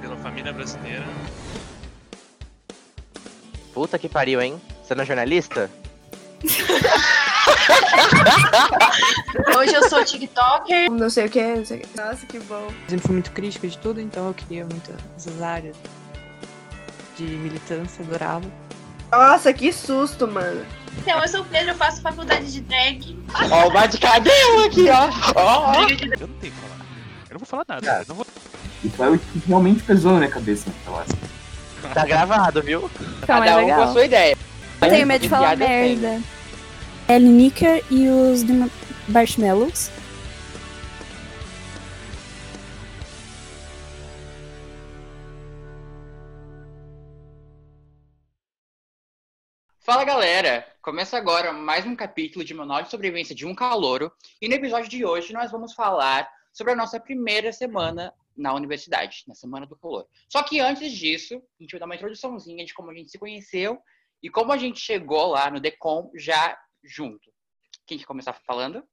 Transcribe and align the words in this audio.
pela 0.00 0.16
família 0.16 0.52
brasileira. 0.52 1.04
Puta 3.72 3.98
que 3.98 4.08
pariu, 4.08 4.40
hein? 4.40 4.60
Você 4.82 4.94
não 4.94 5.02
é 5.02 5.06
jornalista? 5.06 5.70
Hoje 9.56 9.74
eu 9.74 9.88
sou 9.88 10.04
TikToker. 10.04 10.90
Não 10.90 11.10
sei 11.10 11.26
o 11.26 11.30
que, 11.30 11.42
não 11.42 11.64
sei 11.64 11.78
o 11.78 11.80
que. 11.80 11.96
Nossa, 11.96 12.26
que 12.26 12.38
bom. 12.40 12.68
sempre 12.88 13.06
fui 13.06 13.12
muito 13.12 13.30
crítica 13.32 13.66
de 13.68 13.78
tudo, 13.78 14.00
então 14.00 14.28
eu 14.28 14.34
queria 14.34 14.64
muito 14.64 14.92
essas 15.16 15.40
áreas 15.42 15.76
de 17.16 17.24
militância, 17.24 18.04
adorava. 18.04 18.46
Nossa, 19.10 19.52
que 19.52 19.72
susto, 19.72 20.28
mano. 20.28 20.64
Então, 20.98 21.20
eu 21.20 21.28
sou 21.28 21.40
o 21.40 21.44
Pedro, 21.44 21.70
eu 21.70 21.74
faço 21.74 22.02
faculdade 22.02 22.52
de 22.52 22.60
drag. 22.60 23.18
Ó, 23.50 23.68
o 23.68 23.70
bate-cabelo 23.70 24.64
aqui, 24.64 24.88
ó. 24.90 25.08
Ó, 25.34 25.70
ó. 25.70 25.74
Eu 25.74 25.88
não 25.88 25.96
tenho 25.96 26.24
o 26.24 26.38
que 26.38 26.50
falar. 26.50 26.86
Eu 27.28 27.34
não 27.34 27.38
vou 27.38 27.46
falar 27.46 27.64
nada. 27.68 27.86
Cara. 27.86 28.02
eu 28.02 28.06
não 28.08 28.16
vou... 28.16 28.26
E 28.84 28.88
foi 28.88 29.16
o 29.16 29.18
que 29.18 29.38
realmente 29.46 29.82
pesou 29.82 30.12
na 30.12 30.18
minha 30.18 30.30
cabeça 30.30 30.70
naquela 30.70 30.98
hora. 30.98 31.94
Tá 31.94 32.04
gravado, 32.04 32.62
viu? 32.62 32.90
Então, 33.22 33.42
é 33.42 33.46
Cada 33.46 33.56
um 33.56 33.60
legal. 33.60 33.76
com 33.78 33.90
a 33.90 33.92
sua 33.92 34.04
ideia. 34.04 34.36
Eu 34.80 34.88
tenho 34.88 35.06
medo 35.06 35.22
de 35.22 35.28
falar 35.28 35.56
merda. 35.56 36.22
Ellie 37.08 37.28
Nicker 37.28 37.84
e 37.90 38.08
os 38.08 38.44
Marshmallows. 39.08 39.90
Fala 49.80 50.04
galera! 50.04 50.66
Começa 50.82 51.16
agora 51.16 51.52
mais 51.52 51.86
um 51.86 51.96
capítulo 51.96 52.44
de 52.44 52.52
Manual 52.52 52.82
de 52.82 52.90
Sobrevivência 52.90 53.34
de 53.34 53.46
um 53.46 53.54
Calouro. 53.54 54.12
E 54.40 54.46
no 54.46 54.54
episódio 54.54 54.88
de 54.88 55.04
hoje 55.04 55.32
nós 55.32 55.50
vamos 55.50 55.72
falar 55.72 56.28
sobre 56.52 56.74
a 56.74 56.76
nossa 56.76 57.00
primeira 57.00 57.52
semana 57.52 58.12
na 58.38 58.54
universidade, 58.54 59.24
na 59.26 59.34
Semana 59.34 59.66
do 59.66 59.76
Calor. 59.76 60.06
Só 60.28 60.42
que 60.42 60.60
antes 60.60 60.92
disso, 60.92 61.34
a 61.34 61.62
gente 61.62 61.72
vai 61.72 61.80
dar 61.80 61.86
uma 61.86 61.96
introduçãozinha 61.96 62.64
de 62.64 62.72
como 62.72 62.90
a 62.90 62.94
gente 62.94 63.10
se 63.10 63.18
conheceu 63.18 63.78
e 64.22 64.30
como 64.30 64.52
a 64.52 64.56
gente 64.56 64.80
chegou 64.80 65.26
lá 65.26 65.50
no 65.50 65.60
Decom 65.60 66.10
já 66.14 66.56
junto. 66.82 67.32
Quem 67.86 67.98
quer 67.98 68.06
começar 68.06 68.32
falando? 68.32 68.86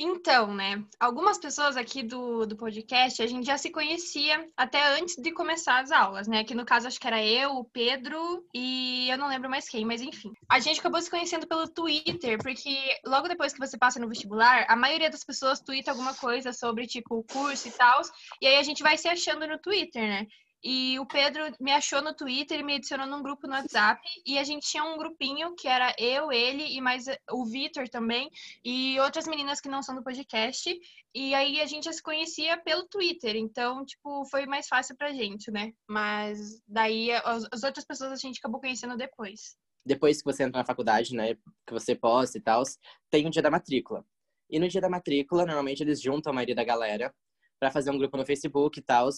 Então, 0.00 0.54
né? 0.54 0.84
Algumas 1.00 1.38
pessoas 1.38 1.76
aqui 1.76 2.04
do, 2.04 2.46
do 2.46 2.56
podcast, 2.56 3.20
a 3.20 3.26
gente 3.26 3.44
já 3.44 3.58
se 3.58 3.68
conhecia 3.68 4.48
até 4.56 4.96
antes 4.96 5.16
de 5.16 5.32
começar 5.32 5.80
as 5.80 5.90
aulas, 5.90 6.28
né? 6.28 6.44
Que 6.44 6.54
no 6.54 6.64
caso 6.64 6.86
acho 6.86 7.00
que 7.00 7.06
era 7.06 7.24
eu, 7.24 7.56
o 7.56 7.64
Pedro 7.64 8.46
e 8.54 9.10
eu 9.10 9.18
não 9.18 9.28
lembro 9.28 9.50
mais 9.50 9.68
quem, 9.68 9.84
mas 9.84 10.00
enfim. 10.00 10.32
A 10.48 10.60
gente 10.60 10.78
acabou 10.78 11.02
se 11.02 11.10
conhecendo 11.10 11.48
pelo 11.48 11.66
Twitter, 11.66 12.38
porque 12.38 12.78
logo 13.04 13.26
depois 13.26 13.52
que 13.52 13.58
você 13.58 13.76
passa 13.76 13.98
no 13.98 14.08
vestibular, 14.08 14.66
a 14.68 14.76
maioria 14.76 15.10
das 15.10 15.24
pessoas 15.24 15.60
twitta 15.60 15.90
alguma 15.90 16.14
coisa 16.14 16.52
sobre, 16.52 16.86
tipo, 16.86 17.16
o 17.16 17.24
curso 17.24 17.66
e 17.66 17.72
tal. 17.72 18.00
E 18.40 18.46
aí 18.46 18.56
a 18.56 18.62
gente 18.62 18.84
vai 18.84 18.96
se 18.96 19.08
achando 19.08 19.48
no 19.48 19.58
Twitter, 19.58 20.02
né? 20.02 20.26
E 20.62 20.98
o 20.98 21.06
Pedro 21.06 21.42
me 21.60 21.70
achou 21.70 22.02
no 22.02 22.14
Twitter 22.14 22.60
e 22.60 22.62
me 22.62 22.74
adicionou 22.76 23.06
num 23.06 23.22
grupo 23.22 23.46
no 23.46 23.54
WhatsApp. 23.54 24.00
E 24.26 24.38
a 24.38 24.44
gente 24.44 24.66
tinha 24.68 24.84
um 24.84 24.98
grupinho 24.98 25.54
que 25.54 25.68
era 25.68 25.94
eu, 25.98 26.32
ele 26.32 26.64
e 26.76 26.80
mais 26.80 27.06
o 27.30 27.44
Vitor 27.46 27.88
também 27.88 28.30
e 28.64 28.98
outras 29.00 29.26
meninas 29.26 29.60
que 29.60 29.68
não 29.68 29.82
são 29.82 29.94
do 29.94 30.02
podcast. 30.02 30.76
E 31.14 31.34
aí 31.34 31.60
a 31.60 31.66
gente 31.66 31.92
se 31.92 32.02
conhecia 32.02 32.56
pelo 32.58 32.86
Twitter, 32.88 33.36
então, 33.36 33.84
tipo, 33.84 34.24
foi 34.26 34.46
mais 34.46 34.68
fácil 34.68 34.96
pra 34.96 35.12
gente, 35.12 35.50
né? 35.50 35.72
Mas 35.88 36.60
daí 36.66 37.10
as, 37.12 37.46
as 37.52 37.62
outras 37.62 37.84
pessoas 37.84 38.12
a 38.12 38.16
gente 38.16 38.38
acabou 38.38 38.60
conhecendo 38.60 38.96
depois. 38.96 39.56
depois 39.84 40.18
que 40.18 40.24
você 40.24 40.42
entra 40.42 40.60
na 40.60 40.66
faculdade, 40.66 41.14
né, 41.14 41.34
que 41.66 41.72
você 41.72 41.94
posta 41.94 42.36
e 42.36 42.40
tal, 42.40 42.62
tem 43.10 43.26
o 43.26 43.30
dia 43.30 43.42
da 43.42 43.50
matrícula. 43.50 44.04
E 44.50 44.58
no 44.58 44.68
dia 44.68 44.80
da 44.80 44.88
matrícula, 44.88 45.46
normalmente 45.46 45.82
eles 45.82 46.00
juntam 46.00 46.30
a 46.30 46.34
maioria 46.34 46.54
da 46.54 46.64
galera 46.64 47.14
pra 47.58 47.70
fazer 47.70 47.90
um 47.90 47.98
grupo 47.98 48.16
no 48.16 48.24
Facebook 48.26 48.78
e 48.78 48.82
tal. 48.82 49.08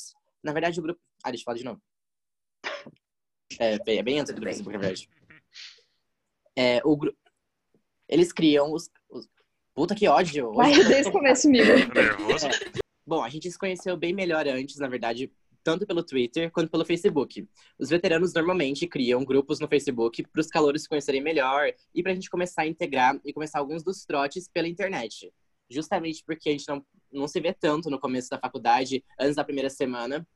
Na 0.42 0.52
verdade, 0.52 0.78
o 0.80 0.82
grupo. 0.82 1.00
Ah, 1.22 1.30
deixa 1.30 1.42
eu 1.42 1.44
falar 1.44 1.58
de 1.58 1.64
novo. 1.64 1.80
É, 3.58 3.78
bem- 3.84 3.98
é 3.98 4.02
bem 4.02 4.20
antes 4.20 4.32
do. 4.34 4.42
Facebook, 4.42 4.72
na 4.72 4.78
verdade. 4.78 5.08
É, 6.56 6.80
o 6.84 6.96
grupo. 6.96 7.18
Eles 8.08 8.32
criam 8.32 8.72
os, 8.72 8.90
os- 9.08 9.28
Puta 9.74 9.94
que 9.94 10.08
ódio! 10.08 10.52
Vai 10.52 10.72
Hoje- 10.72 10.88
desde 10.88 11.08
o 11.08 11.12
começo, 11.12 11.46
amigo. 11.48 11.64
Tô 11.94 12.00
nervoso. 12.00 12.46
Bom, 13.06 13.22
a 13.22 13.28
gente 13.28 13.50
se 13.50 13.58
conheceu 13.58 13.96
bem 13.96 14.12
melhor 14.12 14.46
antes, 14.46 14.76
na 14.76 14.88
verdade, 14.88 15.32
tanto 15.62 15.86
pelo 15.86 16.02
Twitter 16.02 16.50
quanto 16.50 16.70
pelo 16.70 16.84
Facebook. 16.84 17.48
Os 17.78 17.88
veteranos 17.88 18.32
normalmente 18.34 18.86
criam 18.86 19.24
grupos 19.24 19.58
no 19.60 19.68
Facebook 19.68 20.22
para 20.28 20.40
os 20.40 20.48
calouros 20.48 20.82
se 20.82 20.88
conhecerem 20.88 21.20
melhor 21.22 21.72
e 21.94 22.02
para 22.02 22.12
a 22.12 22.14
gente 22.14 22.28
começar 22.30 22.62
a 22.62 22.66
integrar 22.66 23.18
e 23.24 23.32
começar 23.32 23.58
alguns 23.58 23.82
dos 23.82 24.04
trotes 24.04 24.48
pela 24.48 24.68
internet. 24.68 25.32
Justamente 25.70 26.24
porque 26.24 26.48
a 26.48 26.52
gente 26.52 26.68
não, 26.68 26.84
não 27.12 27.28
se 27.28 27.40
vê 27.40 27.52
tanto 27.52 27.88
no 27.88 28.00
começo 28.00 28.28
da 28.28 28.38
faculdade, 28.38 29.04
antes 29.18 29.36
da 29.36 29.44
primeira 29.44 29.70
semana. 29.70 30.26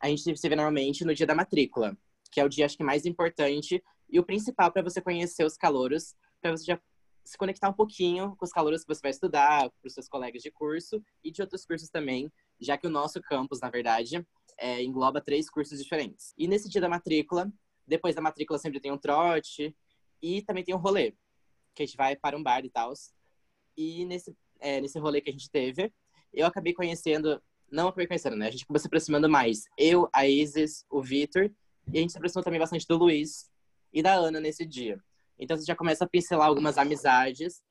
A 0.00 0.08
gente 0.08 0.36
se 0.36 0.48
vê 0.48 0.56
normalmente 0.56 1.04
no 1.04 1.14
dia 1.14 1.26
da 1.26 1.34
matrícula, 1.34 1.96
que 2.32 2.40
é 2.40 2.44
o 2.44 2.48
dia, 2.48 2.64
acho 2.64 2.76
que, 2.76 2.84
mais 2.84 3.04
importante 3.04 3.82
e 4.08 4.18
o 4.18 4.24
principal 4.24 4.72
para 4.72 4.82
você 4.82 5.00
conhecer 5.00 5.44
os 5.44 5.56
calouros, 5.56 6.14
para 6.40 6.50
você 6.50 6.64
já 6.64 6.80
se 7.24 7.36
conectar 7.38 7.68
um 7.68 7.72
pouquinho 7.72 8.34
com 8.36 8.44
os 8.44 8.50
calouros 8.50 8.82
que 8.82 8.88
você 8.88 9.00
vai 9.02 9.10
estudar, 9.10 9.70
para 9.70 9.86
os 9.86 9.94
seus 9.94 10.08
colegas 10.08 10.42
de 10.42 10.50
curso 10.50 11.02
e 11.22 11.30
de 11.30 11.40
outros 11.40 11.64
cursos 11.64 11.88
também, 11.88 12.32
já 12.58 12.76
que 12.76 12.86
o 12.86 12.90
nosso 12.90 13.20
campus, 13.20 13.60
na 13.60 13.70
verdade, 13.70 14.26
é, 14.58 14.82
engloba 14.82 15.20
três 15.20 15.48
cursos 15.48 15.80
diferentes. 15.80 16.34
E 16.36 16.48
nesse 16.48 16.68
dia 16.68 16.80
da 16.80 16.88
matrícula, 16.88 17.52
depois 17.86 18.14
da 18.14 18.22
matrícula 18.22 18.58
sempre 18.58 18.80
tem 18.80 18.90
um 18.90 18.98
trote 18.98 19.76
e 20.20 20.42
também 20.42 20.64
tem 20.64 20.74
um 20.74 20.78
rolê, 20.78 21.12
que 21.74 21.82
a 21.82 21.86
gente 21.86 21.96
vai 21.96 22.16
para 22.16 22.36
um 22.36 22.42
bar 22.42 22.64
e 22.64 22.70
tal. 22.70 22.92
E 23.76 24.04
nesse, 24.06 24.36
é, 24.60 24.80
nesse 24.80 24.98
rolê 24.98 25.20
que 25.20 25.30
a 25.30 25.32
gente 25.32 25.50
teve, 25.50 25.92
eu 26.32 26.46
acabei 26.46 26.72
conhecendo, 26.72 27.40
não 27.70 27.88
acabei 27.88 28.06
conhecendo, 28.06 28.36
né? 28.36 28.48
A 28.48 28.50
gente 28.50 28.64
acabou 28.64 28.78
se 28.78 28.86
aproximando 28.86 29.28
mais. 29.28 29.64
Eu, 29.76 30.08
a 30.12 30.26
Isis, 30.26 30.84
o 30.90 31.02
Vitor, 31.02 31.50
e 31.92 31.98
a 31.98 32.00
gente 32.00 32.12
se 32.12 32.18
aproximou 32.18 32.44
também 32.44 32.60
bastante 32.60 32.86
do 32.86 32.96
Luiz 32.96 33.50
e 33.92 34.02
da 34.02 34.14
Ana 34.14 34.40
nesse 34.40 34.64
dia. 34.64 35.00
Então 35.38 35.56
você 35.56 35.64
já 35.64 35.74
começa 35.74 36.04
a 36.04 36.08
pincelar 36.08 36.46
algumas 36.46 36.78
amizades 36.78 37.62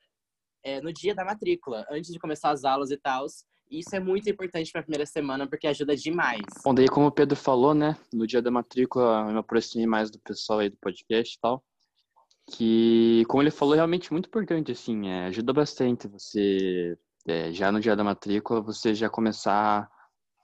é, 0.63 0.81
no 0.81 0.91
dia 0.91 1.15
da 1.15 1.23
matrícula, 1.23 1.85
antes 1.89 2.11
de 2.11 2.19
começar 2.19 2.51
as 2.51 2.65
aulas 2.65 2.91
e 2.91 2.97
tal. 2.97 3.25
Isso 3.69 3.95
é 3.95 3.99
muito 3.99 4.27
importante 4.27 4.71
para 4.71 4.81
a 4.81 4.83
primeira 4.83 5.05
semana, 5.05 5.47
porque 5.47 5.67
ajuda 5.67 5.95
demais. 5.95 6.41
Bom, 6.63 6.73
daí 6.73 6.87
como 6.87 7.05
o 7.05 7.11
Pedro 7.11 7.35
falou, 7.35 7.75
né, 7.75 7.95
no 8.11 8.25
dia 8.25 8.41
da 8.41 8.49
matrícula 8.49 9.25
eu 9.27 9.33
me 9.33 9.37
aproximei 9.37 9.85
mais 9.85 10.09
do 10.09 10.19
pessoal 10.19 10.59
aí 10.59 10.69
do 10.69 10.77
podcast 10.77 11.35
e 11.35 11.39
tal, 11.39 11.63
que, 12.49 13.23
como 13.27 13.43
ele 13.43 13.51
falou, 13.51 13.75
é 13.75 13.77
realmente 13.77 14.11
muito 14.11 14.27
importante, 14.27 14.71
assim, 14.71 15.07
é, 15.07 15.25
ajuda 15.27 15.53
bastante 15.53 16.07
você, 16.07 16.97
é, 17.27 17.51
já 17.51 17.71
no 17.71 17.79
dia 17.79 17.95
da 17.95 18.03
matrícula, 18.03 18.61
você 18.61 18.93
já 18.93 19.09
começar 19.09 19.89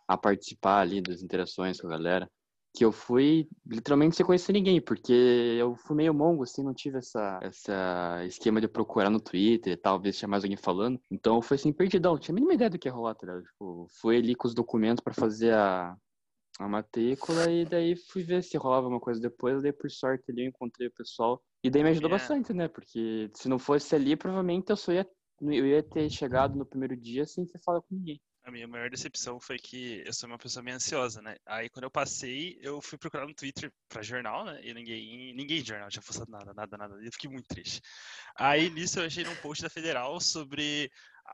a 0.07 0.17
participar 0.17 0.81
ali 0.81 1.01
das 1.01 1.21
interações 1.21 1.81
com 1.81 1.87
a 1.87 1.91
galera, 1.91 2.29
que 2.75 2.83
eu 2.85 2.91
fui 2.91 3.47
literalmente 3.65 4.15
sem 4.15 4.25
conhecer 4.25 4.51
ninguém, 4.53 4.81
porque 4.81 5.13
eu 5.13 5.75
fui 5.75 5.95
meio 5.95 6.13
mongo, 6.13 6.43
assim, 6.43 6.63
não 6.63 6.73
tive 6.73 6.97
essa, 6.97 7.39
essa 7.41 8.23
esquema 8.25 8.59
de 8.59 8.67
procurar 8.67 9.09
no 9.09 9.19
Twitter 9.19 9.79
tal, 9.81 9.99
ver 9.99 10.11
se 10.11 10.19
tinha 10.19 10.29
mais 10.29 10.43
alguém 10.43 10.57
falando. 10.57 10.99
Então 11.09 11.41
foi 11.41 11.55
assim, 11.55 11.71
perdidão, 11.71 12.13
não 12.13 12.19
tinha 12.19 12.33
a 12.33 12.35
mínima 12.35 12.53
ideia 12.53 12.69
do 12.69 12.77
que 12.77 12.87
ia 12.87 12.93
rolar, 12.93 13.15
tá? 13.15 13.41
Tipo, 13.41 13.87
fui 14.01 14.17
ali 14.17 14.35
com 14.35 14.47
os 14.47 14.53
documentos 14.53 15.01
para 15.01 15.13
fazer 15.13 15.53
a, 15.53 15.95
a 16.59 16.67
matrícula 16.67 17.51
e 17.51 17.65
daí 17.65 17.95
fui 17.95 18.23
ver 18.23 18.43
se 18.43 18.57
rolava 18.57 18.87
uma 18.87 18.99
coisa 18.99 19.19
depois, 19.19 19.61
daí 19.61 19.73
por 19.73 19.89
sorte 19.91 20.31
ali 20.31 20.43
eu 20.43 20.49
encontrei 20.49 20.87
o 20.87 20.93
pessoal. 20.93 21.43
E 21.63 21.69
daí 21.69 21.83
me 21.83 21.89
ajudou 21.89 22.09
É. 22.09 22.13
bastante, 22.13 22.53
né? 22.53 22.67
Porque 22.67 23.29
se 23.33 23.49
não 23.49 23.59
fosse 23.59 23.95
ali, 23.95 24.15
provavelmente 24.15 24.69
eu 24.69 24.77
só 24.77 24.91
ia, 24.91 25.07
eu 25.41 25.65
ia 25.65 25.83
ter 25.83 26.09
chegado 26.09 26.55
no 26.55 26.65
primeiro 26.65 26.95
dia 26.95 27.25
sem 27.25 27.45
ter 27.45 27.59
falado 27.59 27.83
com 27.83 27.95
ninguém. 27.95 28.21
A 28.43 28.51
minha 28.51 28.67
maior 28.67 28.91
decepção 28.91 29.39
foi 29.39 29.57
que 29.57 30.03
eu 30.05 30.13
sou 30.13 30.29
uma 30.29 30.37
pessoa 30.37 30.61
meio 30.61 30.75
ansiosa, 30.77 31.19
né? 31.19 31.35
Aí 31.47 31.67
quando 31.67 31.85
eu 31.85 31.91
passei, 31.91 32.59
eu 32.61 32.79
fui 32.79 32.95
procurar 32.95 33.25
no 33.25 33.33
Twitter 33.33 33.73
pra 33.89 34.03
jornal, 34.03 34.45
né? 34.45 34.61
E 34.63 34.71
ninguém, 34.71 35.33
ninguém 35.33 35.63
de 35.63 35.67
jornal 35.69 35.89
tinha 35.89 36.03
postado 36.03 36.29
nada, 36.29 36.53
nada, 36.53 36.77
nada. 36.77 37.01
E 37.01 37.07
eu 37.07 37.11
fiquei 37.11 37.27
muito 37.29 37.47
triste. 37.47 37.81
Aí 38.37 38.69
nisso 38.69 38.99
eu 38.99 39.05
achei 39.05 39.23
num 39.23 39.35
post 39.35 39.63
da 39.63 39.69
Federal 39.69 40.21
sobre. 40.21 40.91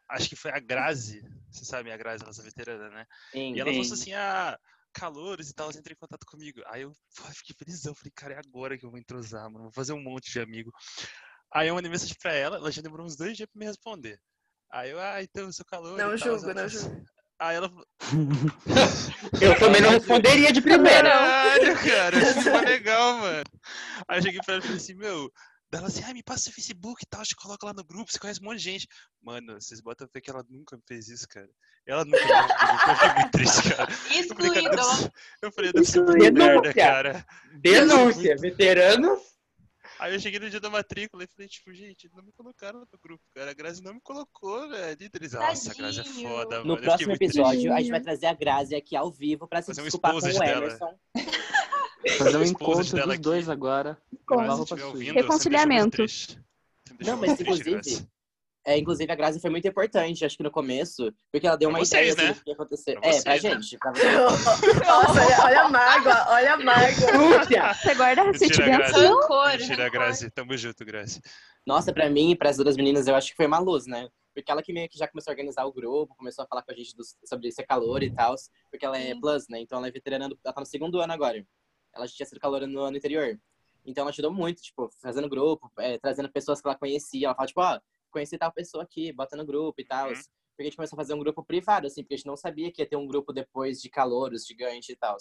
Acho 0.08 0.30
que 0.30 0.38
foi 0.38 0.52
a 0.52 0.60
Grazi, 0.60 1.22
você 1.52 1.66
sabe, 1.66 1.92
a 1.92 1.98
Grazi, 1.98 2.24
a 2.24 2.28
nossa 2.28 2.42
veterana, 2.44 2.90
né? 2.90 3.06
Sim, 3.34 3.56
E 3.56 3.60
ela 3.60 3.72
Sim. 3.72 3.78
postou 3.78 3.96
assim, 3.96 4.14
ah, 4.14 4.58
calores 4.94 5.50
e 5.50 5.54
tal, 5.54 5.70
entrou 5.70 5.92
em 5.92 6.00
contato 6.00 6.26
comigo. 6.26 6.62
Aí 6.68 6.82
eu 6.84 6.92
pô, 7.16 7.24
fiquei 7.34 7.56
felizão, 7.58 7.96
falei, 7.96 8.12
cara, 8.16 8.34
é 8.34 8.38
agora 8.38 8.78
que 8.78 8.86
eu 8.86 8.90
vou 8.90 9.00
entrosar, 9.00 9.50
mano, 9.50 9.66
vou 9.66 9.74
fazer 9.74 9.94
um 9.94 10.02
monte 10.02 10.32
de 10.32 10.40
amigo. 10.40 10.72
Aí 11.54 11.68
eu 11.68 11.76
mandei 11.76 11.92
mensagem 11.92 12.16
pra 12.22 12.34
ela, 12.34 12.58
ela 12.58 12.72
já 12.72 12.82
demorou 12.82 13.06
uns 13.06 13.16
dois 13.16 13.36
dias 13.36 13.50
pra 13.52 13.60
me 13.60 13.66
responder. 13.66 14.20
Aí 14.72 14.92
eu, 14.92 15.00
ah, 15.00 15.22
então 15.22 15.46
eu 15.46 15.54
sou 15.54 15.66
calor. 15.66 15.98
Não 15.98 16.10
tal, 16.10 16.18
julgo, 16.18 16.54
não 16.54 16.68
julgo. 16.68 17.06
Aí 17.40 17.56
ela 17.56 17.68
falou, 17.70 17.86
Eu 19.42 19.58
também 19.58 19.82
não 19.82 19.90
responderia 19.90 20.54
de 20.54 20.62
primeira. 20.62 21.10
caralho, 21.10 21.76
cara, 21.76 22.18
isso 22.18 22.42
foi 22.44 22.62
legal, 22.62 23.18
mano. 23.18 23.44
Aí 24.08 24.20
eu 24.20 24.22
cheguei 24.22 24.40
pra 24.46 24.54
ela 24.54 24.64
e 24.64 24.68
falei 24.68 24.78
assim, 24.78 24.94
meu, 24.94 25.32
daí 25.72 25.80
ela 25.80 25.88
assim, 25.88 26.04
ah, 26.04 26.14
me 26.14 26.22
passa 26.24 26.50
o 26.50 26.54
Facebook 26.54 27.02
e 27.04 27.08
tal, 27.10 27.24
te 27.24 27.36
coloca 27.36 27.66
lá 27.66 27.74
no 27.74 27.84
grupo, 27.84 28.12
você 28.12 28.20
conhece 28.20 28.42
um 28.42 28.46
monte 28.46 28.58
de 28.58 28.64
gente. 28.64 28.88
Mano, 29.22 29.54
vocês 29.60 29.80
botam 29.82 30.08
fé 30.12 30.20
que 30.20 30.30
ela 30.30 30.44
nunca 30.50 30.76
me 30.76 30.84
fez 30.88 31.08
isso, 31.08 31.28
cara. 31.28 31.50
Ela 31.88 32.04
nunca 32.06 32.18
me 32.20 32.28
fez 32.28 32.36
isso, 32.76 32.82
eu 32.90 32.96
fiquei 32.96 33.14
muito 33.16 33.32
triste, 33.32 33.76
cara. 33.76 33.92
Excluído. 34.20 35.12
eu 35.42 35.52
falei, 35.52 35.72
deve 35.74 35.86
ser 35.86 36.00
muito 36.02 36.18
Excluído. 36.18 36.38
merda, 36.38 36.74
cara. 36.74 37.26
Denúncia, 37.62 38.36
veteranos. 38.38 39.20
Aí 40.00 40.14
eu 40.16 40.20
cheguei 40.20 40.40
no 40.40 40.50
dia 40.50 40.60
da 40.60 40.70
matrícula 40.70 41.24
e 41.24 41.28
falei, 41.28 41.48
tipo, 41.48 41.72
gente, 41.74 42.10
não 42.16 42.24
me 42.24 42.32
colocaram 42.32 42.80
no 42.80 42.88
grupo, 43.04 43.24
cara. 43.36 43.52
A 43.52 43.54
Grazi 43.54 43.84
não 43.84 43.94
me 43.94 44.02
colocou, 44.02 44.68
velho. 44.68 44.98
Eles, 45.14 45.34
nossa, 45.34 45.72
a 45.72 45.76
Grazi 45.76 46.00
é 46.00 46.04
foda, 46.04 46.60
No 46.62 46.70
mano. 46.70 46.82
Próximo 46.82 47.10
muito 47.10 47.20
triste. 47.20 47.38
episódio, 47.40 47.72
a 47.72 47.80
gente 47.80 47.92
vai 47.92 48.02
trazer 48.02 48.26
a 48.26 48.34
Grazi 48.34 48.76
aqui 48.76 48.96
ao 48.96 49.12
vivo 49.12 49.48
pra 49.48 49.62
se 49.62 49.68
Fazer 49.68 49.82
um 49.82 49.84
desculpar 49.84 50.12
com 50.14 50.18
o 50.18 50.22
dela. 50.22 50.58
Emerson. 50.58 51.00
Fazer 52.18 52.38
um 52.38 52.44
encontro 52.46 52.84
dos 52.84 52.94
aqui. 53.10 53.18
dois 53.18 53.50
agora. 53.50 53.98
Ouvindo, 54.88 55.14
Reconciliamento. 55.14 55.98
Não, 57.00 57.18
mas 57.18 57.40
inclusive, 57.40 58.08
é, 58.66 58.78
inclusive 58.78 59.12
a 59.12 59.16
Grazi 59.16 59.40
foi 59.40 59.50
muito 59.50 59.68
importante, 59.68 60.24
acho 60.24 60.38
que 60.38 60.44
no 60.44 60.52
começo, 60.52 61.12
porque 61.32 61.48
ela 61.48 61.56
deu 61.56 61.70
Pra 61.70 61.80
uma 61.80 61.86
vocês, 61.86 62.14
ideia 62.14 62.28
né? 62.30 62.34
do 62.36 62.44
que 62.44 62.50
ia 62.50 62.54
acontecer. 62.54 63.00
Pra 63.00 63.10
é, 63.10 63.22
pra 63.22 63.32
vocês, 63.40 63.44
né? 63.44 63.50
gente. 63.62 63.78
Pra 63.80 63.92
você. 63.92 64.12
Nossa, 64.86 65.22
olha, 65.26 65.44
olha 65.46 65.62
a 65.64 65.70
mágoa, 65.70 66.26
olha 66.30 66.54
a 66.54 66.58
mágoa. 66.58 67.74
Você 67.74 67.96
guarda? 67.96 68.24
Grazi. 68.26 68.96
Rancor, 69.06 69.50
Mentira, 69.58 69.76
rancor. 69.84 69.92
Grazi. 69.92 70.30
Tamo 70.30 70.56
junto, 70.58 70.86
Grazi. 70.86 71.22
Nossa, 71.66 71.92
pra 71.94 72.10
mim 72.10 72.32
e 72.32 72.36
pras 72.36 72.58
outras 72.60 72.76
meninas, 72.78 73.08
eu 73.08 73.16
acho 73.16 73.30
que 73.32 73.36
foi 73.38 73.46
uma 73.48 73.60
luz, 73.60 73.86
né? 73.88 74.08
Porque 74.34 74.52
ela 74.52 74.62
que 74.64 74.72
meio 74.72 74.88
que 74.90 74.98
já 74.98 75.08
começou 75.08 75.32
a 75.32 75.34
organizar 75.34 75.66
o 75.66 75.74
grupo, 75.74 76.16
começou 76.16 76.44
a 76.44 76.48
falar 76.48 76.62
com 76.64 76.72
a 76.72 76.76
gente 76.76 76.96
dos- 76.96 77.16
sobre 77.26 77.52
ser 77.52 77.64
calor 77.64 78.02
e 78.02 78.10
tal, 78.12 78.34
porque 78.70 78.86
ela 78.86 78.98
é 78.98 79.14
plus, 79.14 79.48
né? 79.50 79.60
Então 79.60 79.78
ela 79.78 79.88
é 79.88 79.92
veterana, 79.92 80.30
do- 80.30 80.40
ela 80.44 80.54
tá 80.54 80.62
no 80.62 80.66
segundo 80.66 81.00
ano 81.02 81.12
agora. 81.14 81.44
Ela 81.94 82.08
já 82.08 82.14
tinha 82.14 82.26
sido 82.26 82.40
calor 82.40 82.66
no 82.68 82.82
ano 82.82 82.98
anterior. 82.98 83.40
Então 83.86 84.04
ela 84.04 84.12
ajudou 84.12 84.32
muito, 84.32 84.62
tipo, 84.62 84.90
fazendo 85.02 85.28
grupo, 85.28 85.72
é, 85.80 85.98
trazendo 85.98 86.32
pessoas 86.32 86.62
que 86.62 86.68
ela 86.68 86.78
conhecia. 86.78 87.28
Ela 87.28 87.36
fala, 87.36 87.48
tipo, 87.48 87.62
ó, 87.62 87.80
conheci 88.12 88.38
tal 88.38 88.52
pessoa 88.52 88.84
aqui, 88.84 89.12
bota 89.12 89.36
no 89.36 89.46
grupo 89.46 89.82
e 89.82 89.86
tal. 89.86 90.10
Uhum. 90.10 90.14
Porque 90.14 90.62
a 90.62 90.64
gente 90.66 90.76
começou 90.76 90.96
a 90.98 91.02
fazer 91.02 91.14
um 91.14 91.20
grupo 91.20 91.44
privado, 91.44 91.88
assim, 91.88 92.04
porque 92.04 92.14
a 92.14 92.18
gente 92.18 92.28
não 92.28 92.38
sabia 92.38 92.72
que 92.72 92.82
ia 92.82 92.88
ter 92.88 92.96
um 92.96 93.08
grupo 93.08 93.34
depois 93.34 93.80
de 93.80 93.90
calouros 93.90 94.46
gigante 94.46 94.92
e 94.92 94.96
tal. 94.96 95.18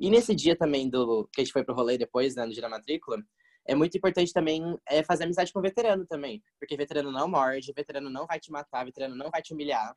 E 0.00 0.08
nesse 0.08 0.34
dia 0.34 0.56
também 0.56 0.88
do 0.88 1.28
que 1.32 1.40
a 1.40 1.44
gente 1.44 1.52
foi 1.52 1.64
pro 1.64 1.74
rolê 1.74 1.98
depois, 1.98 2.34
né, 2.34 2.46
no 2.46 2.52
dia 2.52 2.62
da 2.62 2.68
matrícula, 2.68 3.18
é 3.66 3.74
muito 3.74 3.96
importante 3.96 4.32
também 4.32 4.62
é, 4.86 5.02
fazer 5.02 5.24
amizade 5.24 5.52
com 5.52 5.58
o 5.58 5.62
veterano 5.62 6.06
também. 6.06 6.42
Porque 6.58 6.76
veterano 6.76 7.10
não 7.10 7.28
morde, 7.28 7.72
veterano 7.72 8.08
não 8.08 8.26
vai 8.26 8.38
te 8.38 8.50
matar, 8.50 8.84
veterano 8.84 9.16
não 9.16 9.30
vai 9.30 9.42
te 9.42 9.52
humilhar. 9.52 9.94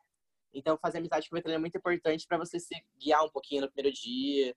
Então, 0.53 0.77
fazer 0.81 0.97
amizade 0.97 1.29
com 1.29 1.35
o 1.35 1.38
veterano 1.38 1.59
é 1.59 1.61
muito 1.61 1.77
importante 1.77 2.25
pra 2.27 2.38
você 2.38 2.59
se 2.59 2.73
guiar 2.97 3.23
um 3.23 3.29
pouquinho 3.29 3.61
no 3.61 3.71
primeiro 3.71 3.95
dia. 3.95 4.55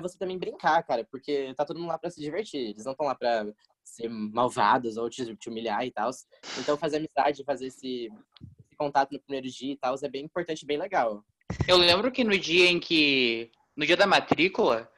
Pra 0.00 0.08
você 0.08 0.18
também 0.18 0.38
brincar, 0.38 0.82
cara. 0.82 1.04
Porque 1.10 1.52
tá 1.56 1.64
todo 1.64 1.78
mundo 1.78 1.88
lá 1.88 1.98
pra 1.98 2.10
se 2.10 2.20
divertir. 2.20 2.60
Eles 2.70 2.84
não 2.84 2.92
estão 2.92 3.06
lá 3.06 3.14
pra 3.14 3.46
ser 3.84 4.08
malvados 4.08 4.96
ou 4.96 5.10
te, 5.10 5.36
te 5.36 5.48
humilhar 5.48 5.84
e 5.84 5.90
tal. 5.90 6.10
Então, 6.58 6.76
fazer 6.76 6.98
amizade, 6.98 7.44
fazer 7.44 7.66
esse, 7.66 8.06
esse 8.06 8.76
contato 8.76 9.12
no 9.12 9.20
primeiro 9.20 9.48
dia 9.48 9.72
e 9.72 9.76
tal 9.76 9.94
é 10.02 10.08
bem 10.08 10.24
importante, 10.24 10.66
bem 10.66 10.78
legal. 10.78 11.24
Eu 11.68 11.76
lembro 11.76 12.10
que 12.10 12.24
no 12.24 12.36
dia 12.38 12.68
em 12.68 12.80
que. 12.80 13.50
No 13.76 13.86
dia 13.86 13.96
da 13.96 14.06
matrícula, 14.06 14.90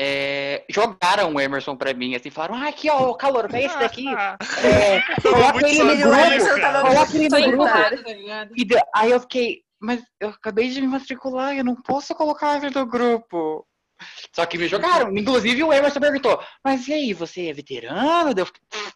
é, 0.00 0.64
jogaram 0.68 1.34
o 1.34 1.40
Emerson 1.40 1.76
pra 1.76 1.92
mim, 1.92 2.14
assim, 2.14 2.30
falaram, 2.30 2.54
ah, 2.54 2.68
aqui, 2.68 2.88
ó, 2.88 3.10
o 3.10 3.16
calor, 3.16 3.48
pega 3.48 3.66
esse 3.66 3.78
daqui. 3.78 4.06
É, 4.08 5.20
coloca 5.20 5.68
ele 5.68 5.82
no 5.82 5.96
grupo. 5.96 6.16
Emerson 6.16 6.60
tava 6.60 6.88
Coloca 6.88 7.16
ele 7.16 7.28
no 7.28 7.50
grupo. 7.50 8.52
E 8.56 8.66
aí 8.94 9.10
eu 9.10 9.20
fiquei, 9.20 9.62
mas 9.80 10.00
eu 10.20 10.28
acabei 10.28 10.68
de 10.70 10.80
me 10.80 10.86
matricular, 10.86 11.56
eu 11.56 11.64
não 11.64 11.74
posso 11.74 12.14
colocar 12.14 12.56
ele 12.56 12.70
no 12.70 12.86
grupo. 12.86 13.66
Só 14.32 14.46
que 14.46 14.56
me 14.58 14.68
jogaram. 14.68 15.16
Inclusive 15.16 15.62
o 15.64 15.72
Emerson 15.72 16.00
perguntou, 16.00 16.42
mas 16.64 16.86
e 16.88 16.92
aí, 16.92 17.12
você 17.12 17.48
é 17.48 17.52
veterano? 17.52 18.30
Eu, 18.36 18.46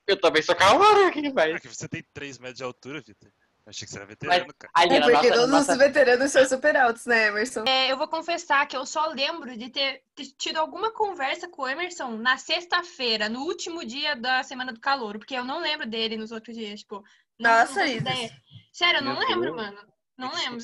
eu 0.07 0.21
também 0.21 0.43
sou 0.43 0.55
calor 0.55 1.07
aqui, 1.07 1.27
Ah, 1.27 1.33
mas. 1.35 1.61
que 1.61 1.69
você 1.69 1.89
tem 1.89 2.05
3 2.15 2.39
metros 2.39 2.59
de 2.59 2.65
altura, 2.65 3.01
Vitor. 3.01 3.31
Eu 3.65 3.71
achei 3.71 3.87
que 3.87 3.93
você 3.93 3.99
era 3.99 4.07
veterano, 4.07 4.53
cara. 4.59 4.73
Ali 4.75 4.97
É 4.97 5.01
porque 5.01 5.13
nossa, 5.29 5.33
todos 5.35 5.51
nossa- 5.51 5.73
os 5.73 5.79
veteranos 5.79 6.33
são 6.33 6.45
super 6.47 6.77
altos, 6.77 7.07
né, 7.07 7.29
Emerson? 7.29 7.63
É, 7.69 7.93
eu 7.93 7.97
vou 7.97 8.09
confessar 8.09 8.67
que 8.67 8.77
eu 8.77 8.85
só 8.85 9.07
lembro 9.07 9.57
de 9.57 9.69
ter, 9.71 10.03
tido 10.37 10.57
alguma 10.57 10.91
conversa 10.93 11.49
com 11.49 11.63
o 11.63 11.69
Emerson 11.69 12.17
na 12.17 12.37
sexta-feira, 12.37 13.29
no 13.29 13.43
último 13.45 13.85
dia 13.85 14.17
da 14.17 14.43
Semana 14.43 14.73
do 14.73 14.81
Calor, 14.81 15.17
porque 15.17 15.35
eu 15.37 15.45
não 15.45 15.61
lembro 15.61 15.87
dele 15.87 16.17
nos 16.17 16.33
outros 16.33 16.57
dias, 16.57 16.81
tipo. 16.81 17.05
não- 17.39 17.51
Nossa, 17.61 17.87
ideia. 17.87 18.31
Sério, 18.73 18.99
eu 18.99 19.05
não 19.05 19.13
Meu 19.19 19.29
lembro, 19.29 19.43
Deus. 19.43 19.57
mano. 19.57 19.79
Não 20.19 20.33
lembro. 20.35 20.59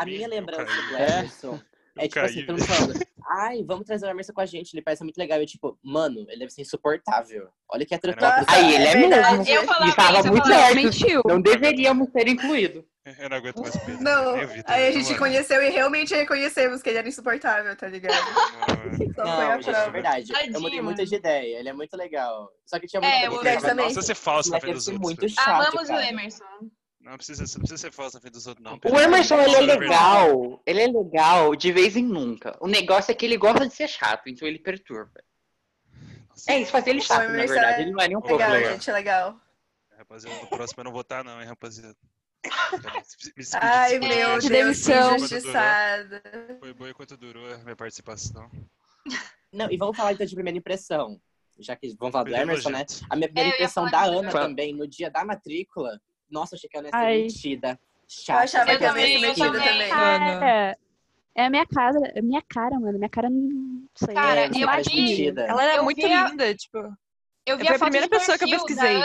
A 0.00 0.04
minha 0.06 0.26
lembrança 0.28 0.64
do 0.64 0.96
É. 0.96 1.18
Emerson 1.18 1.60
é 1.98 2.04
Eu 2.04 2.08
tipo 2.08 2.20
assim, 2.24 2.46
mundo 2.46 2.64
falando, 2.64 3.06
ai, 3.28 3.62
vamos 3.64 3.84
trazer 3.86 4.06
o 4.06 4.10
Emerson 4.10 4.32
com 4.32 4.40
a 4.40 4.46
gente, 4.46 4.74
ele 4.74 4.82
parece 4.82 5.02
muito 5.02 5.16
legal. 5.18 5.38
Eu, 5.38 5.46
tipo, 5.46 5.78
mano, 5.82 6.20
ele 6.28 6.38
deve 6.40 6.50
ser 6.50 6.62
insuportável. 6.62 7.48
Olha 7.70 7.84
que 7.84 7.94
heterotópico. 7.94 8.40
Nossa, 8.46 8.56
Aí, 8.56 8.74
ele 8.74 8.84
é 8.84 8.96
verdade. 8.96 9.38
mesmo. 9.38 9.54
Eu 9.54 9.64
falava 9.64 9.88
Estava 9.90 10.22
muito 10.30 10.48
falava. 10.48 10.74
Mentiu. 10.74 11.22
Não 11.26 11.40
deveríamos 11.40 12.08
ter 12.10 12.28
incluído. 12.28 12.84
Eu 13.18 13.30
não 13.30 13.36
aguento 13.38 13.60
mais 13.62 13.74
o 13.74 13.80
Pedro. 13.86 14.02
Não, 14.02 14.34
o 14.34 14.46
Vitor, 14.48 14.64
aí 14.66 14.88
a 14.88 14.90
gente 14.92 15.14
conheceu 15.16 15.62
e 15.62 15.70
realmente 15.70 16.14
reconhecemos 16.14 16.82
que 16.82 16.90
ele 16.90 16.98
era 16.98 17.08
insuportável, 17.08 17.74
tá 17.74 17.88
ligado? 17.88 18.14
Não, 19.16 19.24
Só 19.24 19.24
foi 19.24 19.24
Não, 19.24 19.50
a 19.50 19.60
gente, 19.60 19.70
é 19.74 19.90
verdade. 19.90 20.32
Tadinho, 20.32 20.54
eu 20.56 20.60
mudei 20.60 20.80
muito 20.82 20.96
mano. 20.98 21.08
de 21.08 21.14
ideia. 21.16 21.58
Ele 21.58 21.68
é 21.70 21.72
muito 21.72 21.96
legal. 21.96 22.50
Só 22.66 22.78
que 22.78 22.86
tinha 22.86 23.00
É, 23.00 23.28
muita 23.28 23.48
eu 23.48 23.58
coisa. 23.60 23.74
Não 23.74 23.84
precisa 23.84 24.02
ser 24.02 24.14
falso 24.14 24.50
na 24.50 24.60
frente 24.60 24.74
dos 24.74 24.84
ser 24.84 24.92
outros. 24.92 25.08
muito 25.08 25.20
velho. 25.20 25.32
chato, 25.32 25.48
Amamos 25.48 25.88
o 25.88 25.92
cara. 25.92 26.06
Emerson. 26.08 26.44
Não 27.08 27.16
precisa, 27.16 27.42
não 27.42 27.60
precisa 27.60 27.76
ser 27.78 27.90
falso 27.92 28.16
na 28.16 28.20
frente 28.20 28.34
dos 28.34 28.46
outros, 28.46 28.62
não. 28.64 28.78
O 28.84 29.00
Emerson, 29.00 29.40
ele 29.40 29.54
é 29.54 29.60
legal. 29.60 30.62
Ele 30.66 30.80
é 30.82 30.86
legal 30.86 31.56
de 31.56 31.72
vez 31.72 31.96
em 31.96 32.04
nunca. 32.04 32.56
O 32.60 32.66
negócio 32.68 33.10
é 33.10 33.14
que 33.14 33.24
ele 33.24 33.38
gosta 33.38 33.66
de 33.66 33.74
ser 33.74 33.88
chato, 33.88 34.28
então 34.28 34.46
ele 34.46 34.58
perturba. 34.58 35.22
Nossa, 36.28 36.52
É 36.52 36.60
isso, 36.60 36.70
fazer 36.70 36.90
ele 36.90 37.00
chato, 37.00 37.28
na 37.28 37.32
verdade. 37.46 37.80
é 37.80 37.82
Ele 37.82 37.92
não 37.92 38.00
é 38.00 38.08
nem 38.08 38.16
um 38.16 38.20
pouco 38.20 38.36
Legal, 38.36 38.52
legal. 38.52 38.72
gente, 38.72 38.92
legal. 38.92 39.40
Rapaziada, 39.96 40.40
no 40.42 40.46
próximo 40.48 40.80
eu 40.80 40.84
não 40.84 40.92
vou 40.92 41.00
estar, 41.00 41.24
não, 41.24 41.40
hein, 41.40 41.48
rapaziada. 41.48 41.96
Me 42.44 43.44
Ai, 43.54 43.98
meu 43.98 44.38
que 44.38 44.48
demissão. 44.48 45.16
injustiçada. 45.16 46.22
Foi 46.60 46.72
boa 46.72 46.90
enquanto 46.90 47.16
durou 47.16 47.52
a 47.52 47.58
minha 47.58 47.74
participação. 47.74 48.48
Não, 49.52 49.70
e 49.70 49.76
vamos 49.76 49.96
falar 49.96 50.12
então 50.12 50.26
de 50.26 50.34
primeira 50.34 50.58
impressão. 50.58 51.20
Já 51.58 51.74
que 51.74 51.92
vamos 51.98 52.12
falar 52.12 52.24
do 52.24 52.36
Emerson, 52.36 52.70
né? 52.70 52.84
A 53.10 53.16
minha 53.16 53.28
primeira 53.28 53.50
É, 53.50 53.54
impressão 53.54 53.90
da 53.90 54.04
Ana 54.04 54.30
também, 54.30 54.72
no 54.72 54.86
dia 54.86 55.10
da 55.10 55.24
matrícula. 55.24 56.00
Nossa, 56.30 56.56
achei 56.56 56.68
que 56.68 56.76
a 56.76 56.80
Ana 56.80 56.88
ia 56.88 56.92
ser 56.92 56.96
Ai. 56.98 57.22
metida. 57.22 57.68
Eu 57.70 57.78
Chata. 58.08 58.40
achava 58.40 58.64
sabe 58.66 58.72
Eu 58.72 58.78
que 58.78 58.84
ela 58.84 58.94
também, 58.94 59.08
ia 59.10 59.14
eu 59.16 59.20
ser 59.20 59.26
metida 59.44 59.58
também. 59.58 59.88
também. 59.88 59.94
Mano. 59.94 60.44
É, 60.44 60.76
é 61.34 61.44
a 61.46 61.50
minha 61.50 61.66
cara, 61.66 61.98
é 62.14 62.18
a 62.18 62.22
minha 62.22 62.42
cara, 62.42 62.80
mano. 62.80 62.98
Minha 62.98 63.10
cara 63.10 63.30
não 63.30 63.88
sei. 63.94 64.14
Cara, 64.14 64.40
É, 64.40 64.46
eu 64.46 64.50
vi-. 64.84 65.28
Ela 65.40 65.62
era 65.64 65.76
Eu 65.76 65.84
muito 65.84 66.00
linda, 66.06 66.54
tipo. 66.54 66.78
Eu 67.46 67.56
vi 67.56 67.68
a 67.68 67.74
a 67.74 67.78
primeira 67.78 68.06
de 68.06 68.10
pessoa 68.10 68.36
que 68.38 68.44
eu 68.44 68.48
pesquisei. 68.50 68.96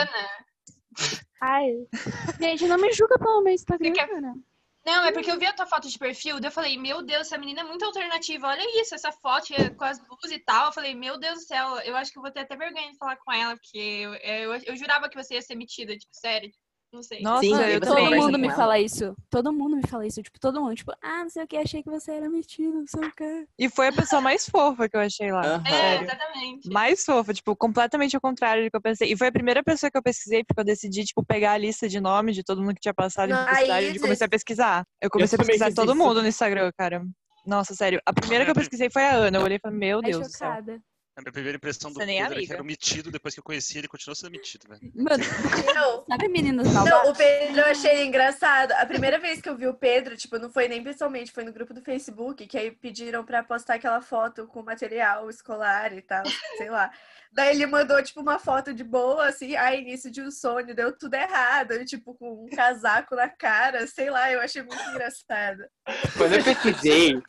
Ai. 1.40 1.72
Gente, 2.40 2.66
não 2.66 2.78
me 2.78 2.92
julga 2.92 3.18
pelo 3.18 3.42
meu 3.42 3.52
Instagram, 3.52 3.92
quer- 3.92 4.08
cara. 4.08 4.34
Não, 4.86 5.02
é 5.06 5.12
porque 5.12 5.30
eu 5.30 5.38
vi 5.38 5.46
a 5.46 5.52
tua 5.54 5.64
foto 5.64 5.88
de 5.88 5.98
perfil, 5.98 6.38
daí 6.38 6.48
eu 6.48 6.52
falei, 6.52 6.76
meu 6.76 7.02
Deus, 7.02 7.22
essa 7.22 7.38
menina 7.38 7.62
é 7.62 7.64
muito 7.64 7.82
alternativa. 7.86 8.48
Olha 8.48 8.80
isso, 8.82 8.94
essa 8.94 9.10
foto 9.10 9.54
é 9.54 9.70
com 9.70 9.82
as 9.84 9.98
luzes 9.98 10.30
e 10.36 10.38
tal. 10.38 10.66
Eu 10.66 10.72
falei, 10.72 10.94
meu 10.94 11.18
Deus 11.18 11.36
do 11.36 11.40
céu, 11.46 11.78
eu 11.80 11.96
acho 11.96 12.12
que 12.12 12.18
eu 12.18 12.22
vou 12.22 12.30
ter 12.30 12.40
até 12.40 12.54
vergonha 12.54 12.90
de 12.92 12.98
falar 12.98 13.16
com 13.16 13.32
ela, 13.32 13.56
porque 13.56 13.78
eu, 13.78 14.12
eu, 14.16 14.54
eu 14.66 14.76
jurava 14.76 15.08
que 15.08 15.16
você 15.16 15.34
ia 15.34 15.42
ser 15.42 15.54
metida, 15.54 15.96
tipo, 15.96 16.12
sério. 16.14 16.50
Não 16.94 17.02
sei. 17.02 17.20
Nossa, 17.22 17.40
Sim, 17.40 17.56
eu 17.56 17.80
Todo 17.80 18.14
mundo 18.14 18.38
me 18.38 18.46
ela? 18.46 18.56
fala 18.56 18.78
isso. 18.78 19.16
Todo 19.28 19.52
mundo 19.52 19.76
me 19.76 19.82
fala 19.88 20.06
isso. 20.06 20.22
Tipo, 20.22 20.38
todo 20.38 20.60
mundo. 20.62 20.76
Tipo, 20.76 20.92
ah, 21.02 21.24
não 21.24 21.28
sei 21.28 21.42
o 21.42 21.46
que, 21.48 21.56
achei 21.56 21.82
que 21.82 21.90
você 21.90 22.12
era 22.12 22.30
metido, 22.30 22.78
não 22.78 22.86
sei 22.86 23.08
o 23.08 23.12
que. 23.12 23.46
E 23.58 23.68
foi 23.68 23.88
a 23.88 23.92
pessoa 23.92 24.22
mais 24.22 24.46
fofa 24.48 24.88
que 24.88 24.96
eu 24.96 25.00
achei 25.00 25.32
lá. 25.32 25.56
Aham. 25.56 25.66
É, 25.66 26.02
exatamente. 26.04 26.70
Mais 26.70 27.04
fofa, 27.04 27.34
tipo, 27.34 27.56
completamente 27.56 28.14
ao 28.14 28.22
contrário 28.22 28.62
do 28.64 28.70
que 28.70 28.76
eu 28.76 28.80
pensei. 28.80 29.12
E 29.12 29.16
foi 29.16 29.26
a 29.26 29.32
primeira 29.32 29.60
pessoa 29.64 29.90
que 29.90 29.98
eu 29.98 30.02
pesquisei, 30.02 30.44
porque 30.44 30.60
eu 30.60 30.64
decidi, 30.64 31.04
tipo, 31.04 31.24
pegar 31.26 31.52
a 31.54 31.58
lista 31.58 31.88
de 31.88 32.00
nome 32.00 32.30
de 32.30 32.44
todo 32.44 32.62
mundo 32.62 32.74
que 32.74 32.80
tinha 32.80 32.94
passado 32.94 33.30
em 33.30 33.32
Não, 33.32 33.44
publicidade 33.44 33.86
e 33.86 33.98
comecei 33.98 34.26
a 34.26 34.30
pesquisar. 34.30 34.86
Eu 35.02 35.10
comecei 35.10 35.34
a 35.34 35.38
também 35.42 35.58
pesquisar 35.58 35.74
todo 35.74 35.96
isso. 35.96 35.98
mundo 36.00 36.22
no 36.22 36.28
Instagram, 36.28 36.70
cara. 36.78 37.04
Nossa, 37.44 37.74
sério. 37.74 38.00
A 38.06 38.12
primeira 38.12 38.44
que 38.44 38.52
eu 38.52 38.54
pesquisei 38.54 38.88
foi 38.88 39.02
a 39.02 39.14
Ana. 39.14 39.38
Eu 39.38 39.42
olhei 39.42 39.56
e 39.56 39.60
falei, 39.60 39.76
meu 39.76 39.98
Ai, 39.98 40.10
Deus 40.12 40.28
do 40.28 40.32
céu. 40.32 40.56
A 41.16 41.20
minha 41.22 41.32
primeira 41.32 41.56
impressão 41.56 41.92
do 41.92 41.94
Você 42.00 42.06
nem 42.06 42.18
é 42.18 42.22
Pedro 42.22 42.32
é 42.32 42.36
que 42.38 42.40
amiga. 42.40 42.54
era 42.54 42.62
um 42.62 42.66
metido, 42.66 43.08
depois 43.12 43.34
que 43.34 43.38
eu 43.40 43.44
conheci 43.44 43.78
ele, 43.78 43.86
continuou 43.86 44.16
sendo 44.16 44.32
metido, 44.32 44.66
velho. 44.68 44.80
Mano, 44.96 45.22
Não, 45.72 46.04
sabe 46.10 46.26
meninas 46.28 46.66
Não, 46.66 46.74
malvadas? 46.74 47.10
o 47.10 47.14
Pedro 47.14 47.60
eu 47.60 47.66
achei 47.66 48.04
engraçado. 48.04 48.72
A 48.72 48.84
primeira 48.84 49.16
vez 49.20 49.40
que 49.40 49.48
eu 49.48 49.56
vi 49.56 49.68
o 49.68 49.74
Pedro, 49.74 50.16
tipo, 50.16 50.38
não 50.40 50.50
foi 50.50 50.66
nem 50.66 50.82
pessoalmente, 50.82 51.30
foi 51.30 51.44
no 51.44 51.52
grupo 51.52 51.72
do 51.72 51.82
Facebook, 51.82 52.44
que 52.48 52.58
aí 52.58 52.72
pediram 52.72 53.24
pra 53.24 53.44
postar 53.44 53.74
aquela 53.74 54.00
foto 54.00 54.48
com 54.48 54.60
material 54.64 55.30
escolar 55.30 55.92
e 55.92 56.02
tal, 56.02 56.24
sei 56.56 56.68
lá. 56.68 56.90
Daí 57.32 57.50
ele 57.54 57.66
mandou, 57.66 58.02
tipo, 58.02 58.20
uma 58.20 58.40
foto 58.40 58.74
de 58.74 58.82
boa, 58.82 59.26
assim, 59.28 59.54
aí 59.54 59.80
início 59.82 60.10
de 60.10 60.20
um 60.20 60.32
sonho, 60.32 60.74
deu 60.74 60.96
tudo 60.96 61.14
errado, 61.14 61.84
tipo, 61.84 62.14
com 62.14 62.44
um 62.44 62.48
casaco 62.48 63.14
na 63.14 63.28
cara, 63.28 63.86
sei 63.86 64.10
lá, 64.10 64.32
eu 64.32 64.40
achei 64.40 64.62
muito 64.62 64.82
engraçado. 64.90 65.64
Quando 66.16 66.34
eu 66.34 66.42
pesquisei 66.44 67.22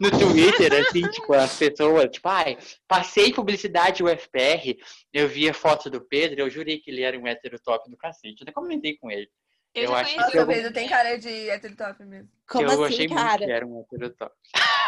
no 0.00 0.10
Twitter, 0.10 0.72
assim, 0.80 1.02
tipo, 1.08 1.32
as 1.32 1.56
pessoas, 1.56 2.10
tipo, 2.10 2.28
ai, 2.28 2.56
passei 2.86 3.32
publicidade 3.32 4.02
UFPR, 4.02 4.76
eu 5.12 5.28
vi 5.28 5.48
a 5.48 5.54
foto 5.54 5.90
do 5.90 6.00
Pedro, 6.00 6.40
eu 6.40 6.50
jurei 6.50 6.78
que 6.78 6.90
ele 6.90 7.02
era 7.02 7.18
um 7.18 7.26
hétero 7.26 7.58
top 7.58 7.90
do 7.90 7.96
cacete. 7.96 8.40
Eu 8.40 8.44
até 8.44 8.52
comentei 8.52 8.96
com 8.96 9.10
ele. 9.10 9.28
Eu, 9.74 9.84
Eu 9.84 9.88
já 9.90 9.96
acho 10.02 10.30
que 10.30 10.38
eu 10.38 10.42
o 10.44 10.46
Pedro 10.46 10.72
tem 10.72 10.88
cara 10.88 11.18
de 11.18 11.50
hétero 11.50 11.74
top 11.76 12.04
mesmo. 12.04 12.28
Como 12.46 12.62
eu 12.64 12.84
assim, 12.84 12.94
achei 12.94 13.08
muito 13.08 13.20
cara? 13.20 13.44
que 13.44 13.50
era 13.50 13.66
um 13.66 13.80
hétero 13.80 14.10
top. 14.10 14.34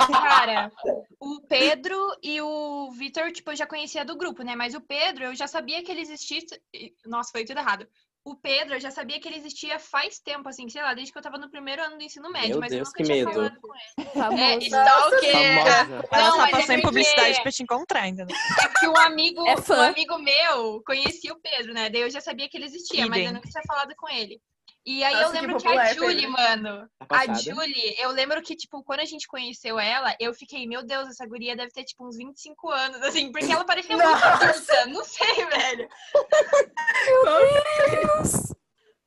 Cara, 0.06 0.70
o 1.18 1.40
Pedro 1.48 1.98
e 2.22 2.40
o 2.40 2.90
Vitor, 2.92 3.32
tipo, 3.32 3.50
eu 3.50 3.56
já 3.56 3.66
conhecia 3.66 4.04
do 4.04 4.16
grupo, 4.16 4.42
né? 4.44 4.54
Mas 4.54 4.74
o 4.74 4.80
Pedro, 4.80 5.24
eu 5.24 5.34
já 5.34 5.48
sabia 5.48 5.82
que 5.82 5.90
ele 5.90 6.02
existisse. 6.02 6.60
e- 6.72 6.94
Nossa, 7.06 7.30
foi 7.32 7.44
tudo 7.44 7.58
errado. 7.58 7.88
O 8.28 8.34
Pedro, 8.34 8.74
eu 8.74 8.80
já 8.80 8.90
sabia 8.90 9.20
que 9.20 9.28
ele 9.28 9.36
existia 9.36 9.78
faz 9.78 10.18
tempo, 10.18 10.48
assim, 10.48 10.68
sei 10.68 10.82
lá, 10.82 10.92
desde 10.94 11.12
que 11.12 11.18
eu 11.18 11.22
tava 11.22 11.38
no 11.38 11.48
primeiro 11.48 11.80
ano 11.80 11.96
do 11.96 12.02
ensino 12.02 12.28
médio, 12.28 12.50
Meu 12.50 12.60
mas 12.60 12.70
Deus, 12.72 12.80
eu 12.80 12.84
nunca 12.86 12.96
que 12.98 13.04
tinha 13.04 13.24
medo. 13.24 13.32
falado 13.32 13.60
com 13.60 13.72
ele. 13.74 14.08
Famoso. 14.10 14.42
É, 14.42 14.58
stalker! 14.58 15.32
Famosa. 15.32 16.08
Ela 16.10 16.24
Não, 16.24 16.30
só 16.32 16.36
mas 16.38 16.48
é 16.48 16.50
passou 16.50 16.60
em 16.60 16.66
porque- 16.66 16.82
publicidade 16.82 17.42
pra 17.42 17.52
te 17.52 17.62
encontrar, 17.62 18.08
entendeu? 18.08 18.36
É 18.62 18.68
porque 18.68 18.88
um 18.88 18.96
amigo, 18.96 19.46
É 19.48 19.54
um 19.54 19.80
amigo 19.82 20.18
meu 20.18 20.82
conhecia 20.84 21.32
o 21.32 21.40
Pedro, 21.40 21.72
né? 21.72 21.88
Daí 21.88 22.00
eu 22.02 22.10
já 22.10 22.20
sabia 22.20 22.48
que 22.48 22.56
ele 22.56 22.64
existia, 22.66 23.06
mas 23.06 23.18
Idem. 23.18 23.26
eu 23.28 23.32
nunca 23.34 23.48
tinha 23.48 23.62
falado 23.66 23.94
com 23.96 24.08
ele. 24.08 24.40
E 24.86 25.02
aí 25.02 25.14
Nossa, 25.14 25.26
eu 25.26 25.32
que 25.32 25.40
lembro 25.40 25.58
que, 25.58 25.66
a 25.66 25.70
popular, 25.70 25.94
Julie, 25.94 26.26
mano, 26.28 26.88
Tá 27.08 27.20
a. 27.22 27.34
Julie, 27.34 27.96
eu 27.98 28.10
lembro 28.12 28.40
que, 28.40 28.54
tipo, 28.54 28.84
quando 28.84 29.00
a 29.00 29.04
gente 29.04 29.26
conheceu 29.26 29.80
ela, 29.80 30.14
eu 30.20 30.32
fiquei, 30.32 30.64
meu 30.64 30.84
Deus, 30.86 31.08
essa 31.08 31.26
guria 31.26 31.56
deve 31.56 31.72
ter, 31.72 31.82
tipo, 31.82 32.06
uns 32.06 32.16
25 32.16 32.70
anos, 32.70 33.02
assim, 33.02 33.32
porque 33.32 33.50
ela 33.52 33.64
parecia 33.64 33.96
muito 33.96 34.08
adulta, 34.08 34.86
não 34.86 35.02
sei, 35.02 35.34
velho. 35.50 35.88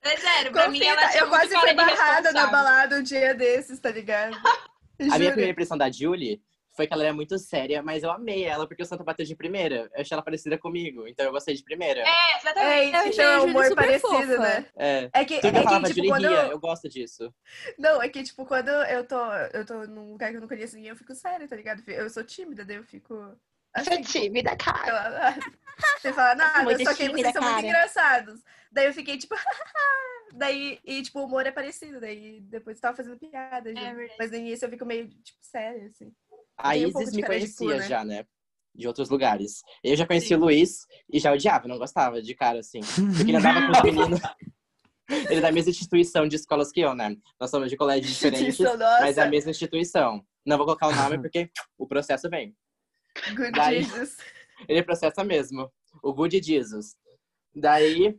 É 0.02 0.18
sério, 0.18 0.52
pra 0.52 0.68
mim 0.68 0.84
ela 0.84 1.08
tinha 1.10 1.24
eu 1.24 1.30
quase 1.30 1.58
fui 1.58 1.74
barrada 1.74 2.34
na 2.34 2.48
balada 2.48 2.98
um 2.98 3.04
dia 3.04 3.34
desses, 3.34 3.80
tá 3.80 3.90
ligado? 3.90 4.36
A 5.00 5.18
minha 5.18 5.32
primeira 5.32 5.52
impressão 5.52 5.78
da 5.78 5.90
Julie 5.90 6.42
foi 6.80 6.88
que 6.88 6.94
ela 6.94 7.04
era 7.04 7.14
muito 7.14 7.38
séria, 7.38 7.84
mas 7.84 8.04
eu 8.04 8.10
amei 8.10 8.46
ela 8.46 8.66
porque 8.66 8.82
o 8.82 8.86
Santa 8.86 9.04
bateu 9.04 9.26
de 9.26 9.36
primeira. 9.36 9.92
Eu 9.94 10.00
achei 10.00 10.16
ela 10.16 10.24
parecida 10.24 10.58
comigo, 10.58 11.06
então 11.10 11.26
eu 11.26 11.32
gostei 11.34 11.54
de 11.54 11.62
primeira. 11.62 12.06
É, 12.08 12.38
exatamente. 12.38 12.96
É, 12.96 13.08
então 13.10 13.26
é 13.26 13.42
um 13.42 13.44
humor 13.48 13.76
parecido, 13.76 14.08
fofa. 14.08 14.38
né? 14.38 14.66
É. 14.78 15.10
É 15.12 15.26
que, 15.26 15.42
Tudo 15.42 15.58
é 15.58 15.60
eu 15.60 15.64
falava, 15.64 15.88
que 15.88 15.94
tipo, 15.94 16.08
quando... 16.08 16.30
ria, 16.30 16.48
eu 16.48 16.58
gosto 16.58 16.88
disso. 16.88 17.34
Não, 17.78 18.02
é 18.02 18.08
que, 18.08 18.24
tipo, 18.24 18.46
quando 18.46 18.70
eu 18.70 19.06
tô, 19.06 19.20
eu 19.54 19.66
tô 19.66 19.86
num 19.88 20.12
lugar 20.12 20.32
que 20.32 20.38
eu 20.38 20.42
não 20.42 20.48
conheço 20.48 20.78
ninguém, 20.78 20.92
eu 20.92 20.96
fico 20.96 21.14
séria, 21.14 21.50
tá 21.50 21.56
ligado? 21.58 21.84
Eu 21.86 22.10
sou 22.10 22.24
tímida, 22.24 22.64
daí 22.64 22.78
eu 22.78 22.84
fico... 22.86 23.38
Assim, 23.74 24.02
tímida, 24.02 24.56
cara. 24.56 25.36
Sem 26.02 26.14
falar 26.14 26.38
nada, 26.38 26.64
só 26.64 26.94
que 26.94 27.10
vocês 27.10 27.34
são 27.34 27.42
muito 27.42 27.66
engraçados. 27.66 28.42
Daí 28.72 28.86
eu 28.86 28.94
fiquei, 28.94 29.18
tipo... 29.18 29.36
daí, 30.34 30.80
e, 30.86 31.02
tipo, 31.02 31.20
o 31.20 31.26
humor 31.26 31.46
é 31.46 31.52
parecido, 31.52 32.00
daí 32.00 32.40
depois 32.40 32.78
eu 32.78 32.82
tava 32.82 32.96
fazendo 32.96 33.18
piada, 33.18 33.70
gente. 33.70 33.96
verdade. 33.96 34.16
Mas 34.18 34.32
no 34.32 34.38
início 34.38 34.66
eu 34.66 34.70
fico 34.70 34.86
meio, 34.86 35.10
tipo, 35.10 35.40
séria, 35.42 35.88
assim. 35.88 36.14
A 36.60 36.72
Tem 36.74 36.86
um 36.86 36.90
Isis 36.90 37.12
de 37.12 37.16
me 37.18 37.22
cu, 37.24 37.28
conhecia 37.28 37.78
né? 37.78 37.88
já, 37.88 38.04
né? 38.04 38.26
De 38.76 38.88
outros 38.88 39.10
lugares. 39.10 39.62
Eu 39.84 39.96
já 39.96 40.06
conheci 40.06 40.34
o 40.36 40.40
Luiz 40.40 40.86
e 41.12 41.20
já 41.20 41.32
odiava, 41.34 41.68
não 41.68 41.78
gostava 41.78 42.22
de 42.22 42.36
cara, 42.36 42.60
assim. 42.60 42.82
Porque 43.16 43.32
ele 43.32 43.38
andava 43.38 43.66
com 43.66 43.72
os 43.72 43.82
meninos. 43.84 44.20
Ele 45.10 45.36
é 45.40 45.42
da 45.42 45.52
mesma 45.52 45.72
instituição 45.72 46.28
de 46.28 46.36
escolas 46.36 46.72
que 46.72 46.82
eu, 46.82 46.94
né? 46.94 47.16
Nós 47.40 47.50
somos 47.50 47.70
de 47.70 47.76
colégios 47.78 48.14
diferentes, 48.14 48.60
mas 49.00 49.18
é 49.18 49.24
a 49.24 49.28
mesma 49.30 49.52
instituição. 49.52 50.24
Não 50.46 50.58
vou 50.58 50.66
colocar 50.66 50.88
o 50.88 50.96
nome 50.96 51.18
porque 51.22 51.50
o 51.78 51.88
processo 51.88 52.30
vem. 52.30 52.56
good 53.36 53.52
Daí- 53.52 53.84
Jesus. 53.84 54.18
Ele 54.68 54.84
processa 54.84 55.24
mesmo. 55.24 55.72
O 56.04 56.14
Good 56.14 56.42
Jesus. 56.44 56.96
Daí, 57.56 58.16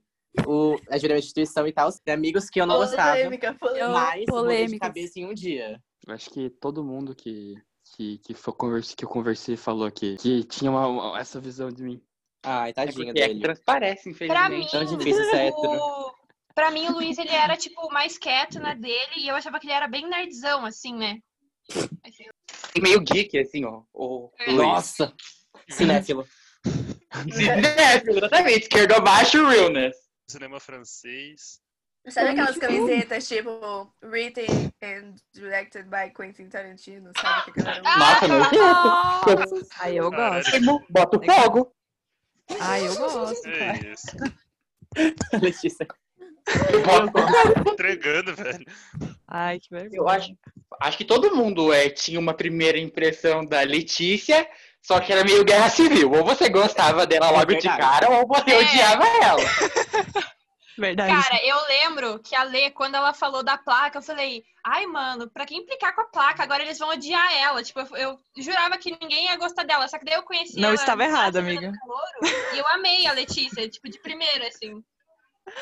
o, 0.46 0.76
a 0.88 0.96
Júlia 0.98 1.14
é 1.14 1.16
uma 1.16 1.18
instituição 1.20 1.66
e 1.66 1.72
tal. 1.72 1.90
Tem 2.04 2.14
amigos 2.14 2.48
que 2.50 2.60
eu 2.60 2.66
não 2.66 2.76
gostava, 2.78 3.12
Polêmica, 3.16 3.54
polêmica. 3.54 3.88
Mas 3.88 4.24
mudei 4.26 4.66
de 4.66 4.78
cabeça 4.78 5.20
em 5.20 5.26
um 5.26 5.34
dia. 5.34 5.80
Eu 6.06 6.14
acho 6.14 6.30
que 6.30 6.48
todo 6.50 6.82
mundo 6.82 7.14
que, 7.14 7.54
que, 7.96 8.18
que, 8.18 8.34
foi 8.34 8.52
converse, 8.54 8.94
que 8.96 9.04
eu 9.04 9.08
conversei 9.08 9.56
falou 9.56 9.86
aqui 9.86 10.16
que 10.16 10.44
tinha 10.44 10.70
uma, 10.70 10.86
uma- 10.86 11.18
essa 11.18 11.40
visão 11.40 11.68
de 11.70 11.82
mim. 11.82 12.02
Ai, 12.42 12.70
É 12.70 12.72
tadinho 12.72 12.94
porque 13.06 13.18
é 13.20 13.22
que 13.22 13.28
dele. 13.28 13.40
transparece, 13.40 14.14
Pra 14.14 14.48
mim, 14.48 14.60
infelizmente. 14.60 14.70
Tão 14.70 14.98
difícil 14.98 15.24
ser 15.24 15.36
hétero. 15.36 15.80
pra 16.54 16.70
mim, 16.70 16.88
o 16.88 16.92
Luiz, 16.92 17.18
ele 17.18 17.30
era, 17.30 17.56
tipo, 17.56 17.90
mais 17.92 18.16
quieto 18.18 18.58
na 18.58 18.74
dele 18.74 19.16
e 19.18 19.28
eu 19.28 19.34
achava 19.34 19.58
que 19.60 19.66
ele 19.66 19.72
era 19.74 19.86
bem 19.86 20.08
nerdzão, 20.08 20.64
assim, 20.64 20.94
né? 20.94 21.18
Assim, 22.04 22.24
meio 22.80 23.00
geek, 23.00 23.38
assim, 23.38 23.64
ó. 23.64 23.82
O 23.92 24.30
É. 24.38 24.52
Nossa! 24.52 25.12
Cinéfilo. 25.68 26.26
É, 27.12 27.96
exatamente. 28.08 28.62
Esquerdo 28.62 28.92
abaixo, 28.92 29.44
realness. 29.46 29.96
Cinema 30.28 30.60
francês. 30.60 31.60
Sabe 32.08 32.30
aquelas 32.30 32.54
que 32.54 32.60
camisetas, 32.60 33.28
tipo, 33.28 33.92
written 34.02 34.72
and 34.82 35.14
directed 35.34 35.84
by 35.90 36.10
Quentin 36.16 36.48
Tarantino, 36.48 37.12
sabe? 37.20 37.52
Que 37.52 37.62
galera 37.62 37.82
usa? 37.82 37.98
Nossa, 37.98 38.28
não. 38.28 38.38
Nossa. 39.36 39.66
Ai, 39.80 39.98
eu 39.98 40.10
gosto. 40.10 40.80
Bota 40.88 41.18
o 41.18 41.24
fogo. 41.24 41.72
Ai, 42.58 42.86
eu 42.86 42.94
gosto. 42.96 43.48
É 43.48 43.92
isso. 43.92 44.16
Letícia. 45.40 45.86
Bota- 46.84 47.70
Entregando, 47.70 48.34
velho. 48.34 48.64
Ai, 49.28 49.60
que 49.60 49.68
vergonha. 49.70 49.98
Eu 49.98 50.08
acho, 50.08 50.34
acho 50.80 50.96
que 50.98 51.04
todo 51.04 51.36
mundo 51.36 51.72
é, 51.72 51.90
tinha 51.90 52.18
uma 52.18 52.34
primeira 52.34 52.78
impressão 52.78 53.44
da 53.44 53.60
Letícia, 53.60 54.48
só 54.82 54.98
que 55.00 55.12
era 55.12 55.22
meio 55.22 55.44
guerra 55.44 55.68
civil. 55.68 56.10
Ou 56.12 56.24
você 56.24 56.48
gostava 56.48 57.06
dela 57.06 57.30
logo 57.30 57.44
de 57.54 57.68
verdade. 57.68 57.78
cara, 57.80 58.08
ou 58.10 58.26
você 58.26 58.50
É. 58.52 58.58
odiava 58.58 59.04
ela. 59.22 59.40
Verdade. 60.80 61.12
Cara, 61.12 61.44
eu 61.44 61.56
lembro 61.66 62.18
que 62.20 62.34
a 62.34 62.42
Lê, 62.42 62.70
quando 62.70 62.94
ela 62.94 63.12
falou 63.12 63.42
da 63.42 63.58
placa, 63.58 63.98
eu 63.98 64.02
falei, 64.02 64.42
ai, 64.64 64.86
mano, 64.86 65.28
pra 65.28 65.44
que 65.44 65.54
implicar 65.54 65.94
com 65.94 66.00
a 66.00 66.06
placa? 66.06 66.42
Agora 66.42 66.62
eles 66.62 66.78
vão 66.78 66.88
odiar 66.88 67.30
ela. 67.36 67.62
Tipo, 67.62 67.80
eu, 67.80 67.88
eu 67.96 68.18
jurava 68.38 68.78
que 68.78 68.96
ninguém 68.98 69.26
ia 69.26 69.36
gostar 69.36 69.64
dela, 69.64 69.86
só 69.88 69.98
que 69.98 70.06
daí 70.06 70.14
eu 70.14 70.22
conheci 70.22 70.58
Não 70.58 70.68
ela 70.68 70.74
estava 70.74 71.02
na 71.02 71.08
errado, 71.08 71.34
Semana 71.34 71.50
amiga. 71.50 71.72
Calouro, 71.78 72.54
e 72.54 72.58
eu 72.58 72.66
amei 72.68 73.06
a 73.06 73.12
Letícia, 73.12 73.68
tipo, 73.68 73.90
de 73.90 73.98
primeira, 74.00 74.48
assim. 74.48 74.82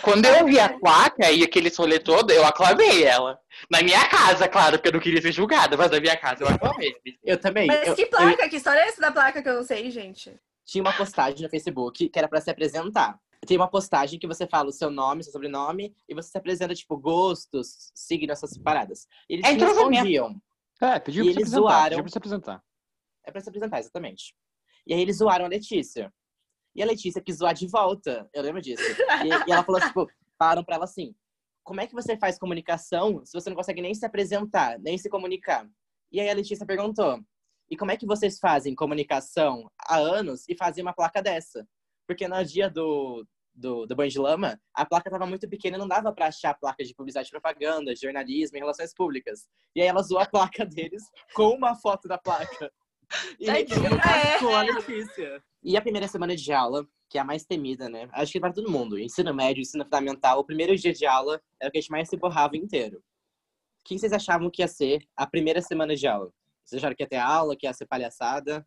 Quando 0.03 0.27
eu 0.27 0.45
vi 0.47 0.61
a 0.61 0.69
placa 0.79 1.31
e 1.31 1.43
aquele 1.43 1.73
rolê 1.77 1.99
todo, 1.99 2.31
eu 2.31 2.45
aclamei 2.45 3.05
ela. 3.05 3.39
Na 3.71 3.83
minha 3.83 4.07
casa, 4.09 4.47
claro, 4.47 4.77
porque 4.79 4.89
eu 4.89 4.93
não 4.93 5.01
queria 5.01 5.21
ser 5.21 5.33
julgada, 5.33 5.77
mas 5.77 5.91
na 5.91 5.99
minha 5.99 6.17
casa 6.17 6.45
eu 6.45 6.49
aclamei. 6.49 6.95
Eu 7.25 7.41
também. 7.41 7.67
Mas 7.67 7.89
eu- 7.89 7.97
que 7.97 8.03
eu- 8.03 8.09
placa? 8.11 8.49
Que 8.49 8.57
história 8.57 8.81
é 8.81 8.89
essa 8.89 9.01
da 9.01 9.11
placa 9.11 9.43
que 9.43 9.49
eu 9.49 9.55
não 9.55 9.65
sei, 9.65 9.91
gente? 9.91 10.39
tinha 10.69 10.85
uma 10.85 10.93
postagem 10.93 11.41
no 11.41 11.49
Facebook 11.49 12.11
que 12.11 12.19
era 12.19 12.29
pra 12.29 12.43
se 12.43 12.51
apresentar. 12.51 13.19
Tem 13.47 13.57
uma 13.57 13.69
postagem 13.69 14.19
que 14.19 14.27
você 14.27 14.47
fala 14.47 14.69
o 14.69 14.73
seu 14.73 14.91
nome, 14.91 15.23
seu 15.23 15.33
sobrenome, 15.33 15.95
e 16.09 16.15
você 16.15 16.31
se 16.31 16.39
apresenta, 16.39 16.75
tipo, 16.75 16.97
gostos, 16.97 17.91
signos, 17.95 18.33
essas 18.33 18.59
paradas. 18.59 19.07
E 19.29 19.35
eles 19.35 19.47
É 19.47 19.53
respondiam. 19.53 20.41
É, 20.81 20.99
pediu 20.99 21.25
pra 21.25 21.33
eles 21.33 21.49
zoaram. 21.51 21.89
Pediu 21.89 22.03
pra 22.05 22.13
se 22.13 22.19
apresentar. 22.19 22.65
É 23.25 23.31
pra 23.31 23.41
se 23.41 23.49
apresentar, 23.49 23.79
exatamente. 23.79 24.35
E 24.87 24.95
aí 24.95 25.01
eles 25.01 25.19
zoaram 25.19 25.45
a 25.45 25.49
Letícia. 25.49 26.13
E 26.75 26.83
a 26.83 26.87
Letícia 26.87 27.21
quis 27.21 27.37
zoar 27.39 27.55
de 27.55 27.67
volta. 27.67 28.29
Eu 28.33 28.43
lembro 28.43 28.61
disso. 28.61 28.83
E, 28.83 29.49
e 29.49 29.53
ela 29.53 29.65
falou, 29.65 29.81
tipo, 29.81 30.07
falaram 30.39 30.65
pra 30.65 30.77
ela 30.77 30.85
assim: 30.85 31.15
como 31.65 31.81
é 31.81 31.87
que 31.87 31.95
você 31.95 32.17
faz 32.17 32.39
comunicação 32.39 33.25
se 33.25 33.33
você 33.33 33.51
não 33.51 33.57
consegue 33.57 33.83
nem 33.83 33.95
se 33.95 34.07
apresentar, 34.07 34.79
nem 34.79 34.97
se 34.97 35.11
comunicar? 35.11 35.69
E 36.11 36.21
aí 36.21 36.31
a 36.31 36.35
Letícia 36.35 36.65
perguntou: 36.65 37.21
e 37.71 37.77
como 37.77 37.91
é 37.91 37.97
que 37.97 38.07
vocês 38.07 38.39
fazem 38.39 38.75
comunicação 38.75 39.71
há 39.79 39.97
anos 39.97 40.49
e 40.49 40.57
fazem 40.57 40.83
uma 40.83 40.95
placa 40.95 41.21
dessa? 41.21 41.67
Porque 42.09 42.27
no 42.27 42.43
dia 42.43 42.71
do, 42.71 43.27
do, 43.55 43.85
do 43.85 43.95
Banho 43.95 44.11
de 44.11 44.19
Lama, 44.19 44.59
a 44.73 44.87
placa 44.87 45.11
estava 45.11 45.27
muito 45.27 45.47
pequena 45.47 45.77
e 45.77 45.79
não 45.79 45.87
dava 45.87 46.11
pra 46.11 46.29
achar 46.29 46.55
placa 46.55 46.83
de 46.83 46.95
publicidade 46.95 47.29
e 47.29 47.31
propaganda, 47.31 47.95
jornalismo 47.95 48.57
e 48.57 48.61
relações 48.61 48.95
públicas. 48.95 49.47
E 49.77 49.83
aí 49.83 49.87
ela 49.87 50.03
zoou 50.03 50.21
a 50.21 50.27
placa 50.27 50.65
deles 50.67 51.03
com 51.35 51.51
uma 51.51 51.75
foto 51.75 52.09
da 52.09 52.17
placa. 52.17 52.73
E 53.39 53.49
aí 53.51 53.67
mundo 53.69 54.01
cascou 54.01 54.57
a 54.57 54.63
Letícia. 54.63 55.45
E 55.63 55.77
a 55.77 55.83
primeira 55.83 56.09
semana 56.09 56.35
de 56.35 56.51
aula, 56.51 56.87
que 57.11 57.19
é 57.19 57.21
a 57.21 57.25
mais 57.25 57.45
temida, 57.45 57.91
né? 57.91 58.09
Acho 58.13 58.33
que 58.33 58.41
para 58.41 58.53
todo 58.53 58.71
mundo. 58.71 58.99
Ensino 58.99 59.35
médio, 59.35 59.61
ensino 59.61 59.85
fundamental, 59.85 60.39
o 60.41 60.45
primeiro 60.45 60.75
dia 60.77 60.95
de 60.95 61.05
aula 61.05 61.41
é 61.61 61.69
o 61.69 61.71
que 61.71 61.77
a 61.77 61.81
gente 61.81 61.91
mais 61.91 62.09
se 62.09 62.17
borrava 62.17 62.57
inteiro. 62.57 62.99
O 62.99 63.85
que 63.85 63.99
vocês 63.99 64.13
achavam 64.15 64.51
que 64.51 64.63
ia 64.63 64.69
ser 64.69 65.01
a 65.15 65.27
primeira 65.27 65.61
semana 65.61 65.95
de 65.95 66.07
aula? 66.07 66.33
Vocês 66.65 66.81
acharam 66.81 66.97
que 66.97 67.03
ia 67.03 67.09
ter 67.09 67.17
aula, 67.17 67.57
que 67.57 67.67
ia 67.67 67.73
ser 67.73 67.87
palhaçada? 67.87 68.67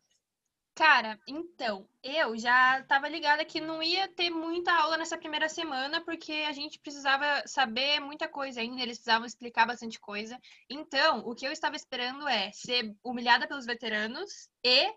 Cara, 0.74 1.20
então, 1.28 1.86
eu 2.02 2.36
já 2.38 2.82
tava 2.84 3.06
ligada 3.06 3.44
que 3.44 3.60
não 3.60 3.82
ia 3.82 4.08
ter 4.08 4.30
muita 4.30 4.72
aula 4.72 4.96
nessa 4.96 5.18
primeira 5.18 5.46
semana, 5.46 6.00
porque 6.02 6.32
a 6.48 6.52
gente 6.52 6.78
precisava 6.78 7.46
saber 7.46 8.00
muita 8.00 8.26
coisa 8.26 8.60
ainda, 8.60 8.80
eles 8.80 8.96
precisavam 8.96 9.26
explicar 9.26 9.66
bastante 9.66 10.00
coisa. 10.00 10.38
Então, 10.70 11.20
o 11.26 11.34
que 11.34 11.46
eu 11.46 11.52
estava 11.52 11.76
esperando 11.76 12.26
é 12.26 12.50
ser 12.52 12.96
humilhada 13.04 13.46
pelos 13.46 13.66
veteranos 13.66 14.48
e 14.64 14.94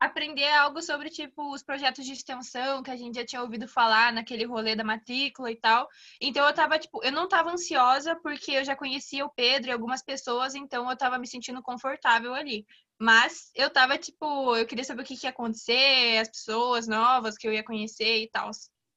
aprender 0.00 0.48
algo 0.54 0.80
sobre, 0.80 1.10
tipo, 1.10 1.52
os 1.52 1.62
projetos 1.62 2.06
de 2.06 2.12
extensão 2.12 2.82
que 2.82 2.90
a 2.90 2.96
gente 2.96 3.16
já 3.16 3.26
tinha 3.26 3.42
ouvido 3.42 3.68
falar 3.68 4.12
naquele 4.12 4.46
rolê 4.46 4.74
da 4.74 4.84
matrícula 4.84 5.50
e 5.50 5.56
tal. 5.56 5.88
Então, 6.22 6.46
eu 6.46 6.54
tava, 6.54 6.78
tipo, 6.78 7.04
eu 7.04 7.12
não 7.12 7.28
tava 7.28 7.50
ansiosa, 7.50 8.16
porque 8.16 8.52
eu 8.52 8.64
já 8.64 8.74
conhecia 8.74 9.26
o 9.26 9.30
Pedro 9.30 9.68
e 9.68 9.72
algumas 9.72 10.02
pessoas, 10.02 10.54
então 10.54 10.88
eu 10.88 10.96
tava 10.96 11.18
me 11.18 11.26
sentindo 11.26 11.60
confortável 11.62 12.32
ali. 12.34 12.64
Mas 12.98 13.50
eu 13.54 13.70
tava, 13.70 13.96
tipo, 13.96 14.56
eu 14.56 14.66
queria 14.66 14.84
saber 14.84 15.02
o 15.02 15.04
que, 15.04 15.16
que 15.16 15.26
ia 15.26 15.30
acontecer, 15.30 16.18
as 16.18 16.28
pessoas 16.28 16.88
novas 16.88 17.36
que 17.36 17.46
eu 17.46 17.52
ia 17.52 17.64
conhecer 17.64 18.24
e 18.24 18.30
tal. 18.30 18.50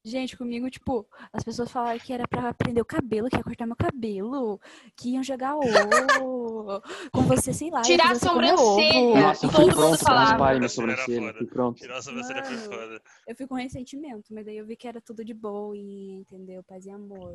Gente, 0.04 0.36
comigo, 0.36 0.68
tipo, 0.68 1.06
as 1.32 1.44
pessoas 1.44 1.70
falaram 1.70 1.98
que 2.00 2.12
era 2.12 2.26
pra 2.26 2.52
prender 2.52 2.82
o 2.82 2.86
cabelo, 2.86 3.28
que 3.30 3.36
ia 3.36 3.44
cortar 3.44 3.66
meu 3.66 3.76
cabelo, 3.76 4.60
que 4.96 5.10
iam 5.10 5.22
jogar 5.22 5.54
ovo 5.54 5.62
com 7.12 7.22
você, 7.22 7.52
sei 7.52 7.70
lá. 7.70 7.82
Tirar 7.82 8.10
a 8.10 8.14
sobrancelha. 8.16 9.20
Nossa, 9.20 9.46
eu 9.46 9.50
todo 9.50 9.56
fui 9.60 9.64
mundo 9.66 9.76
pronto 9.76 9.98
pra 9.98 10.06
falava. 10.08 10.30
raspar 10.30 10.56
minha 10.56 10.68
sobrancelha. 10.68 11.34
pronto. 11.46 11.78
Tirar 11.78 11.98
a 11.98 12.02
sobrancelha 12.02 12.44
foi 12.44 12.56
foda. 12.56 13.02
Eu 13.28 13.36
fui 13.36 13.46
com 13.46 13.54
ressentimento, 13.54 14.34
mas 14.34 14.44
daí 14.44 14.56
eu 14.56 14.66
vi 14.66 14.74
que 14.76 14.88
era 14.88 15.00
tudo 15.00 15.24
de 15.24 15.32
boa, 15.34 15.76
entendeu? 15.76 16.64
Paz 16.64 16.84
e 16.84 16.90
amor. 16.90 17.32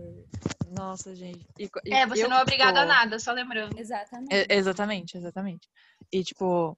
Nossa, 0.77 1.15
gente. 1.15 1.47
E 1.57 1.69
e 1.85 1.93
É, 1.93 2.05
você 2.05 2.25
eu, 2.25 2.29
não 2.29 2.37
é 2.37 2.41
obrigada 2.41 2.79
a 2.79 2.83
tipo, 2.83 2.93
nada, 2.93 3.19
só 3.19 3.31
lembrando. 3.31 3.79
Exatamente. 3.79 4.33
É, 4.35 4.45
exatamente, 4.49 5.17
exatamente. 5.17 5.69
E, 6.11 6.21
tipo, 6.21 6.77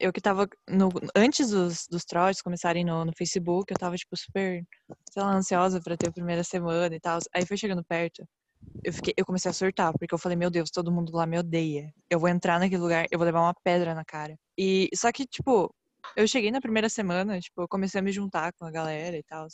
eu 0.00 0.12
que 0.12 0.20
tava 0.20 0.48
no, 0.68 0.88
antes 1.14 1.50
dos, 1.50 1.86
dos 1.88 2.04
trotes 2.04 2.40
começarem 2.40 2.84
no, 2.84 3.04
no 3.04 3.12
Facebook, 3.16 3.70
eu 3.70 3.78
tava, 3.78 3.96
tipo, 3.96 4.16
super, 4.16 4.64
sei 5.10 5.22
lá, 5.22 5.34
ansiosa 5.34 5.80
pra 5.80 5.96
ter 5.96 6.08
a 6.08 6.12
primeira 6.12 6.42
semana 6.42 6.94
e 6.94 6.98
tal. 6.98 7.18
Aí 7.34 7.44
foi 7.46 7.58
chegando 7.58 7.84
perto, 7.84 8.26
eu, 8.82 8.92
fiquei, 8.92 9.12
eu 9.16 9.26
comecei 9.26 9.50
a 9.50 9.54
surtar, 9.54 9.92
porque 9.98 10.14
eu 10.14 10.18
falei, 10.18 10.36
meu 10.36 10.50
Deus, 10.50 10.70
todo 10.70 10.90
mundo 10.90 11.14
lá 11.14 11.26
me 11.26 11.38
odeia. 11.38 11.92
Eu 12.08 12.18
vou 12.18 12.28
entrar 12.30 12.58
naquele 12.58 12.80
lugar, 12.80 13.06
eu 13.10 13.18
vou 13.18 13.26
levar 13.26 13.42
uma 13.42 13.54
pedra 13.62 13.94
na 13.94 14.04
cara. 14.04 14.34
E 14.58 14.88
só 14.94 15.12
que, 15.12 15.26
tipo, 15.26 15.72
eu 16.16 16.26
cheguei 16.26 16.50
na 16.50 16.60
primeira 16.62 16.88
semana, 16.88 17.38
tipo, 17.38 17.60
eu 17.60 17.68
comecei 17.68 18.00
a 18.00 18.02
me 18.02 18.10
juntar 18.10 18.52
com 18.54 18.64
a 18.64 18.70
galera 18.70 19.16
e 19.18 19.22
tal. 19.22 19.46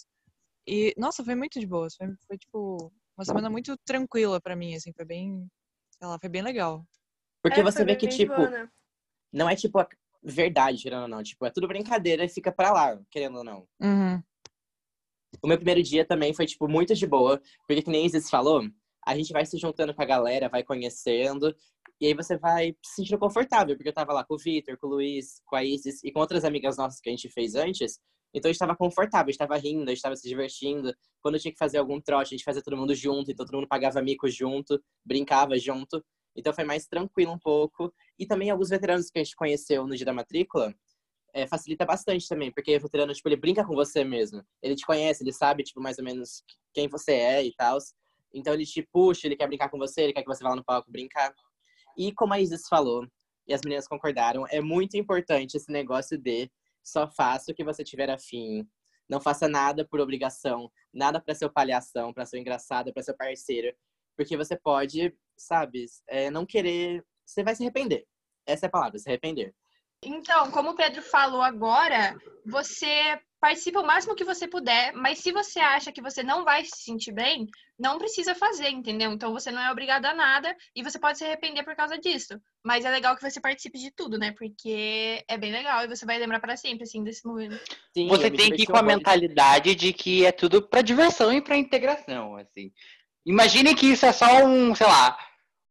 E, 0.66 0.94
nossa, 0.96 1.24
foi 1.24 1.34
muito 1.34 1.58
de 1.58 1.66
boa. 1.66 1.88
Foi, 1.96 2.06
foi, 2.26 2.38
tipo, 2.38 2.92
uma 3.18 3.24
semana 3.24 3.50
muito 3.50 3.76
tranquila 3.84 4.40
pra 4.40 4.54
mim, 4.54 4.76
assim, 4.76 4.92
foi 4.92 5.04
bem, 5.04 5.48
sei 5.98 6.06
lá, 6.08 6.18
foi 6.20 6.28
bem 6.28 6.42
legal. 6.42 6.84
Porque 7.42 7.60
É, 7.60 7.62
você 7.64 7.84
vê 7.84 7.96
que, 7.96 8.08
tipo, 8.08 8.34
boa, 8.34 8.50
né? 8.50 8.68
não 9.32 9.48
é 9.50 9.56
tipo 9.56 9.78
verdade, 10.22 10.82
querendo 10.82 11.02
ou 11.02 11.08
não. 11.08 11.22
Tipo, 11.22 11.46
é 11.46 11.50
tudo 11.50 11.68
brincadeira 11.68 12.24
e 12.24 12.28
fica 12.28 12.52
pra 12.52 12.72
lá, 12.72 13.00
querendo 13.10 13.38
ou 13.38 13.44
não. 13.44 13.66
Uhum. 13.80 14.22
O 15.42 15.48
meu 15.48 15.56
primeiro 15.56 15.82
dia 15.82 16.04
também 16.04 16.32
foi, 16.32 16.46
tipo, 16.46 16.68
muito 16.68 16.94
de 16.94 17.06
boa. 17.06 17.40
Porque, 17.66 17.82
que 17.82 17.90
nem 17.90 18.06
Isis 18.06 18.30
falou, 18.30 18.62
a 19.06 19.16
gente 19.16 19.32
vai 19.32 19.44
se 19.44 19.58
juntando 19.58 19.94
com 19.94 20.02
a 20.02 20.06
galera, 20.06 20.48
vai 20.48 20.62
conhecendo. 20.62 21.54
E 22.00 22.06
aí 22.06 22.14
você 22.14 22.36
vai 22.36 22.74
se 22.84 22.96
sentindo 22.96 23.18
confortável. 23.18 23.76
Porque 23.76 23.88
eu 23.88 23.94
tava 23.94 24.12
lá 24.12 24.24
com 24.24 24.34
o 24.34 24.38
Vitor, 24.38 24.76
com 24.78 24.86
o 24.86 24.90
Luiz, 24.90 25.40
com 25.46 25.56
a 25.56 25.64
Isis 25.64 26.02
e 26.02 26.10
com 26.12 26.20
outras 26.20 26.44
amigas 26.44 26.76
nossas 26.76 27.00
que 27.00 27.08
a 27.08 27.12
gente 27.12 27.28
fez 27.28 27.54
antes. 27.54 28.00
Então 28.34 28.50
a 28.50 28.52
gente 28.52 28.58
tava 28.58 28.76
confortável, 28.76 29.28
a 29.28 29.32
gente 29.32 29.38
tava 29.38 29.56
rindo, 29.56 29.90
a 29.90 29.94
gente 29.94 30.02
tava 30.02 30.16
se 30.16 30.28
divertindo. 30.28 30.94
Quando 31.22 31.38
tinha 31.38 31.52
que 31.52 31.58
fazer 31.58 31.78
algum 31.78 32.00
trote, 32.00 32.34
a 32.34 32.36
gente 32.36 32.44
fazia 32.44 32.62
todo 32.62 32.76
mundo 32.76 32.94
junto. 32.94 33.30
Então 33.30 33.46
todo 33.46 33.54
mundo 33.54 33.68
pagava 33.68 34.02
mico 34.02 34.28
junto, 34.28 34.82
brincava 35.04 35.58
junto. 35.58 36.04
Então 36.36 36.52
foi 36.52 36.64
mais 36.64 36.86
tranquilo 36.86 37.32
um 37.32 37.38
pouco. 37.38 37.92
E 38.18 38.26
também 38.26 38.50
alguns 38.50 38.68
veteranos 38.68 39.10
que 39.10 39.18
a 39.18 39.24
gente 39.24 39.36
conheceu 39.36 39.86
no 39.86 39.96
dia 39.96 40.06
da 40.06 40.12
matrícula, 40.12 40.74
é, 41.32 41.46
facilita 41.46 41.84
bastante 41.84 42.26
também, 42.28 42.50
porque 42.50 42.76
o 42.76 42.80
veterano, 42.80 43.12
tipo, 43.12 43.28
ele 43.28 43.36
brinca 43.36 43.64
com 43.64 43.74
você 43.74 44.04
mesmo. 44.04 44.42
Ele 44.62 44.74
te 44.74 44.86
conhece, 44.86 45.22
ele 45.22 45.32
sabe, 45.32 45.62
tipo, 45.62 45.80
mais 45.80 45.98
ou 45.98 46.04
menos 46.04 46.42
quem 46.72 46.88
você 46.88 47.12
é 47.12 47.44
e 47.44 47.54
tal. 47.54 47.78
Então 48.32 48.54
ele 48.54 48.64
te 48.64 48.82
puxa, 48.92 49.26
ele 49.26 49.36
quer 49.36 49.46
brincar 49.46 49.68
com 49.68 49.78
você, 49.78 50.02
ele 50.02 50.12
quer 50.12 50.22
que 50.22 50.28
você 50.28 50.42
vá 50.42 50.50
lá 50.50 50.56
no 50.56 50.64
palco 50.64 50.90
brincar. 50.90 51.34
E 51.96 52.12
como 52.12 52.34
a 52.34 52.40
Isis 52.40 52.68
falou, 52.68 53.06
e 53.46 53.54
as 53.54 53.60
meninas 53.64 53.86
concordaram, 53.86 54.44
é 54.48 54.60
muito 54.60 54.96
importante 54.96 55.56
esse 55.56 55.70
negócio 55.70 56.18
de 56.18 56.50
só 56.82 57.08
faça 57.08 57.52
o 57.52 57.54
que 57.54 57.64
você 57.64 57.84
tiver 57.84 58.10
afim. 58.10 58.66
Não 59.08 59.20
faça 59.20 59.48
nada 59.48 59.86
por 59.86 60.00
obrigação, 60.00 60.70
nada 60.92 61.20
para 61.20 61.34
ser 61.34 61.48
palhação, 61.50 62.12
para 62.12 62.26
ser 62.26 62.38
engraçado, 62.38 62.92
para 62.92 63.02
ser 63.02 63.14
parceiro. 63.14 63.74
Porque 64.16 64.36
você 64.36 64.56
pode, 64.56 65.14
sabe, 65.36 65.86
é, 66.08 66.30
não 66.30 66.46
querer. 66.46 67.04
Você 67.24 67.42
vai 67.42 67.54
se 67.54 67.62
arrepender. 67.62 68.06
Essa 68.46 68.66
é 68.66 68.68
a 68.68 68.70
palavra, 68.70 68.98
se 68.98 69.08
arrepender. 69.08 69.54
Então, 70.02 70.50
como 70.50 70.70
o 70.70 70.76
Pedro 70.76 71.02
falou 71.02 71.42
agora, 71.42 72.16
você 72.44 73.18
participa 73.40 73.80
o 73.80 73.86
máximo 73.86 74.14
que 74.14 74.24
você 74.24 74.48
puder, 74.48 74.92
mas 74.92 75.18
se 75.18 75.30
você 75.30 75.60
acha 75.60 75.92
que 75.92 76.02
você 76.02 76.22
não 76.22 76.44
vai 76.44 76.64
se 76.64 76.82
sentir 76.82 77.12
bem, 77.12 77.46
não 77.78 77.98
precisa 77.98 78.34
fazer, 78.34 78.70
entendeu? 78.70 79.12
Então 79.12 79.32
você 79.32 79.50
não 79.50 79.60
é 79.60 79.70
obrigado 79.70 80.06
a 80.06 80.14
nada 80.14 80.56
e 80.74 80.82
você 80.82 80.98
pode 80.98 81.18
se 81.18 81.24
arrepender 81.24 81.62
por 81.62 81.76
causa 81.76 81.98
disso. 81.98 82.40
Mas 82.64 82.84
é 82.84 82.90
legal 82.90 83.14
que 83.14 83.22
você 83.22 83.40
participe 83.40 83.78
de 83.78 83.90
tudo, 83.90 84.18
né? 84.18 84.32
Porque 84.32 85.22
é 85.28 85.36
bem 85.36 85.52
legal 85.52 85.84
e 85.84 85.88
você 85.88 86.06
vai 86.06 86.18
lembrar 86.18 86.40
para 86.40 86.56
sempre, 86.56 86.84
assim, 86.84 87.04
desse 87.04 87.26
momento. 87.26 87.56
Sim, 87.94 88.08
Você 88.08 88.30
tem 88.30 88.50
que 88.50 88.62
ir 88.62 88.66
com 88.66 88.78
a 88.78 88.82
mentalidade 88.82 89.74
de 89.74 89.92
que 89.92 90.24
é 90.24 90.32
tudo 90.32 90.66
pra 90.66 90.82
diversão 90.82 91.32
e 91.32 91.42
pra 91.42 91.56
integração, 91.56 92.36
assim. 92.36 92.72
Imagine 93.26 93.74
que 93.74 93.86
isso 93.86 94.06
é 94.06 94.12
só 94.12 94.44
um, 94.44 94.74
sei 94.74 94.86
lá, 94.86 95.18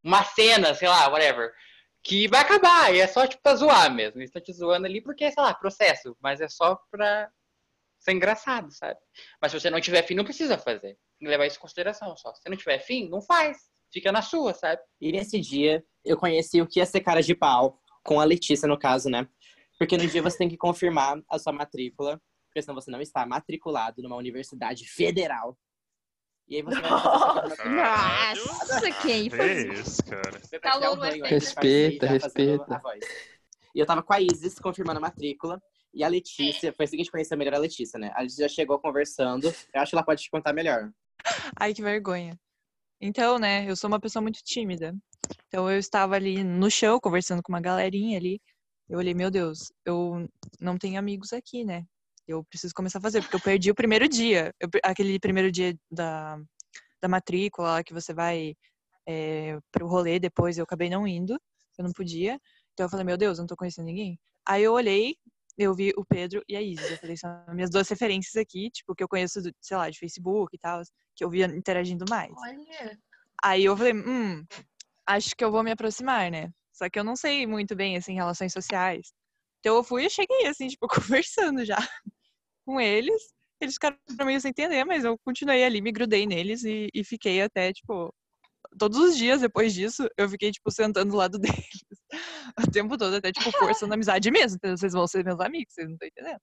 uma 0.04 0.22
cena, 0.22 0.74
sei 0.74 0.88
lá, 0.88 1.08
whatever, 1.08 1.52
que 2.04 2.28
vai 2.28 2.42
acabar 2.42 2.94
e 2.94 3.00
é 3.00 3.06
só, 3.06 3.26
tipo, 3.26 3.42
pra 3.42 3.56
zoar 3.56 3.92
mesmo. 3.92 4.18
Eles 4.20 4.28
estão 4.28 4.42
te 4.42 4.52
zoando 4.52 4.86
ali 4.86 5.00
porque, 5.00 5.30
sei 5.32 5.42
lá, 5.42 5.54
processo, 5.54 6.16
mas 6.20 6.40
é 6.40 6.48
só 6.48 6.78
pra 6.90 7.30
ser 7.98 8.12
engraçado, 8.12 8.70
sabe? 8.70 9.00
Mas 9.40 9.50
se 9.50 9.58
você 9.58 9.70
não 9.70 9.80
tiver 9.80 10.02
fim, 10.02 10.14
não 10.14 10.24
precisa 10.24 10.58
fazer. 10.58 10.80
Tem 10.80 10.96
que 11.20 11.28
levar 11.28 11.46
isso 11.46 11.56
em 11.56 11.60
consideração 11.60 12.16
só. 12.16 12.32
Se 12.34 12.48
não 12.48 12.56
tiver 12.56 12.78
fim, 12.78 13.08
não 13.08 13.22
faz. 13.22 13.58
Fica 13.92 14.12
na 14.12 14.20
sua, 14.20 14.52
sabe? 14.52 14.80
E 15.00 15.10
nesse 15.10 15.40
dia, 15.40 15.82
eu 16.04 16.16
conheci 16.16 16.60
o 16.60 16.66
que 16.66 16.78
ia 16.78 16.86
ser 16.86 17.00
cara 17.00 17.22
de 17.22 17.34
pau, 17.34 17.80
com 18.04 18.20
a 18.20 18.24
Letícia, 18.24 18.68
no 18.68 18.78
caso, 18.78 19.08
né? 19.08 19.26
Porque 19.78 19.96
no 19.96 20.06
dia 20.06 20.22
você 20.22 20.38
tem 20.38 20.48
que 20.48 20.56
confirmar 20.56 21.18
a 21.28 21.38
sua 21.38 21.52
matrícula, 21.52 22.20
porque 22.48 22.62
senão 22.62 22.74
você 22.74 22.90
não 22.90 23.00
está 23.00 23.26
matriculado 23.26 24.02
numa 24.02 24.16
universidade 24.16 24.86
federal. 24.86 25.58
E 26.48 26.56
aí 26.56 26.62
você 26.62 26.80
vai 26.80 26.90
Nossa, 28.34 28.92
quem 29.02 29.26
É 29.26 29.30
foi? 29.30 29.74
isso, 29.74 30.04
cara. 30.04 30.40
Calor 30.60 30.96
banho 30.96 31.24
antes 31.24 31.26
de 31.26 31.34
Respeita, 31.34 32.06
fazendo 32.06 32.62
respeita. 32.62 32.82
E 33.74 33.78
eu 33.80 33.86
tava 33.86 34.02
com 34.02 34.12
a 34.12 34.20
Isis 34.20 34.58
confirmando 34.58 34.98
a 34.98 35.00
matrícula. 35.02 35.60
E 35.92 36.04
a 36.04 36.08
Letícia, 36.08 36.72
foi 36.72 36.84
assim 36.84 36.96
que 36.96 37.02
a 37.02 37.04
gente 37.04 37.12
conheceu 37.12 37.38
melhor 37.38 37.54
a 37.54 37.58
Letícia, 37.58 37.98
né? 37.98 38.12
A 38.14 38.20
Letícia 38.20 38.48
já 38.48 38.54
chegou 38.54 38.78
conversando. 38.78 39.48
Eu 39.74 39.80
acho 39.80 39.90
que 39.90 39.96
ela 39.96 40.04
pode 40.04 40.22
te 40.22 40.30
contar 40.30 40.52
melhor. 40.52 40.90
Ai, 41.58 41.72
que 41.74 41.82
vergonha. 41.82 42.38
Então, 43.00 43.38
né, 43.38 43.68
eu 43.68 43.74
sou 43.76 43.88
uma 43.88 44.00
pessoa 44.00 44.22
muito 44.22 44.40
tímida. 44.42 44.94
Então 45.48 45.70
eu 45.70 45.78
estava 45.78 46.14
ali 46.14 46.44
no 46.44 46.70
chão 46.70 47.00
conversando 47.00 47.42
com 47.42 47.52
uma 47.52 47.60
galerinha 47.60 48.18
ali. 48.18 48.40
Eu 48.88 48.98
olhei, 48.98 49.14
meu 49.14 49.30
Deus, 49.30 49.72
eu 49.84 50.28
não 50.60 50.78
tenho 50.78 50.98
amigos 50.98 51.32
aqui, 51.32 51.64
né? 51.64 51.84
Eu 52.26 52.44
preciso 52.44 52.74
começar 52.74 52.98
a 52.98 53.02
fazer, 53.02 53.20
porque 53.22 53.36
eu 53.36 53.40
perdi 53.40 53.70
o 53.70 53.74
primeiro 53.74 54.08
dia. 54.08 54.52
Eu 54.60 54.68
aquele 54.82 55.18
primeiro 55.18 55.50
dia 55.50 55.76
da, 55.90 56.38
da 57.00 57.08
matrícula, 57.08 57.84
que 57.84 57.94
você 57.94 58.12
vai 58.12 58.54
é, 59.08 59.58
pro 59.70 59.86
rolê 59.86 60.18
depois, 60.18 60.58
eu 60.58 60.64
acabei 60.64 60.90
não 60.90 61.06
indo, 61.06 61.40
eu 61.78 61.84
não 61.84 61.92
podia. 61.92 62.40
Então 62.72 62.86
eu 62.86 62.90
falei, 62.90 63.04
meu 63.04 63.16
Deus, 63.16 63.38
eu 63.38 63.42
não 63.42 63.46
tô 63.46 63.56
conhecendo 63.56 63.86
ninguém. 63.86 64.18
Aí 64.46 64.62
eu 64.62 64.72
olhei, 64.72 65.16
eu 65.56 65.74
vi 65.74 65.92
o 65.96 66.04
Pedro 66.04 66.42
e 66.48 66.56
a 66.56 66.62
Isis. 66.62 66.90
Eu 66.90 66.98
falei, 66.98 67.16
são 67.16 67.30
as 67.46 67.54
minhas 67.54 67.70
duas 67.70 67.88
referências 67.88 68.36
aqui, 68.36 68.70
tipo, 68.70 68.94
que 68.94 69.02
eu 69.02 69.08
conheço, 69.08 69.40
sei 69.60 69.76
lá, 69.76 69.88
de 69.88 69.98
Facebook 69.98 70.54
e 70.54 70.58
tal, 70.58 70.82
que 71.14 71.24
eu 71.24 71.30
via 71.30 71.46
interagindo 71.46 72.04
mais. 72.10 72.32
Olha. 72.36 72.98
Aí 73.42 73.64
eu 73.64 73.76
falei, 73.76 73.94
hum, 73.94 74.44
acho 75.06 75.34
que 75.36 75.44
eu 75.44 75.50
vou 75.50 75.62
me 75.62 75.70
aproximar, 75.70 76.30
né? 76.30 76.50
Só 76.72 76.90
que 76.90 76.98
eu 76.98 77.04
não 77.04 77.16
sei 77.16 77.46
muito 77.46 77.74
bem, 77.74 77.96
assim, 77.96 78.14
relações 78.14 78.52
sociais. 78.52 79.12
Então 79.60 79.76
eu 79.76 79.84
fui 79.84 80.04
e 80.04 80.10
cheguei, 80.10 80.46
assim, 80.46 80.68
tipo, 80.68 80.86
conversando 81.24 81.64
já 81.64 81.78
com 82.66 82.80
eles. 82.80 83.32
Eles 83.60 83.74
ficaram 83.74 83.96
meio 84.24 84.40
sem 84.40 84.50
entender, 84.50 84.84
mas 84.84 85.04
eu 85.04 85.16
continuei 85.24 85.64
ali, 85.64 85.80
me 85.80 85.92
grudei 85.92 86.26
neles 86.26 86.64
e, 86.64 86.88
e 86.92 87.02
fiquei 87.02 87.40
até, 87.40 87.72
tipo, 87.72 88.12
todos 88.78 88.98
os 88.98 89.16
dias 89.16 89.40
depois 89.40 89.72
disso, 89.72 90.06
eu 90.18 90.28
fiquei, 90.28 90.50
tipo, 90.50 90.70
sentando 90.70 91.12
do 91.12 91.16
lado 91.16 91.38
deles 91.40 91.84
o 92.58 92.70
tempo 92.70 92.98
todo, 92.98 93.14
até, 93.14 93.32
tipo, 93.32 93.50
forçando 93.52 93.94
amizade 93.94 94.30
mesmo, 94.30 94.56
entendeu? 94.56 94.76
Vocês 94.76 94.92
vão 94.92 95.06
ser 95.06 95.24
meus 95.24 95.40
amigos, 95.40 95.72
vocês 95.72 95.86
não 95.86 95.94
estão 95.94 96.08
entendendo. 96.08 96.40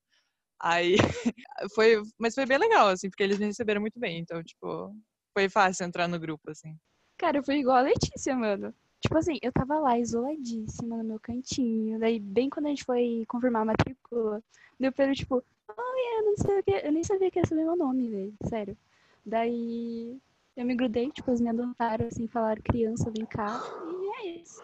Aí, 0.59 0.95
foi, 1.75 2.01
mas 2.17 2.33
foi 2.33 2.45
bem 2.45 2.57
legal, 2.57 2.87
assim, 2.87 3.09
porque 3.09 3.21
eles 3.21 3.37
me 3.37 3.45
receberam 3.45 3.81
muito 3.81 3.99
bem, 3.99 4.19
então, 4.19 4.41
tipo, 4.43 4.95
foi 5.37 5.49
fácil 5.49 5.85
entrar 5.85 6.07
no 6.07 6.19
grupo, 6.19 6.49
assim. 6.49 6.75
Cara, 7.17 7.37
eu 7.37 7.43
fui 7.43 7.57
igual 7.57 7.77
a 7.77 7.81
Letícia, 7.81 8.35
mano. 8.35 8.73
Tipo 9.01 9.17
assim, 9.17 9.37
eu 9.41 9.51
tava 9.51 9.79
lá 9.79 9.99
isoladíssima 9.99 10.97
no 10.97 11.03
meu 11.03 11.19
cantinho. 11.19 11.99
Daí, 11.99 12.19
bem 12.19 12.49
quando 12.49 12.67
a 12.67 12.69
gente 12.69 12.85
foi 12.85 13.25
confirmar 13.27 13.63
a 13.63 13.65
matrícula, 13.65 14.41
deu 14.79 14.93
pelo 14.93 15.13
tipo, 15.13 15.43
ai, 15.69 16.19
eu 16.19 16.25
não 16.25 16.37
sei 16.37 16.59
o 16.59 16.63
que. 16.63 16.71
Eu 16.71 16.91
nem 16.91 17.03
sabia 17.03 17.31
que 17.31 17.39
ia 17.39 17.45
saber 17.45 17.63
meu 17.63 17.75
nome, 17.75 18.09
velho. 18.09 18.33
Sério. 18.49 18.77
Daí 19.25 20.19
eu 20.55 20.65
me 20.65 20.75
grudei, 20.75 21.09
tipo, 21.11 21.29
eles 21.29 21.41
me 21.41 21.49
adotaram, 21.49 22.07
assim, 22.07 22.27
falaram, 22.27 22.61
criança, 22.61 23.11
vem 23.15 23.25
cá. 23.25 23.61
E 23.87 24.27
é 24.27 24.41
isso. 24.41 24.63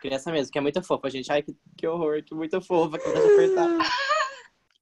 Criança 0.00 0.30
mesmo, 0.30 0.52
que 0.52 0.58
é 0.58 0.60
muito 0.60 0.82
fofa, 0.82 1.08
gente. 1.08 1.30
Ai, 1.32 1.42
que, 1.42 1.56
que 1.76 1.86
horror, 1.86 2.22
que 2.22 2.34
muito 2.34 2.60
fofa, 2.60 2.98
que 2.98 3.06
vontade 3.06 3.26
de 3.26 3.32
apertar. 3.32 3.68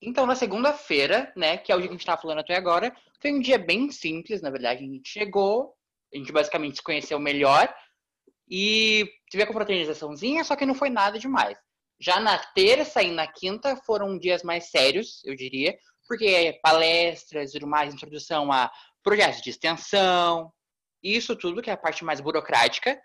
Então, 0.04 0.26
na 0.26 0.34
segunda-feira, 0.34 1.32
né, 1.36 1.56
que 1.56 1.70
é 1.70 1.76
o 1.76 1.78
dia 1.78 1.86
que 1.86 1.94
a 1.94 1.96
gente 1.96 2.04
tava 2.04 2.20
falando 2.20 2.40
até 2.40 2.56
agora, 2.56 2.92
foi 3.20 3.32
um 3.32 3.38
dia 3.38 3.56
bem 3.56 3.88
simples, 3.92 4.42
na 4.42 4.50
verdade. 4.50 4.82
A 4.82 4.88
gente 4.88 5.08
chegou, 5.08 5.76
a 6.12 6.18
gente 6.18 6.32
basicamente 6.32 6.78
se 6.78 6.82
conheceu 6.82 7.20
melhor 7.20 7.72
e 8.50 9.08
teve 9.30 9.44
a 9.44 9.46
confraternizaçãozinha, 9.46 10.42
só 10.42 10.56
que 10.56 10.66
não 10.66 10.74
foi 10.74 10.90
nada 10.90 11.20
demais. 11.20 11.56
Já 12.00 12.18
na 12.18 12.38
terça 12.38 13.02
e 13.02 13.10
na 13.12 13.26
quinta 13.26 13.76
foram 13.76 14.18
dias 14.18 14.42
mais 14.42 14.70
sérios, 14.70 15.22
eu 15.24 15.36
diria, 15.36 15.76
porque 16.06 16.58
palestras 16.62 17.54
e 17.54 17.64
mais, 17.64 17.94
introdução 17.94 18.50
a 18.52 18.70
projetos 19.02 19.40
de 19.40 19.50
extensão, 19.50 20.52
isso 21.02 21.36
tudo 21.36 21.62
que 21.62 21.70
é 21.70 21.72
a 21.72 21.76
parte 21.76 22.04
mais 22.04 22.20
burocrática, 22.20 23.00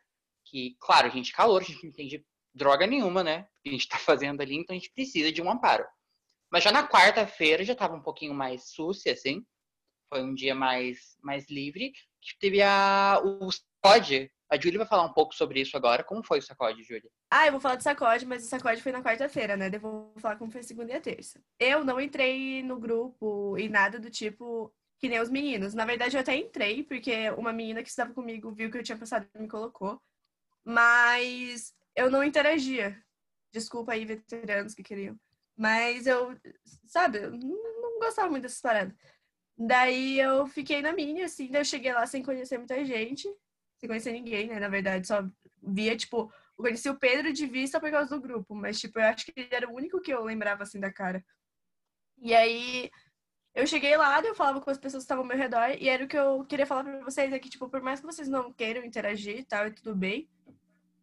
que, 0.45 0.75
claro, 0.79 1.07
a 1.07 1.09
gente 1.09 1.33
calor, 1.33 1.61
a 1.61 1.65
gente 1.65 1.83
não 1.83 1.89
entende 1.89 2.25
droga 2.53 2.87
nenhuma, 2.87 3.23
né, 3.23 3.47
que 3.61 3.69
a 3.69 3.71
gente 3.71 3.87
tá 3.87 3.97
fazendo 3.97 4.41
ali, 4.41 4.55
então 4.55 4.75
a 4.75 4.79
gente 4.79 4.91
precisa 4.93 5.31
de 5.31 5.41
um 5.41 5.51
amparo. 5.51 5.85
Mas 6.51 6.63
já 6.63 6.71
na 6.71 6.87
quarta-feira 6.87 7.63
já 7.63 7.73
estava 7.73 7.95
um 7.95 8.01
pouquinho 8.01 8.33
mais 8.33 8.69
sucia, 8.69 9.11
assim. 9.13 9.45
Foi 10.09 10.23
um 10.23 10.33
dia 10.33 10.55
mais, 10.55 11.17
mais 11.21 11.49
livre. 11.49 11.91
Que 12.21 12.37
teve 12.39 12.61
a, 12.61 13.21
o 13.23 13.51
sacode. 13.51 14.31
A 14.49 14.57
Júlia 14.57 14.79
vai 14.79 14.87
falar 14.87 15.03
um 15.03 15.13
pouco 15.13 15.35
sobre 15.35 15.61
isso 15.61 15.75
agora. 15.75 16.03
Como 16.03 16.23
foi 16.23 16.39
o 16.39 16.41
sacode, 16.41 16.83
Júlia? 16.83 17.09
Ah, 17.31 17.47
eu 17.47 17.51
vou 17.51 17.61
falar 17.61 17.75
do 17.75 17.83
sacode, 17.83 18.25
mas 18.25 18.45
o 18.45 18.47
sacode 18.47 18.81
foi 18.81 18.91
na 18.91 19.03
quarta-feira, 19.03 19.57
né? 19.57 19.69
Vou 19.77 20.13
falar 20.17 20.37
como 20.37 20.51
foi 20.51 20.63
segunda 20.63 20.93
e 20.93 20.95
a 20.95 21.01
terça. 21.01 21.41
Eu 21.59 21.83
não 21.83 21.99
entrei 21.99 22.63
no 22.63 22.79
grupo 22.79 23.57
e 23.57 23.67
nada 23.67 23.99
do 23.99 24.09
tipo 24.09 24.73
que 24.99 25.09
nem 25.09 25.19
os 25.19 25.29
meninos. 25.29 25.73
Na 25.73 25.85
verdade, 25.85 26.15
eu 26.15 26.21
até 26.21 26.35
entrei, 26.35 26.83
porque 26.83 27.29
uma 27.31 27.53
menina 27.53 27.83
que 27.83 27.89
estava 27.89 28.13
comigo 28.13 28.51
viu 28.51 28.71
que 28.71 28.77
eu 28.77 28.83
tinha 28.83 28.97
passado 28.97 29.27
e 29.35 29.39
me 29.39 29.47
colocou. 29.47 30.01
Mas 30.63 31.73
eu 31.95 32.09
não 32.09 32.23
interagia 32.23 32.97
Desculpa 33.51 33.93
aí, 33.93 34.05
veteranos 34.05 34.73
que 34.73 34.83
queriam. 34.83 35.19
Mas 35.55 36.05
eu, 36.05 36.37
sabe, 36.85 37.19
eu 37.19 37.31
não 37.31 37.99
gostava 37.99 38.29
muito 38.29 38.43
dessas 38.43 38.61
paradas. 38.61 38.93
Daí 39.57 40.19
eu 40.19 40.45
fiquei 40.45 40.81
na 40.81 40.93
minha, 40.93 41.25
assim, 41.25 41.49
daí 41.49 41.61
eu 41.61 41.65
cheguei 41.65 41.91
lá 41.91 42.05
sem 42.05 42.21
conhecer 42.21 42.57
muita 42.57 42.85
gente, 42.85 43.27
sem 43.77 43.87
conhecer 43.87 44.11
ninguém, 44.11 44.47
né? 44.47 44.59
Na 44.59 44.69
verdade, 44.69 45.07
só 45.07 45.27
via, 45.61 45.95
tipo, 45.95 46.31
eu 46.57 46.63
conheci 46.63 46.89
o 46.89 46.97
Pedro 46.97 47.31
de 47.33 47.45
vista 47.47 47.79
por 47.79 47.91
causa 47.91 48.15
do 48.15 48.21
grupo, 48.21 48.55
mas, 48.55 48.79
tipo, 48.79 48.99
eu 48.99 49.05
acho 49.05 49.25
que 49.25 49.33
ele 49.35 49.49
era 49.51 49.69
o 49.69 49.75
único 49.75 50.01
que 50.01 50.11
eu 50.13 50.23
lembrava, 50.23 50.63
assim, 50.63 50.79
da 50.79 50.91
cara. 50.91 51.23
E 52.19 52.33
aí, 52.33 52.89
eu 53.53 53.67
cheguei 53.67 53.95
lá, 53.97 54.21
eu 54.21 54.35
falava 54.35 54.61
com 54.61 54.69
as 54.69 54.77
pessoas 54.77 55.03
que 55.03 55.05
estavam 55.05 55.23
ao 55.23 55.27
meu 55.27 55.37
redor, 55.37 55.75
e 55.79 55.89
era 55.89 56.03
o 56.05 56.07
que 56.07 56.17
eu 56.17 56.43
queria 56.45 56.65
falar 56.65 56.83
pra 56.83 57.03
vocês, 57.03 57.31
é 57.31 57.39
que, 57.39 57.49
tipo, 57.49 57.69
por 57.69 57.81
mais 57.81 57.99
que 57.99 58.05
vocês 58.05 58.27
não 58.27 58.51
queiram 58.53 58.83
interagir 58.83 59.37
e 59.37 59.43
tal, 59.43 59.67
e 59.67 59.71
tudo 59.71 59.95
bem, 59.95 60.29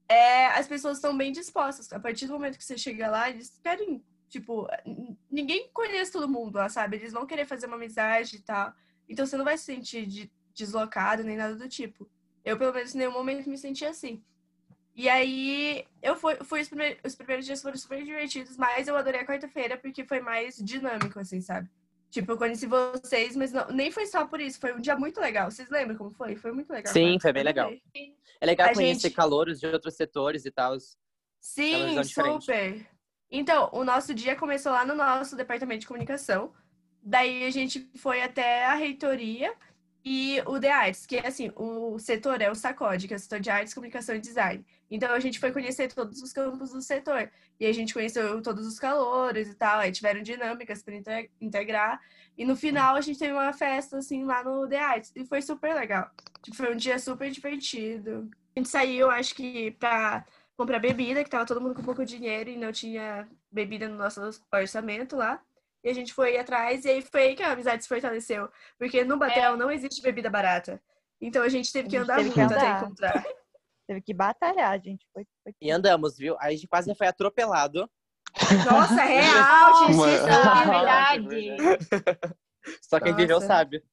é, 0.08 0.46
as 0.46 0.68
pessoas 0.68 0.98
estão 0.98 1.16
bem 1.16 1.32
dispostas. 1.32 1.92
A 1.92 2.00
partir 2.00 2.26
do 2.26 2.34
momento 2.34 2.58
que 2.58 2.64
você 2.64 2.76
chega 2.76 3.10
lá, 3.10 3.30
eles 3.30 3.58
querem 3.62 4.04
Tipo, 4.34 4.66
ninguém 5.30 5.70
conhece 5.72 6.10
todo 6.10 6.28
mundo 6.28 6.56
lá, 6.56 6.68
sabe? 6.68 6.96
Eles 6.96 7.12
vão 7.12 7.24
querer 7.24 7.46
fazer 7.46 7.66
uma 7.66 7.76
amizade 7.76 8.34
e 8.34 8.40
tal. 8.40 8.74
Então 9.08 9.24
você 9.24 9.37
não 9.37 9.44
vai 9.44 9.56
se 9.56 9.64
sentir 9.64 10.06
de- 10.06 10.32
deslocado 10.52 11.22
nem 11.22 11.37
nada 11.37 11.54
do 11.54 11.68
tipo. 11.68 12.10
Eu, 12.44 12.57
pelo 12.59 12.72
menos, 12.72 12.94
em 12.94 12.98
nenhum 12.98 13.12
momento 13.12 13.48
me 13.48 13.57
senti 13.57 13.85
assim. 13.85 14.22
E 14.94 15.09
aí, 15.09 15.85
eu 16.02 16.14
fui, 16.14 16.37
fui 16.37 16.61
os, 16.61 16.68
primeiros, 16.68 16.98
os 17.04 17.14
primeiros 17.14 17.44
dias 17.44 17.61
foram 17.61 17.76
super 17.76 18.02
divertidos, 18.04 18.57
mas 18.57 18.87
eu 18.87 18.96
adorei 18.96 19.20
a 19.20 19.26
quarta-feira 19.26 19.76
porque 19.76 20.04
foi 20.04 20.20
mais 20.20 20.57
dinâmico, 20.57 21.18
assim, 21.18 21.40
sabe? 21.40 21.68
Tipo, 22.11 22.30
eu 22.33 22.37
conheci 22.38 22.66
vocês, 22.66 23.35
mas 23.35 23.50
não, 23.52 23.66
nem 23.70 23.90
foi 23.90 24.07
só 24.07 24.24
por 24.24 24.40
isso. 24.40 24.61
Foi 24.61 24.72
um 24.72 24.80
dia 24.80 24.94
muito 24.96 25.20
legal. 25.20 25.50
Vocês 25.50 25.68
lembram 25.68 25.96
como 25.96 26.12
foi? 26.12 26.37
Foi 26.37 26.52
muito 26.52 26.72
legal. 26.72 26.92
Sim, 26.92 27.09
cara. 27.09 27.20
foi 27.20 27.33
bem 27.33 27.42
legal. 27.42 27.72
É 28.40 28.46
legal 28.46 28.68
A 28.68 28.72
conhecer 28.74 29.09
gente- 29.09 29.16
calouros 29.16 29.59
de 29.59 29.66
outros 29.66 29.94
setores 29.94 30.44
e 30.44 30.50
tal. 30.52 30.76
Sim, 31.40 32.00
super. 32.04 32.87
Então, 33.28 33.68
o 33.72 33.83
nosso 33.83 34.14
dia 34.14 34.37
começou 34.37 34.70
lá 34.70 34.85
no 34.85 34.94
nosso 34.94 35.35
departamento 35.35 35.80
de 35.80 35.88
comunicação. 35.88 36.52
Daí 37.02 37.44
a 37.44 37.50
gente 37.50 37.90
foi 37.96 38.22
até 38.22 38.64
a 38.64 38.74
reitoria 38.74 39.52
e 40.05 40.43
o 40.45 40.61
The 40.61 40.71
Arts, 40.71 41.07
que 41.07 41.17
é 41.17 41.27
assim, 41.27 41.51
o 41.57 41.99
setor 41.99 42.43
é 42.43 42.51
o 42.51 42.55
SACOD, 42.55 43.09
que 43.09 43.14
é 43.14 43.17
o 43.17 43.21
setor 43.21 43.40
de 43.40 43.49
artes, 43.49 43.73
comunicação 43.73 44.14
e 44.14 44.21
design. 44.21 44.64
Então 44.90 45.11
a 45.14 45.19
gente 45.19 45.38
foi 45.38 45.51
conhecer 45.51 45.90
todos 45.93 46.21
os 46.21 46.31
campos 46.31 46.73
do 46.73 46.83
setor. 46.83 47.31
E 47.59 47.64
a 47.64 47.73
gente 47.73 47.95
conheceu 47.95 48.43
todos 48.43 48.67
os 48.67 48.79
calouros 48.79 49.49
e 49.49 49.55
tal, 49.55 49.79
aí 49.79 49.90
tiveram 49.90 50.21
dinâmicas 50.21 50.83
para 50.83 50.95
integrar. 51.40 52.01
E 52.37 52.45
no 52.45 52.55
final 52.55 52.97
a 52.97 53.01
gente 53.01 53.19
teve 53.19 53.33
uma 53.33 53.53
festa 53.55 53.97
assim 53.97 54.25
lá 54.25 54.45
no 54.45 54.69
The 54.69 54.79
Arts 54.79 55.12
e 55.17 55.25
foi 55.25 55.40
super 55.40 55.75
legal. 55.75 56.11
Tipo, 56.43 56.57
foi 56.57 56.75
um 56.75 56.77
dia 56.77 56.99
super 56.99 57.31
divertido. 57.31 58.29
A 58.55 58.61
gente 58.61 58.69
saiu, 58.69 59.11
acho 59.11 59.35
que 59.35 59.71
pra 59.73 60.23
comprar 60.55 60.81
bebida, 60.81 61.25
que 61.25 61.31
tava 61.31 61.47
todo 61.47 61.62
mundo 61.62 61.75
com 61.75 61.83
pouco 61.83 62.05
dinheiro 62.05 62.51
e 62.51 62.59
não 62.59 62.71
tinha 62.71 63.27
bebida 63.51 63.88
no 63.88 63.97
nosso 63.97 64.21
orçamento 64.53 65.17
lá. 65.17 65.40
E 65.85 65.90
a 65.90 65.92
gente 65.92 66.14
foi 66.14 66.38
atrás, 66.38 66.85
e 66.87 66.88
aí 66.90 67.03
foi 67.03 67.23
aí 67.25 67.37
que 67.37 67.42
a 67.42 67.53
amizade 67.53 67.83
se 67.83 67.88
fortaleceu. 67.88 68.49
Porque 68.79 69.05
no 69.05 69.18
Batel 69.18 69.55
não 69.57 69.70
existe 69.70 70.01
bebida 70.01 70.31
barata. 70.31 70.83
Então 71.20 71.42
a 71.42 71.49
gente 71.49 71.70
teve 71.70 71.88
que 71.90 71.97
A 71.97 72.01
gente 72.01 72.11
andar 72.11 72.16
teve 72.16 72.31
que 72.31 72.38
muito 72.40 72.55
até 72.55 72.66
andar. 72.66 72.83
encontrar. 72.83 73.25
Teve 73.87 74.01
que 74.01 74.14
batalhar, 74.14 74.81
gente. 74.81 75.07
Foi, 75.12 75.27
foi... 75.42 75.53
E 75.61 75.70
andamos, 75.70 76.16
viu? 76.16 76.38
A 76.40 76.51
gente 76.51 76.66
quase 76.66 76.94
foi 76.94 77.07
atropelado. 77.07 77.87
Nossa, 78.64 78.94
real, 79.05 79.90
Uma- 79.92 80.11
esquecido. 80.11 80.31
É 80.31 80.64
verdade. 80.64 82.37
Só 82.81 82.99
quem 82.99 83.14
viveu 83.14 83.42
sabe. 83.42 83.85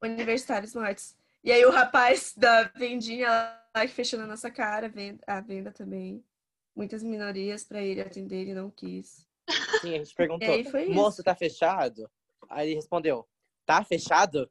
Universitários 0.00 0.72
mortos. 0.72 1.16
E 1.42 1.50
aí 1.50 1.66
o 1.66 1.72
rapaz 1.72 2.32
da 2.36 2.62
vendinha 2.76 3.28
lá 3.74 3.82
que 3.82 3.88
fechou 3.88 4.20
na 4.20 4.26
nossa 4.26 4.52
cara, 4.52 4.88
a 5.26 5.40
venda 5.40 5.72
também. 5.72 6.24
Muitas 6.76 7.02
minorias 7.02 7.64
pra 7.64 7.82
ele 7.82 8.00
atender, 8.00 8.42
ele 8.42 8.54
não 8.54 8.70
quis. 8.70 9.26
Sim, 9.80 9.94
a 9.94 9.98
gente 9.98 10.12
E 10.12 10.14
perguntou. 10.14 10.58
isso. 10.58 10.90
Moço, 10.90 11.22
tá 11.22 11.34
fechado? 11.34 12.10
Aí 12.48 12.68
ele 12.68 12.74
respondeu, 12.76 13.26
tá 13.66 13.82
fechado? 13.84 14.50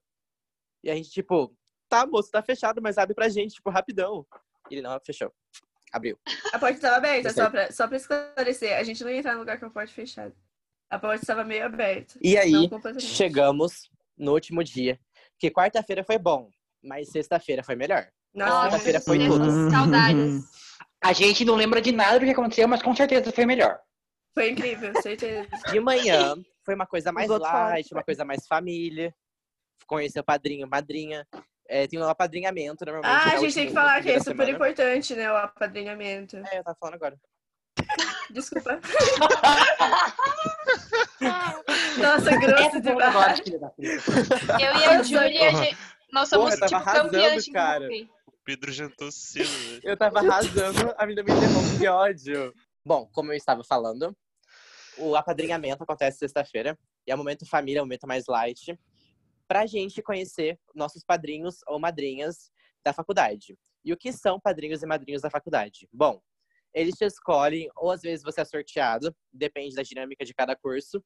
E 0.83 0.89
a 0.89 0.95
gente, 0.95 1.09
tipo, 1.09 1.53
tá, 1.89 2.05
moço, 2.05 2.31
tá 2.31 2.41
fechado, 2.41 2.81
mas 2.81 2.97
abre 2.97 3.13
pra 3.13 3.29
gente, 3.29 3.55
tipo, 3.55 3.69
rapidão. 3.69 4.25
Ele 4.69 4.81
não 4.81 4.97
fechou. 5.05 5.31
Abriu. 5.91 6.17
A 6.53 6.59
porta 6.59 6.75
estava 6.75 6.97
aberta, 6.97 7.33
só 7.33 7.49
pra, 7.49 7.71
só 7.71 7.87
pra 7.87 7.97
esclarecer. 7.97 8.77
A 8.77 8.83
gente 8.83 9.03
não 9.03 9.09
ia 9.11 9.17
entrar 9.17 9.33
no 9.33 9.39
lugar 9.39 9.59
com 9.59 9.65
a 9.65 9.69
porta 9.69 9.91
fechada. 9.91 10.35
A 10.89 10.99
porta 10.99 11.23
estava 11.23 11.43
meio 11.43 11.65
aberta. 11.65 12.17
E 12.21 12.37
aí, 12.37 12.69
chegamos 12.99 13.89
no 14.17 14.33
último 14.33 14.63
dia. 14.63 14.99
Porque 15.33 15.49
quarta-feira 15.51 16.03
foi 16.03 16.17
bom, 16.17 16.49
mas 16.83 17.09
sexta-feira 17.09 17.63
foi 17.63 17.75
melhor. 17.75 18.07
Nossa, 18.33 18.71
Sexta-feira 18.71 19.01
foi 19.01 19.19
tudo. 19.19 19.71
Saudades. 19.71 20.43
A 21.01 21.13
gente 21.13 21.45
não 21.45 21.55
lembra 21.55 21.81
de 21.81 21.93
nada 21.93 22.19
do 22.19 22.25
que 22.25 22.31
aconteceu, 22.31 22.67
mas 22.67 22.81
com 22.81 22.93
certeza 22.93 23.31
foi 23.31 23.45
melhor. 23.45 23.79
Foi 24.33 24.49
incrível, 24.51 24.93
certeza. 25.01 25.47
De 25.71 25.79
manhã 25.79 26.35
foi 26.65 26.75
uma 26.75 26.85
coisa 26.85 27.11
mais 27.11 27.27
light, 27.29 27.91
uma 27.93 28.03
coisa 28.03 28.23
mais 28.25 28.45
família. 28.47 29.13
Conhecer 29.87 30.19
o 30.19 30.23
padrinho, 30.23 30.67
madrinha. 30.67 31.27
É, 31.67 31.87
tem 31.87 31.99
um 31.99 32.03
apadrinhamento, 32.07 32.83
normalmente. 32.85 33.27
Ah, 33.27 33.31
é 33.31 33.35
a 33.35 33.39
o 33.39 33.41
gente 33.41 33.53
tem 33.53 33.67
que 33.67 33.73
falar 33.73 34.01
que 34.01 34.09
é 34.09 34.19
super 34.19 34.31
semana. 34.45 34.51
importante, 34.51 35.15
né? 35.15 35.31
O 35.31 35.35
apadrinhamento. 35.35 36.37
É, 36.37 36.59
eu 36.59 36.63
tava 36.63 36.77
falando 36.79 36.95
agora. 36.95 37.15
Desculpa. 38.31 38.79
Nossa, 41.97 42.37
grosso 42.37 42.81
da 42.81 42.95
puta. 42.95 43.73
Eu 43.79 44.75
e 44.75 44.85
a 44.85 45.03
Júlia, 45.03 45.47
a 45.49 45.51
gente- 45.63 45.77
nós 46.11 46.29
somos 46.29 46.55
Porra, 46.55 46.67
tipo 46.67 46.83
campeãs 46.83 47.45
de 47.45 47.51
cara. 47.51 47.87
O 48.25 48.31
Pedro 48.43 48.71
jantou 48.71 49.11
cedo, 49.11 49.47
velho. 49.49 49.81
Eu 49.83 49.97
tava 49.97 50.19
arrasando, 50.19 50.93
a 50.97 51.05
menina 51.05 51.23
me 51.23 51.31
interrompe, 51.31 51.77
que 51.79 51.87
ódio. 51.87 52.53
Bom, 52.89 53.07
como 53.13 53.31
eu 53.31 53.37
estava 53.37 53.63
falando, 53.63 54.17
o 54.97 55.15
apadrinhamento 55.15 55.83
acontece 55.83 56.17
sexta-feira. 56.17 56.75
E 57.05 57.11
é 57.11 57.13
o 57.13 57.17
momento 57.19 57.45
família, 57.45 57.77
é 57.77 57.81
o 57.83 57.85
momento 57.85 58.07
mais 58.07 58.25
light. 58.25 58.75
Pra 59.47 59.67
gente 59.67 60.01
conhecer 60.01 60.59
nossos 60.73 61.03
padrinhos 61.03 61.59
ou 61.67 61.79
madrinhas 61.79 62.49
da 62.83 62.91
faculdade. 62.91 63.55
E 63.85 63.93
o 63.93 63.97
que 63.97 64.11
são 64.11 64.39
padrinhos 64.39 64.81
e 64.81 64.87
madrinhos 64.87 65.21
da 65.21 65.29
faculdade? 65.29 65.87
Bom, 65.93 66.19
eles 66.73 66.95
te 66.95 67.05
escolhem, 67.05 67.69
ou 67.75 67.91
às 67.91 68.01
vezes 68.01 68.23
você 68.23 68.41
é 68.41 68.45
sorteado, 68.45 69.15
depende 69.31 69.75
da 69.75 69.83
dinâmica 69.83 70.25
de 70.25 70.33
cada 70.33 70.55
curso, 70.55 70.99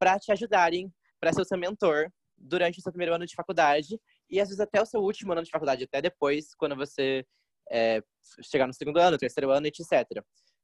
para 0.00 0.18
te 0.18 0.32
ajudarem, 0.32 0.92
para 1.20 1.32
ser 1.32 1.42
o 1.42 1.44
seu 1.44 1.56
mentor 1.56 2.12
durante 2.36 2.80
o 2.80 2.82
seu 2.82 2.90
primeiro 2.90 3.14
ano 3.14 3.26
de 3.26 3.36
faculdade 3.36 3.96
e 4.28 4.40
às 4.40 4.48
vezes 4.48 4.58
até 4.58 4.82
o 4.82 4.86
seu 4.86 5.00
último 5.00 5.30
ano 5.30 5.44
de 5.44 5.50
faculdade, 5.52 5.84
até 5.84 6.02
depois, 6.02 6.52
quando 6.56 6.74
você 6.74 7.24
é, 7.70 8.02
chegar 8.42 8.66
no 8.66 8.74
segundo 8.74 8.98
ano, 8.98 9.16
terceiro 9.16 9.52
ano, 9.52 9.68
etc. 9.68 10.20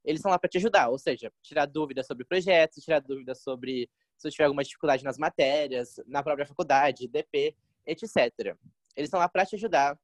Eles 0.09 0.21
estão 0.21 0.31
lá 0.31 0.39
para 0.39 0.49
te 0.49 0.57
ajudar, 0.57 0.89
ou 0.89 0.99
seja, 0.99 1.31
tirar 1.43 1.67
dúvidas 1.67 2.07
sobre 2.07 2.25
projetos, 2.25 2.83
tirar 2.83 2.99
dúvidas 2.99 3.43
sobre 3.43 3.91
se 4.17 4.23
você 4.23 4.31
tiver 4.31 4.45
alguma 4.45 4.65
dificuldade 4.65 5.05
nas 5.05 5.19
matérias, 5.19 6.01
na 6.07 6.23
própria 6.23 6.47
faculdade, 6.47 7.07
DP, 7.07 7.55
etc. 7.87 8.57
Eles 8.97 9.09
estão 9.09 9.21
lá 9.21 9.29
para 9.29 9.45
te 9.45 9.57
ajudar 9.57 9.99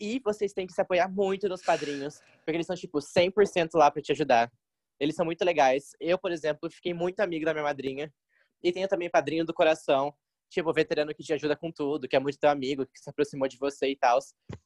e 0.00 0.18
vocês 0.24 0.54
têm 0.54 0.66
que 0.66 0.72
se 0.72 0.80
apoiar 0.80 1.10
muito 1.10 1.46
nos 1.46 1.62
padrinhos, 1.62 2.22
porque 2.36 2.52
eles 2.52 2.66
são, 2.66 2.74
tipo, 2.74 3.02
100% 3.02 3.74
lá 3.74 3.90
para 3.90 4.00
te 4.00 4.12
ajudar. 4.12 4.50
Eles 4.98 5.14
são 5.14 5.26
muito 5.26 5.44
legais. 5.44 5.92
Eu, 6.00 6.16
por 6.16 6.32
exemplo, 6.32 6.70
fiquei 6.70 6.94
muito 6.94 7.20
amigo 7.20 7.44
da 7.44 7.52
minha 7.52 7.64
madrinha. 7.64 8.10
E 8.62 8.72
tenho 8.72 8.88
também 8.88 9.10
padrinho 9.10 9.44
do 9.44 9.52
coração, 9.52 10.14
tipo, 10.48 10.72
veterano 10.72 11.14
que 11.14 11.22
te 11.22 11.34
ajuda 11.34 11.54
com 11.54 11.70
tudo, 11.70 12.08
que 12.08 12.16
é 12.16 12.18
muito 12.18 12.38
teu 12.38 12.48
amigo, 12.48 12.86
que 12.86 12.98
se 12.98 13.10
aproximou 13.10 13.46
de 13.46 13.58
você 13.58 13.90
e 13.90 13.96
tal. 13.96 14.18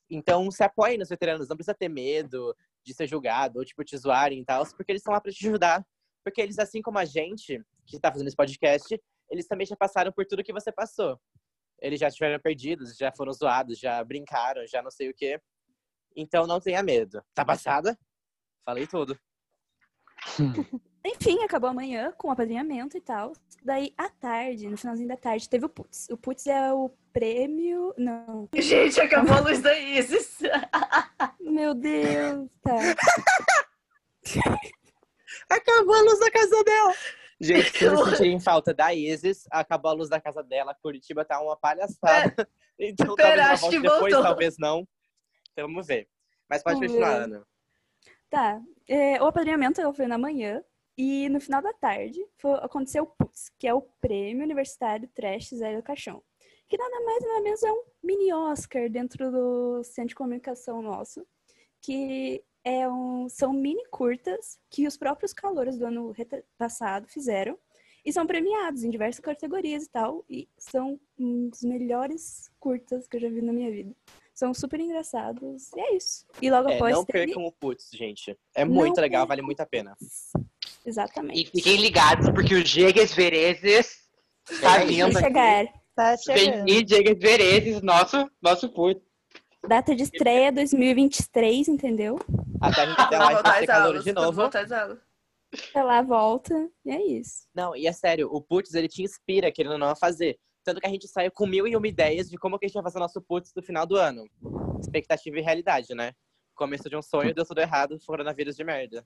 Então, 0.08 0.48
se 0.52 0.62
apoie 0.62 0.96
nos 0.96 1.08
veteranos, 1.08 1.48
não 1.48 1.56
precisa 1.56 1.74
ter 1.74 1.88
medo 1.88 2.54
de 2.84 2.94
ser 2.94 3.06
julgado 3.06 3.58
ou, 3.58 3.64
tipo, 3.64 3.82
te 3.84 3.96
zoarem 3.96 4.40
e 4.40 4.44
tal, 4.44 4.64
porque 4.76 4.92
eles 4.92 5.00
estão 5.00 5.12
lá 5.12 5.20
pra 5.20 5.32
te 5.32 5.46
ajudar. 5.46 5.84
Porque 6.22 6.40
eles, 6.40 6.58
assim 6.58 6.80
como 6.80 6.98
a 6.98 7.04
gente, 7.04 7.62
que 7.86 7.98
tá 7.98 8.10
fazendo 8.10 8.28
esse 8.28 8.36
podcast, 8.36 9.00
eles 9.30 9.46
também 9.46 9.66
já 9.66 9.76
passaram 9.76 10.12
por 10.12 10.24
tudo 10.26 10.44
que 10.44 10.52
você 10.52 10.72
passou. 10.72 11.20
Eles 11.80 12.00
já 12.00 12.08
estiveram 12.08 12.40
perdidos, 12.40 12.96
já 12.96 13.12
foram 13.12 13.32
zoados, 13.32 13.78
já 13.78 14.02
brincaram, 14.02 14.66
já 14.66 14.82
não 14.82 14.90
sei 14.90 15.10
o 15.10 15.14
quê. 15.14 15.40
Então, 16.16 16.46
não 16.46 16.60
tenha 16.60 16.82
medo. 16.82 17.22
Tá 17.34 17.44
passada? 17.44 17.98
Falei 18.64 18.86
tudo. 18.86 19.18
Enfim, 21.04 21.42
acabou 21.44 21.68
amanhã 21.68 22.12
com 22.16 22.28
o 22.28 22.30
apadrinhamento 22.30 22.96
e 22.96 23.00
tal. 23.00 23.34
Daí, 23.62 23.92
à 23.96 24.08
tarde, 24.08 24.68
no 24.68 24.76
finalzinho 24.76 25.08
da 25.08 25.16
tarde, 25.16 25.48
teve 25.48 25.66
o 25.66 25.68
Putz. 25.68 26.08
O 26.10 26.16
Putz 26.16 26.46
é 26.46 26.72
o 26.72 26.90
prêmio. 27.12 27.94
Não. 27.98 28.48
Gente, 28.54 29.00
acabou 29.00 29.36
a 29.36 29.40
luz 29.40 29.60
da 29.60 29.78
Isis. 29.78 30.38
Meu 31.40 31.74
Deus. 31.74 32.48
Tá. 32.62 32.78
Acabou 35.50 35.94
a 35.94 36.00
luz 36.02 36.18
da 36.20 36.30
casa 36.30 36.64
dela. 36.64 36.94
Gente, 37.40 37.78
se 37.78 37.88
vocês 37.88 38.08
sentirem 38.16 38.40
falta 38.40 38.72
da 38.72 38.94
Isis, 38.94 39.44
acabou 39.50 39.90
a 39.90 39.94
luz 39.94 40.08
da 40.08 40.20
casa 40.20 40.42
dela. 40.42 40.74
Curitiba 40.82 41.24
tá 41.24 41.40
uma 41.40 41.56
palhaçada. 41.56 42.48
Então 42.76 43.14
Pera, 43.14 43.36
talvez 43.36 43.50
acho 43.52 43.70
que 43.70 43.78
depois, 43.80 44.00
voltou. 44.00 44.22
talvez 44.22 44.58
não. 44.58 44.84
Então 45.52 45.68
vamos 45.68 45.86
ver. 45.86 46.08
Mas 46.50 46.60
pode 46.60 46.74
Vamos 46.74 46.90
continuar, 46.90 47.18
ver. 47.18 47.22
Ana. 47.22 47.46
Tá. 48.28 48.60
É, 48.88 49.22
o 49.22 49.26
apadrinhamento 49.26 49.92
foi 49.92 50.08
na 50.08 50.18
manhã. 50.18 50.60
E 50.96 51.28
no 51.28 51.40
final 51.40 51.60
da 51.60 51.72
tarde 51.72 52.24
foi, 52.38 52.52
aconteceu 52.54 53.02
o 53.04 53.06
Putz, 53.06 53.50
que 53.58 53.66
é 53.66 53.74
o 53.74 53.82
Prêmio 54.00 54.44
Universitário 54.44 55.08
Trash 55.14 55.50
Zé 55.50 55.76
do 55.76 55.82
Caixão. 55.82 56.22
Que 56.68 56.78
nada 56.78 57.00
mais 57.04 57.22
nada 57.22 57.40
menos 57.42 57.62
é 57.62 57.72
um 57.72 57.82
mini 58.02 58.32
Oscar 58.32 58.88
dentro 58.88 59.30
do 59.30 59.82
centro 59.84 60.10
de 60.10 60.14
comunicação 60.14 60.80
nosso. 60.80 61.26
Que 61.80 62.42
é 62.64 62.88
um- 62.88 63.28
são 63.28 63.52
mini 63.52 63.84
curtas 63.90 64.58
que 64.70 64.86
os 64.86 64.96
próprios 64.96 65.32
calouros 65.32 65.76
do 65.76 65.86
ano 65.86 66.14
passado 66.56 67.06
fizeram 67.08 67.58
e 68.06 68.12
são 68.12 68.26
premiados 68.26 68.84
em 68.84 68.90
diversas 68.90 69.20
categorias 69.20 69.84
e 69.84 69.90
tal. 69.90 70.24
E 70.30 70.48
são 70.56 70.98
um 71.18 71.48
dos 71.48 71.62
melhores 71.62 72.50
curtas 72.60 73.06
que 73.08 73.16
eu 73.16 73.20
já 73.20 73.28
vi 73.28 73.42
na 73.42 73.52
minha 73.52 73.70
vida. 73.70 73.94
São 74.32 74.52
super 74.54 74.80
engraçados 74.80 75.70
e 75.74 75.80
é 75.80 75.94
isso. 75.96 76.26
E 76.40 76.50
logo 76.50 76.68
É, 76.68 76.76
após 76.76 76.94
não 76.94 77.04
teve... 77.04 77.26
percam 77.26 77.44
o 77.44 77.52
Putz, 77.52 77.90
gente. 77.92 78.36
É 78.54 78.64
Não 78.64 78.72
muito 78.74 79.00
legal, 79.00 79.22
percam 79.22 79.28
vale 79.28 79.42
muito 79.42 79.60
a 79.60 79.66
pena. 79.66 79.96
Exatamente. 80.84 81.42
E 81.42 81.46
fiquem 81.46 81.76
ligados, 81.80 82.28
porque 82.30 82.54
o 82.54 82.64
Jegas 82.64 83.12
Verezes 83.12 84.04
tá 84.60 84.78
Vai 84.78 84.86
vindo 84.86 85.18
chegar. 85.18 85.66
Tá 85.94 86.16
Vem 86.26 86.36
chegando. 86.36 86.70
aí, 86.70 86.86
Jegas 86.86 87.18
Verezes, 87.18 87.82
nosso, 87.82 88.30
nosso 88.42 88.68
puto. 88.68 89.02
Data 89.66 89.94
de 89.94 90.02
estreia 90.02 90.52
2023, 90.52 91.68
entendeu? 91.68 92.18
Até 92.60 92.82
a 92.82 92.86
gente 92.86 93.00
até 93.00 93.18
lá 93.18 93.42
vai 93.42 93.60
às 93.60 93.66
calor 93.66 94.02
de 94.02 94.12
novo. 94.12 94.42
Até 94.42 95.82
lá 95.82 96.02
volta. 96.02 96.68
E 96.84 96.90
é 96.90 97.02
isso. 97.02 97.46
Não, 97.54 97.74
e 97.74 97.86
é 97.86 97.92
sério, 97.92 98.28
o 98.30 98.42
Putz, 98.42 98.74
ele 98.74 98.88
te 98.88 99.02
inspira, 99.02 99.50
querendo 99.50 99.72
ou 99.72 99.78
não, 99.78 99.88
a 99.88 99.96
fazer. 99.96 100.38
Tanto 100.64 100.80
que 100.80 100.86
a 100.86 100.90
gente 100.90 101.06
saiu 101.08 101.30
com 101.30 101.46
mil 101.46 101.66
e 101.66 101.76
uma 101.76 101.86
ideias 101.86 102.28
de 102.28 102.36
como 102.36 102.58
que 102.58 102.66
a 102.66 102.68
gente 102.68 102.74
vai 102.74 102.82
fazer 102.82 102.98
o 102.98 103.00
nosso 103.00 103.22
Putz 103.22 103.52
no 103.54 103.62
final 103.62 103.86
do 103.86 103.96
ano. 103.96 104.28
Expectativa 104.80 105.38
e 105.38 105.42
realidade, 105.42 105.94
né? 105.94 106.12
Começo 106.54 106.88
de 106.88 106.96
um 106.96 107.02
sonho, 107.02 107.34
deu 107.34 107.46
tudo 107.46 107.60
errado, 107.60 107.98
coronavírus 108.06 108.56
de 108.56 108.64
merda. 108.64 109.04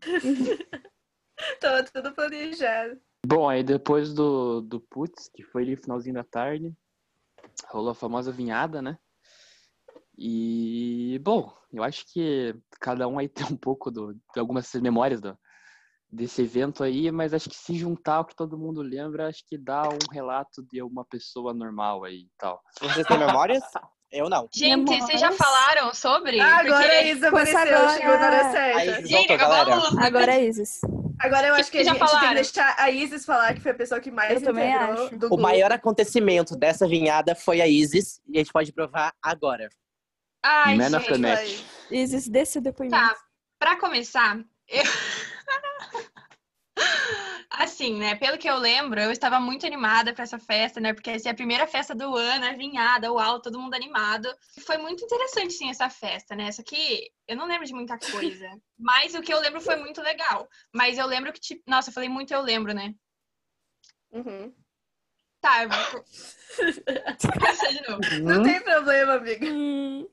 Tava 1.60 1.84
tudo 1.84 2.12
planejado. 2.14 3.00
Bom, 3.26 3.48
aí 3.48 3.62
depois 3.62 4.12
do, 4.12 4.60
do 4.60 4.80
Putz, 4.80 5.28
que 5.28 5.42
foi 5.42 5.62
ali 5.62 5.76
no 5.76 5.82
finalzinho 5.82 6.14
da 6.14 6.24
tarde, 6.24 6.72
rolou 7.66 7.90
a 7.90 7.94
famosa 7.94 8.30
vinhada, 8.32 8.80
né? 8.80 8.98
E, 10.16 11.20
bom, 11.22 11.56
eu 11.72 11.82
acho 11.84 12.04
que 12.12 12.54
cada 12.80 13.06
um 13.06 13.18
aí 13.18 13.28
tem 13.28 13.46
um 13.46 13.56
pouco 13.56 13.90
do, 13.90 14.14
de 14.14 14.40
algumas 14.40 14.72
memórias 14.74 15.20
do, 15.20 15.38
desse 16.10 16.42
evento 16.42 16.82
aí, 16.82 17.10
mas 17.10 17.34
acho 17.34 17.48
que 17.48 17.56
se 17.56 17.76
juntar 17.76 18.20
o 18.20 18.24
que 18.24 18.34
todo 18.34 18.58
mundo 18.58 18.82
lembra, 18.82 19.28
acho 19.28 19.44
que 19.46 19.58
dá 19.58 19.88
um 19.88 20.12
relato 20.12 20.62
de 20.64 20.82
uma 20.82 21.04
pessoa 21.04 21.52
normal 21.52 22.04
aí 22.04 22.22
e 22.22 22.30
tal. 22.38 22.60
Vocês 22.80 23.06
têm 23.06 23.18
memórias? 23.18 23.62
Eu 24.10 24.30
não. 24.30 24.48
Gente, 24.52 24.98
vocês 25.00 25.20
já 25.20 25.30
falaram 25.32 25.92
sobre? 25.92 26.40
Ah, 26.40 26.58
agora 26.58 26.80
Porque- 26.82 26.94
a 26.96 27.02
Isa 27.04 27.28
apareceu, 27.28 27.58
agora. 27.60 27.88
chegou 27.90 28.18
na 28.18 28.26
hora 28.26 28.40
A 28.46 28.50
certa. 28.50 29.06
Gente, 29.06 29.36
voltou. 29.36 30.00
Agora 30.00 30.34
é 30.34 30.44
Isis. 30.46 30.80
Agora 31.20 31.48
eu 31.48 31.54
acho 31.56 31.70
que 31.70 31.78
a 31.78 31.84
Já 31.84 31.90
gente 31.90 31.98
tem 31.98 32.06
que 32.08 32.14
falaram. 32.14 32.34
deixar 32.34 32.74
a 32.78 32.90
Isis 32.90 33.26
falar, 33.26 33.52
que 33.54 33.60
foi 33.60 33.72
a 33.72 33.74
pessoa 33.74 34.00
que 34.00 34.10
mais 34.10 34.34
Eu 34.34 34.40
também 34.42 34.70
integrou 34.72 34.92
acho. 35.06 35.10
do 35.10 35.16
O 35.16 35.28
grupo. 35.30 35.38
maior 35.42 35.72
acontecimento 35.72 36.56
dessa 36.56 36.86
vinhada 36.86 37.34
foi 37.34 37.60
a 37.60 37.66
Isis, 37.66 38.20
e 38.28 38.38
a 38.38 38.40
gente 38.40 38.52
pode 38.52 38.72
provar 38.72 39.12
agora. 39.22 39.68
Ai, 40.42 40.76
Man 40.76 40.88
gente. 41.44 41.66
Isis, 41.90 42.28
seu 42.46 42.62
depoimento. 42.62 42.96
Tá, 42.96 43.14
pra 43.58 43.76
começar, 43.76 44.38
eu... 44.68 44.82
assim, 47.58 47.98
né, 47.98 48.14
pelo 48.14 48.38
que 48.38 48.48
eu 48.48 48.56
lembro, 48.56 49.00
eu 49.00 49.10
estava 49.10 49.40
muito 49.40 49.66
animada 49.66 50.14
pra 50.14 50.22
essa 50.22 50.38
festa, 50.38 50.80
né, 50.80 50.94
porque 50.94 51.10
essa 51.10 51.28
é 51.28 51.32
a 51.32 51.34
primeira 51.34 51.66
festa 51.66 51.94
do 51.94 52.16
ano, 52.16 52.46
a 52.46 52.52
vinhada, 52.52 53.12
uau, 53.12 53.40
todo 53.42 53.60
mundo 53.60 53.74
animado. 53.74 54.28
Foi 54.64 54.78
muito 54.78 55.04
interessante, 55.04 55.52
sim, 55.54 55.68
essa 55.68 55.90
festa, 55.90 56.36
né, 56.36 56.52
só 56.52 56.62
que 56.62 57.10
eu 57.26 57.36
não 57.36 57.46
lembro 57.46 57.66
de 57.66 57.74
muita 57.74 57.98
coisa, 57.98 58.48
mas 58.78 59.14
o 59.14 59.20
que 59.20 59.32
eu 59.32 59.40
lembro 59.40 59.60
foi 59.60 59.76
muito 59.76 60.00
legal. 60.00 60.48
Mas 60.72 60.98
eu 60.98 61.06
lembro 61.06 61.32
que, 61.32 61.40
tipo, 61.40 61.62
nossa, 61.66 61.90
eu 61.90 61.94
falei 61.94 62.08
muito 62.08 62.32
eu 62.32 62.40
lembro, 62.40 62.72
né. 62.72 62.94
Uhum. 64.12 64.54
Tá, 65.40 65.64
eu 65.64 65.68
vou 65.68 66.04
de 67.72 67.88
novo. 67.88 68.00
Não 68.22 68.42
tem 68.42 68.60
problema, 68.62 69.14
amiga. 69.14 69.46
Hum, 69.46 70.08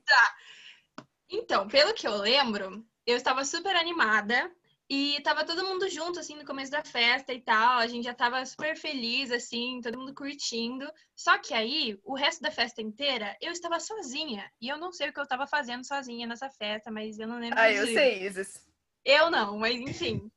Então, 1.28 1.66
pelo 1.68 1.94
que 1.94 2.06
eu 2.06 2.16
lembro, 2.16 2.84
eu 3.06 3.16
estava 3.16 3.44
super 3.44 3.74
animada 3.74 4.50
e 4.88 5.20
tava 5.22 5.44
todo 5.44 5.66
mundo 5.66 5.88
junto, 5.88 6.20
assim, 6.20 6.36
no 6.36 6.44
começo 6.44 6.70
da 6.70 6.84
festa 6.84 7.32
e 7.32 7.40
tal. 7.40 7.78
A 7.78 7.86
gente 7.86 8.04
já 8.04 8.14
tava 8.14 8.44
super 8.46 8.76
feliz, 8.76 9.30
assim, 9.32 9.80
todo 9.82 9.98
mundo 9.98 10.14
curtindo. 10.14 10.86
Só 11.14 11.38
que 11.38 11.52
aí, 11.52 11.98
o 12.04 12.14
resto 12.14 12.42
da 12.42 12.50
festa 12.50 12.80
inteira, 12.80 13.36
eu 13.40 13.50
estava 13.52 13.80
sozinha. 13.80 14.50
E 14.60 14.68
eu 14.68 14.78
não 14.78 14.92
sei 14.92 15.08
o 15.08 15.12
que 15.12 15.20
eu 15.20 15.26
tava 15.26 15.46
fazendo 15.46 15.84
sozinha 15.84 16.26
nessa 16.26 16.48
festa, 16.50 16.90
mas 16.90 17.18
eu 17.18 17.26
não 17.26 17.38
lembro. 17.38 17.58
Ah, 17.58 17.72
eu 17.72 17.86
sei, 17.86 18.26
Isis. 18.26 18.64
Eu 19.04 19.30
não, 19.30 19.58
mas 19.58 19.74
enfim. 19.74 20.30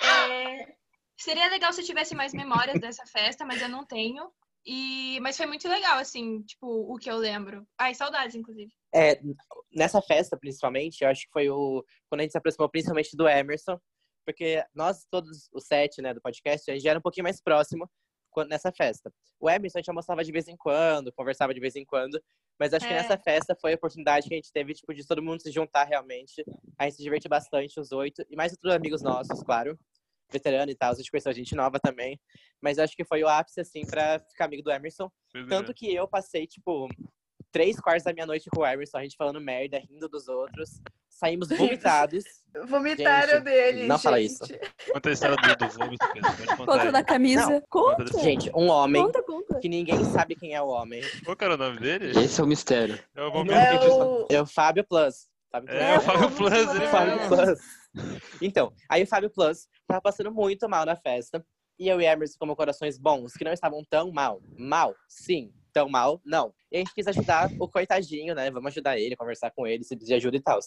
É, 0.00 0.74
Seria 1.22 1.48
legal 1.48 1.72
se 1.72 1.80
eu 1.80 1.84
tivesse 1.84 2.16
mais 2.16 2.32
memórias 2.32 2.80
dessa 2.80 3.06
festa, 3.06 3.44
mas 3.44 3.62
eu 3.62 3.68
não 3.68 3.86
tenho. 3.86 4.28
E... 4.66 5.20
Mas 5.20 5.36
foi 5.36 5.46
muito 5.46 5.68
legal, 5.68 5.98
assim, 5.98 6.42
tipo, 6.42 6.66
o 6.66 6.96
que 6.96 7.08
eu 7.08 7.16
lembro. 7.16 7.64
Ai, 7.78 7.94
saudades, 7.94 8.34
inclusive. 8.34 8.72
É, 8.92 9.20
nessa 9.72 10.02
festa, 10.02 10.36
principalmente, 10.36 11.02
eu 11.02 11.08
acho 11.08 11.24
que 11.26 11.32
foi 11.32 11.48
o. 11.48 11.84
Quando 12.08 12.20
a 12.20 12.22
gente 12.24 12.32
se 12.32 12.38
aproximou 12.38 12.68
principalmente 12.68 13.16
do 13.16 13.28
Emerson, 13.28 13.78
porque 14.24 14.64
nós, 14.74 15.06
todos 15.10 15.48
os 15.52 15.64
sete, 15.64 16.00
né, 16.02 16.12
do 16.14 16.20
podcast, 16.20 16.70
a 16.70 16.74
gente 16.74 16.82
já 16.82 16.90
era 16.90 16.98
um 16.98 17.02
pouquinho 17.02 17.24
mais 17.24 17.40
próximo 17.40 17.88
quando- 18.30 18.48
nessa 18.48 18.72
festa. 18.72 19.12
O 19.38 19.50
Emerson 19.50 19.78
a 19.78 19.80
gente 19.80 19.90
almoçava 19.90 20.24
de 20.24 20.32
vez 20.32 20.48
em 20.48 20.56
quando, 20.56 21.12
conversava 21.12 21.52
de 21.52 21.60
vez 21.60 21.76
em 21.76 21.84
quando, 21.84 22.22
mas 22.58 22.72
acho 22.72 22.86
que 22.86 22.92
É. 22.92 22.96
nessa 22.96 23.18
festa 23.18 23.54
foi 23.60 23.72
a 23.72 23.76
oportunidade 23.76 24.28
que 24.28 24.34
a 24.34 24.36
gente 24.36 24.52
teve, 24.52 24.72
tipo, 24.74 24.94
de 24.94 25.06
todo 25.06 25.22
mundo 25.22 25.42
se 25.42 25.50
juntar 25.50 25.84
realmente. 25.84 26.44
A 26.78 26.84
gente 26.84 26.96
se 26.96 27.02
divertiu 27.02 27.28
bastante, 27.28 27.78
os 27.78 27.92
oito, 27.92 28.24
e 28.30 28.36
mais 28.36 28.52
outros 28.52 28.72
amigos 28.72 29.02
nossos, 29.02 29.42
claro, 29.42 29.78
veterano 30.30 30.70
e 30.70 30.74
tal, 30.74 30.92
a 30.92 30.94
gente 30.94 31.10
conheceu 31.10 31.32
gente 31.34 31.54
nova 31.54 31.78
também, 31.78 32.18
mas 32.62 32.78
acho 32.78 32.96
que 32.96 33.04
foi 33.04 33.22
o 33.22 33.28
ápice, 33.28 33.60
assim, 33.60 33.84
pra 33.84 34.18
ficar 34.18 34.46
amigo 34.46 34.62
do 34.62 34.70
Emerson. 34.70 35.10
Tanto 35.48 35.74
que 35.74 35.94
eu 35.94 36.08
passei, 36.08 36.46
tipo, 36.46 36.88
três 37.50 37.78
quartos 37.78 38.04
da 38.04 38.14
minha 38.14 38.24
noite 38.24 38.48
com 38.48 38.62
o 38.62 38.66
Emerson, 38.66 38.96
a 38.96 39.02
gente 39.02 39.14
falando 39.16 39.38
merda, 39.42 39.78
rindo 39.78 40.08
dos 40.08 40.28
outros. 40.28 40.80
Saímos 41.22 41.48
vomitados. 41.50 42.24
Vomitaram 42.66 43.34
Gente, 43.34 43.44
dele. 43.44 43.86
não 43.86 43.96
fala 43.96 44.20
gente. 44.20 44.32
isso. 44.32 44.42
Conta 44.92 45.08
a 45.08 45.12
história 45.12 45.36
do, 45.36 45.56
do 45.56 45.68
vômito, 45.72 46.06
Conta 46.66 46.90
da 46.90 47.04
camisa. 47.04 47.46
Não, 47.46 47.62
Conta. 47.70 48.20
Gente, 48.20 48.50
um 48.56 48.68
homem 48.68 49.04
Conta, 49.04 49.22
conta. 49.22 49.58
que 49.60 49.68
ninguém 49.68 50.02
sabe 50.06 50.34
quem 50.34 50.52
é 50.52 50.60
o 50.60 50.66
homem. 50.66 51.00
Qual 51.24 51.36
que 51.36 51.44
era 51.44 51.54
o 51.54 51.56
nome 51.56 51.78
dele? 51.78 52.10
Esse 52.18 52.40
é 52.40 52.44
o 52.44 52.46
mistério. 52.48 52.98
É 53.14 53.22
o 53.22 53.32
momento 53.32 53.54
É 53.56 53.88
o... 53.88 54.26
É 54.30 54.42
o 54.42 54.46
Fábio 54.46 54.84
Plus. 54.84 55.28
Fábio 55.52 55.68
Plus. 55.68 55.80
É, 55.80 55.96
o 55.96 56.00
Fábio 56.00 56.30
Plus, 56.32 56.52
ele 56.74 56.86
Fábio. 56.88 57.28
Plus. 57.28 57.58
Então, 58.42 58.72
aí 58.88 59.04
o 59.04 59.06
Fábio 59.06 59.30
Plus 59.30 59.68
tava 59.86 60.00
passando 60.02 60.32
muito 60.32 60.68
mal 60.68 60.84
na 60.84 60.96
festa. 60.96 61.44
E 61.78 61.88
eu 61.88 62.00
e 62.00 62.04
Emerson, 62.04 62.36
como 62.36 62.56
corações 62.56 62.98
bons, 62.98 63.34
que 63.34 63.44
não 63.44 63.52
estavam 63.52 63.84
tão 63.88 64.10
mal. 64.10 64.42
Mal, 64.58 64.92
sim. 65.08 65.52
Tão 65.72 65.88
mal, 65.88 66.20
não. 66.24 66.52
E 66.70 66.76
a 66.76 66.78
gente 66.80 66.92
quis 66.92 67.06
ajudar 67.06 67.48
o 67.60 67.68
coitadinho, 67.68 68.34
né? 68.34 68.50
Vamos 68.50 68.72
ajudar 68.72 68.98
ele, 68.98 69.16
conversar 69.16 69.50
com 69.52 69.66
ele, 69.66 69.84
se 69.84 69.96
pedir 69.96 70.14
ajuda 70.14 70.36
e 70.36 70.40
tal. 70.42 70.58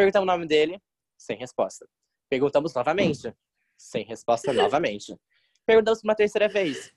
Perguntamos 0.00 0.26
o 0.26 0.32
nome 0.32 0.46
dele, 0.46 0.80
sem 1.18 1.36
resposta. 1.36 1.86
Perguntamos 2.26 2.72
novamente, 2.72 3.34
sem 3.76 4.02
resposta 4.02 4.50
novamente. 4.50 5.14
Perguntamos 5.66 6.02
uma 6.02 6.14
terceira 6.14 6.48
vez. 6.48 6.90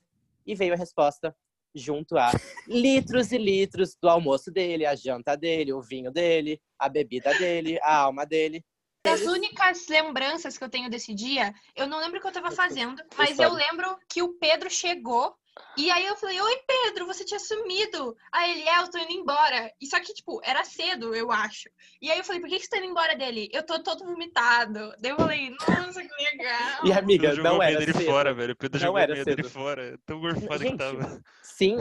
E 0.46 0.54
veio 0.54 0.72
a 0.72 0.76
resposta 0.76 1.36
junto 1.74 2.16
a 2.16 2.30
litros 2.66 3.30
e 3.30 3.36
litros 3.36 3.94
do 4.00 4.08
almoço 4.08 4.50
dele, 4.50 4.86
a 4.86 4.94
janta 4.94 5.36
dele, 5.36 5.74
o 5.74 5.82
vinho 5.82 6.10
dele, 6.10 6.58
a 6.78 6.88
bebida 6.88 7.36
dele, 7.36 7.78
a 7.82 7.94
alma 7.94 8.24
dele. 8.24 8.64
Das 9.04 9.20
únicas 9.20 9.86
lembranças 9.86 10.56
que 10.56 10.64
eu 10.64 10.70
tenho 10.70 10.88
desse 10.88 11.12
dia, 11.12 11.52
eu 11.76 11.86
não 11.86 12.00
lembro 12.00 12.18
o 12.18 12.22
que 12.22 12.26
eu 12.26 12.32
tava 12.32 12.52
fazendo, 12.52 13.02
mas 13.18 13.38
eu 13.38 13.52
lembro 13.52 13.98
que 14.08 14.22
o 14.22 14.38
Pedro 14.38 14.70
chegou 14.70 15.36
e 15.76 15.90
aí 15.90 16.06
eu 16.06 16.16
falei, 16.16 16.40
oi 16.40 16.56
Pedro, 16.66 17.06
você 17.06 17.24
tinha 17.24 17.38
sumido. 17.38 18.16
Aí 18.32 18.50
ele, 18.52 18.68
é, 18.68 18.80
eu 18.80 18.90
tô 18.90 18.98
indo 18.98 19.12
embora. 19.12 19.70
E 19.80 19.86
só 19.86 20.00
que, 20.00 20.12
tipo, 20.12 20.40
era 20.44 20.64
cedo, 20.64 21.14
eu 21.14 21.30
acho. 21.30 21.68
E 22.00 22.10
aí 22.10 22.18
eu 22.18 22.24
falei, 22.24 22.40
por 22.40 22.48
que, 22.48 22.56
que 22.58 22.64
você 22.64 22.70
tá 22.70 22.78
indo 22.78 22.86
embora 22.86 23.16
dele? 23.16 23.48
Eu 23.52 23.64
tô 23.64 23.82
todo 23.82 24.04
vomitado. 24.04 24.94
Daí 25.00 25.12
eu 25.12 25.16
falei, 25.16 25.50
nossa, 25.50 26.02
que 26.02 26.24
legal. 26.24 26.84
E 26.84 26.92
amiga, 26.92 27.28
Pedro 27.28 27.36
jogou 27.36 27.52
não 27.52 27.58
o 27.58 27.62
era 27.62 27.72
medo 27.78 27.86
dele 27.86 27.98
cedo. 27.98 28.10
fora, 28.10 28.34
velho. 28.34 28.52
O 28.52 28.56
Pedro 28.56 28.78
Não 28.80 28.86
jogou 28.86 29.00
o 29.00 29.02
era 29.02 29.12
medo 29.14 29.24
dele 29.24 29.42
cedo. 29.42 29.52
fora. 29.52 29.98
Tão 30.06 30.20
gorfado 30.20 30.58
que 30.58 30.68
Gente, 30.68 30.78
tava. 30.78 31.22
Sim. 31.42 31.76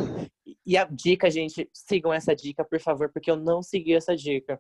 E 0.66 0.78
a 0.78 0.86
dica, 0.86 1.30
gente, 1.30 1.70
sigam 1.74 2.14
essa 2.14 2.36
dica, 2.36 2.64
por 2.64 2.80
favor, 2.80 3.12
porque 3.12 3.30
eu 3.30 3.36
não 3.36 3.62
segui 3.62 3.94
essa 3.96 4.16
dica. 4.16 4.60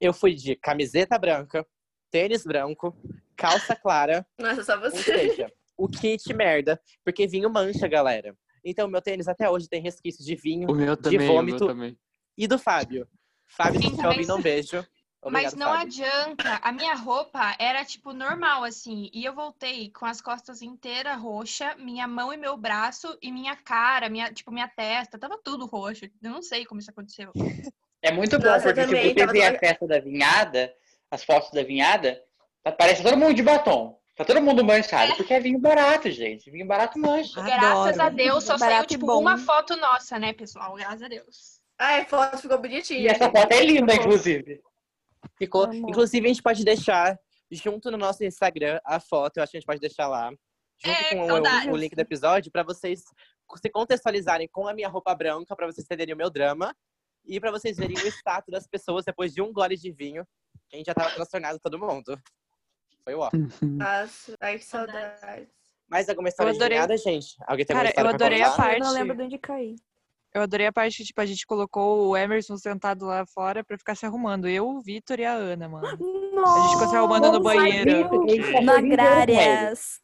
Eu 0.00 0.12
fui 0.14 0.34
de 0.34 0.56
camiseta 0.56 1.18
branca, 1.18 1.66
tênis 2.10 2.42
branco, 2.44 2.96
calça 3.36 3.76
clara, 3.76 4.26
Nossa, 4.38 4.64
só 4.64 4.74
ou 4.76 4.80
você. 4.80 5.46
O 5.82 5.88
kit 5.88 6.32
merda, 6.34 6.80
porque 7.04 7.26
vinho 7.26 7.48
mancha, 7.50 7.88
galera. 7.88 8.36
Então, 8.64 8.86
meu 8.88 9.00
tênis 9.00 9.26
até 9.28 9.48
hoje 9.48 9.68
tem 9.68 9.80
resquício 9.80 10.24
de 10.24 10.34
vinho 10.36 10.70
O 10.70 10.74
meu 10.74 10.94
de 10.96 11.02
também, 11.02 11.18
o 11.18 11.22
meu 11.22 11.34
vômito 11.34 11.66
também. 11.66 11.96
e 12.36 12.46
do 12.46 12.58
Fábio. 12.58 13.08
Fábio, 13.46 13.80
se 13.80 13.88
Sim, 13.88 13.96
mas- 13.96 14.06
ouvindo, 14.06 14.36
um 14.36 14.42
beijo. 14.42 14.86
Mas 15.22 15.52
Obrigado, 15.52 15.56
não 15.58 15.66
Fábio. 15.68 15.86
adianta. 15.86 16.60
A 16.62 16.72
minha 16.72 16.94
roupa 16.94 17.54
era, 17.58 17.84
tipo, 17.84 18.12
normal, 18.14 18.64
assim. 18.64 19.10
E 19.12 19.22
eu 19.22 19.34
voltei 19.34 19.90
com 19.90 20.06
as 20.06 20.18
costas 20.20 20.62
inteiras 20.62 21.20
roxa, 21.20 21.74
minha 21.76 22.08
mão 22.08 22.32
e 22.32 22.38
meu 22.38 22.56
braço, 22.56 23.18
e 23.20 23.30
minha 23.30 23.54
cara, 23.54 24.08
minha, 24.08 24.32
tipo, 24.32 24.50
minha 24.50 24.66
testa, 24.68 25.18
tava 25.18 25.38
tudo 25.44 25.66
roxo. 25.66 26.06
Eu 26.22 26.30
não 26.30 26.40
sei 26.42 26.64
como 26.64 26.80
isso 26.80 26.90
aconteceu. 26.90 27.32
É 28.02 28.10
muito 28.10 28.38
bom, 28.38 28.46
Nossa, 28.46 28.62
porque 28.72 28.80
se 28.82 28.86
você 28.88 29.14
tava 29.14 29.32
ver 29.32 29.42
a 29.42 29.58
festa 29.58 29.86
da 29.86 29.98
vinhada, 30.00 30.72
as 31.10 31.22
fotos 31.22 31.50
da 31.50 31.62
vinhada, 31.62 32.22
tá- 32.62 32.72
parece 32.72 33.02
todo 33.02 33.14
mundo 33.18 33.34
de 33.34 33.42
batom. 33.42 33.99
Tá 34.20 34.24
todo 34.26 34.42
mundo 34.42 34.62
manchado, 34.62 35.16
porque 35.16 35.32
é 35.32 35.40
vinho 35.40 35.58
barato, 35.58 36.10
gente. 36.10 36.50
Vinho 36.50 36.66
barato 36.66 36.98
mancha. 36.98 37.40
Graças 37.40 37.98
a 37.98 38.10
Deus, 38.10 38.44
só 38.44 38.58
saiu, 38.58 38.70
Barato 38.72 38.92
e 38.92 38.96
tipo, 38.98 39.06
bom. 39.06 39.18
uma 39.18 39.38
foto 39.38 39.74
nossa, 39.78 40.18
né, 40.18 40.34
pessoal? 40.34 40.74
Graças 40.74 41.02
a 41.02 41.08
Deus. 41.08 41.60
Ai, 41.78 42.02
a 42.02 42.04
foto 42.04 42.36
ficou 42.36 42.58
E 42.58 42.60
bonitinha. 42.60 43.10
essa 43.12 43.30
foto 43.30 43.50
é 43.50 43.64
linda, 43.64 43.94
inclusive. 43.94 44.60
Ficou. 45.38 45.64
Amor. 45.64 45.88
Inclusive, 45.88 46.26
a 46.26 46.28
gente 46.28 46.42
pode 46.42 46.62
deixar 46.66 47.18
junto 47.50 47.90
no 47.90 47.96
nosso 47.96 48.22
Instagram 48.22 48.78
a 48.84 49.00
foto, 49.00 49.38
eu 49.38 49.42
acho 49.42 49.52
que 49.52 49.56
a 49.56 49.60
gente 49.60 49.66
pode 49.66 49.80
deixar 49.80 50.06
lá. 50.06 50.30
Junto 50.84 50.98
É, 50.98 51.14
com 51.14 51.70
o- 51.70 51.72
o, 51.72 51.76
link 51.78 51.96
do 51.96 52.00
episódio, 52.00 52.52
pra 52.52 52.62
vocês 52.62 53.00
se 53.56 53.70
contextualizarem 53.70 54.48
com 54.52 54.68
a 54.68 54.74
minha 54.74 54.88
roupa 54.90 55.14
branca, 55.14 55.56
pra 55.56 55.64
vocês 55.66 55.86
entenderem 55.86 56.12
o 56.14 56.18
meu 56.18 56.28
drama. 56.28 56.76
E 57.24 57.40
pra 57.40 57.50
vocês 57.50 57.78
verem 57.78 57.96
o 57.96 58.06
status 58.06 58.52
das 58.52 58.66
pessoas 58.66 59.06
depois 59.06 59.32
de 59.32 59.40
um 59.40 59.50
gole 59.50 59.78
de 59.78 59.90
vinho. 59.90 60.26
Que 60.68 60.76
a 60.76 60.78
gente 60.78 60.86
já 60.86 60.94
tava 60.94 61.10
transtornado 61.10 61.58
todo 61.58 61.78
mundo. 61.78 62.20
Foi 63.04 63.14
ó. 63.14 63.28
Nossa, 63.62 64.34
ai 64.40 64.58
que 64.58 64.64
saudades. 64.64 65.48
Mais 65.88 66.08
alguma 66.08 66.28
história 66.28 66.52
de 66.52 66.58
adorei. 66.58 66.76
vinhada, 66.78 66.96
gente? 66.96 67.36
Alguém 67.46 67.66
tem 67.66 67.76
Cara, 67.76 67.92
eu 67.96 68.06
adorei 68.06 68.42
a 68.42 68.50
parte- 68.52 68.74
Eu 68.80 68.84
não 68.86 68.92
lembro 68.92 69.16
de 69.16 69.22
onde 69.24 69.38
caí. 69.38 69.76
Eu 70.32 70.42
adorei 70.42 70.68
a 70.68 70.72
parte 70.72 70.98
que, 70.98 71.04
tipo, 71.04 71.20
a 71.20 71.26
gente 71.26 71.44
colocou 71.44 72.06
o 72.08 72.16
Emerson 72.16 72.56
sentado 72.56 73.04
lá 73.04 73.26
fora 73.26 73.64
pra 73.64 73.76
ficar 73.76 73.96
se 73.96 74.06
arrumando. 74.06 74.46
Eu, 74.48 74.68
o 74.68 74.80
Vitor 74.80 75.18
e 75.18 75.24
a 75.24 75.32
Ana, 75.32 75.68
mano. 75.68 75.86
A 75.88 75.90
gente 75.90 76.72
ficou 76.74 76.88
se 76.88 76.94
arrumando 76.96 77.32
no 77.32 77.40
banheiro. 77.42 78.08
Agrárias. 78.70 80.00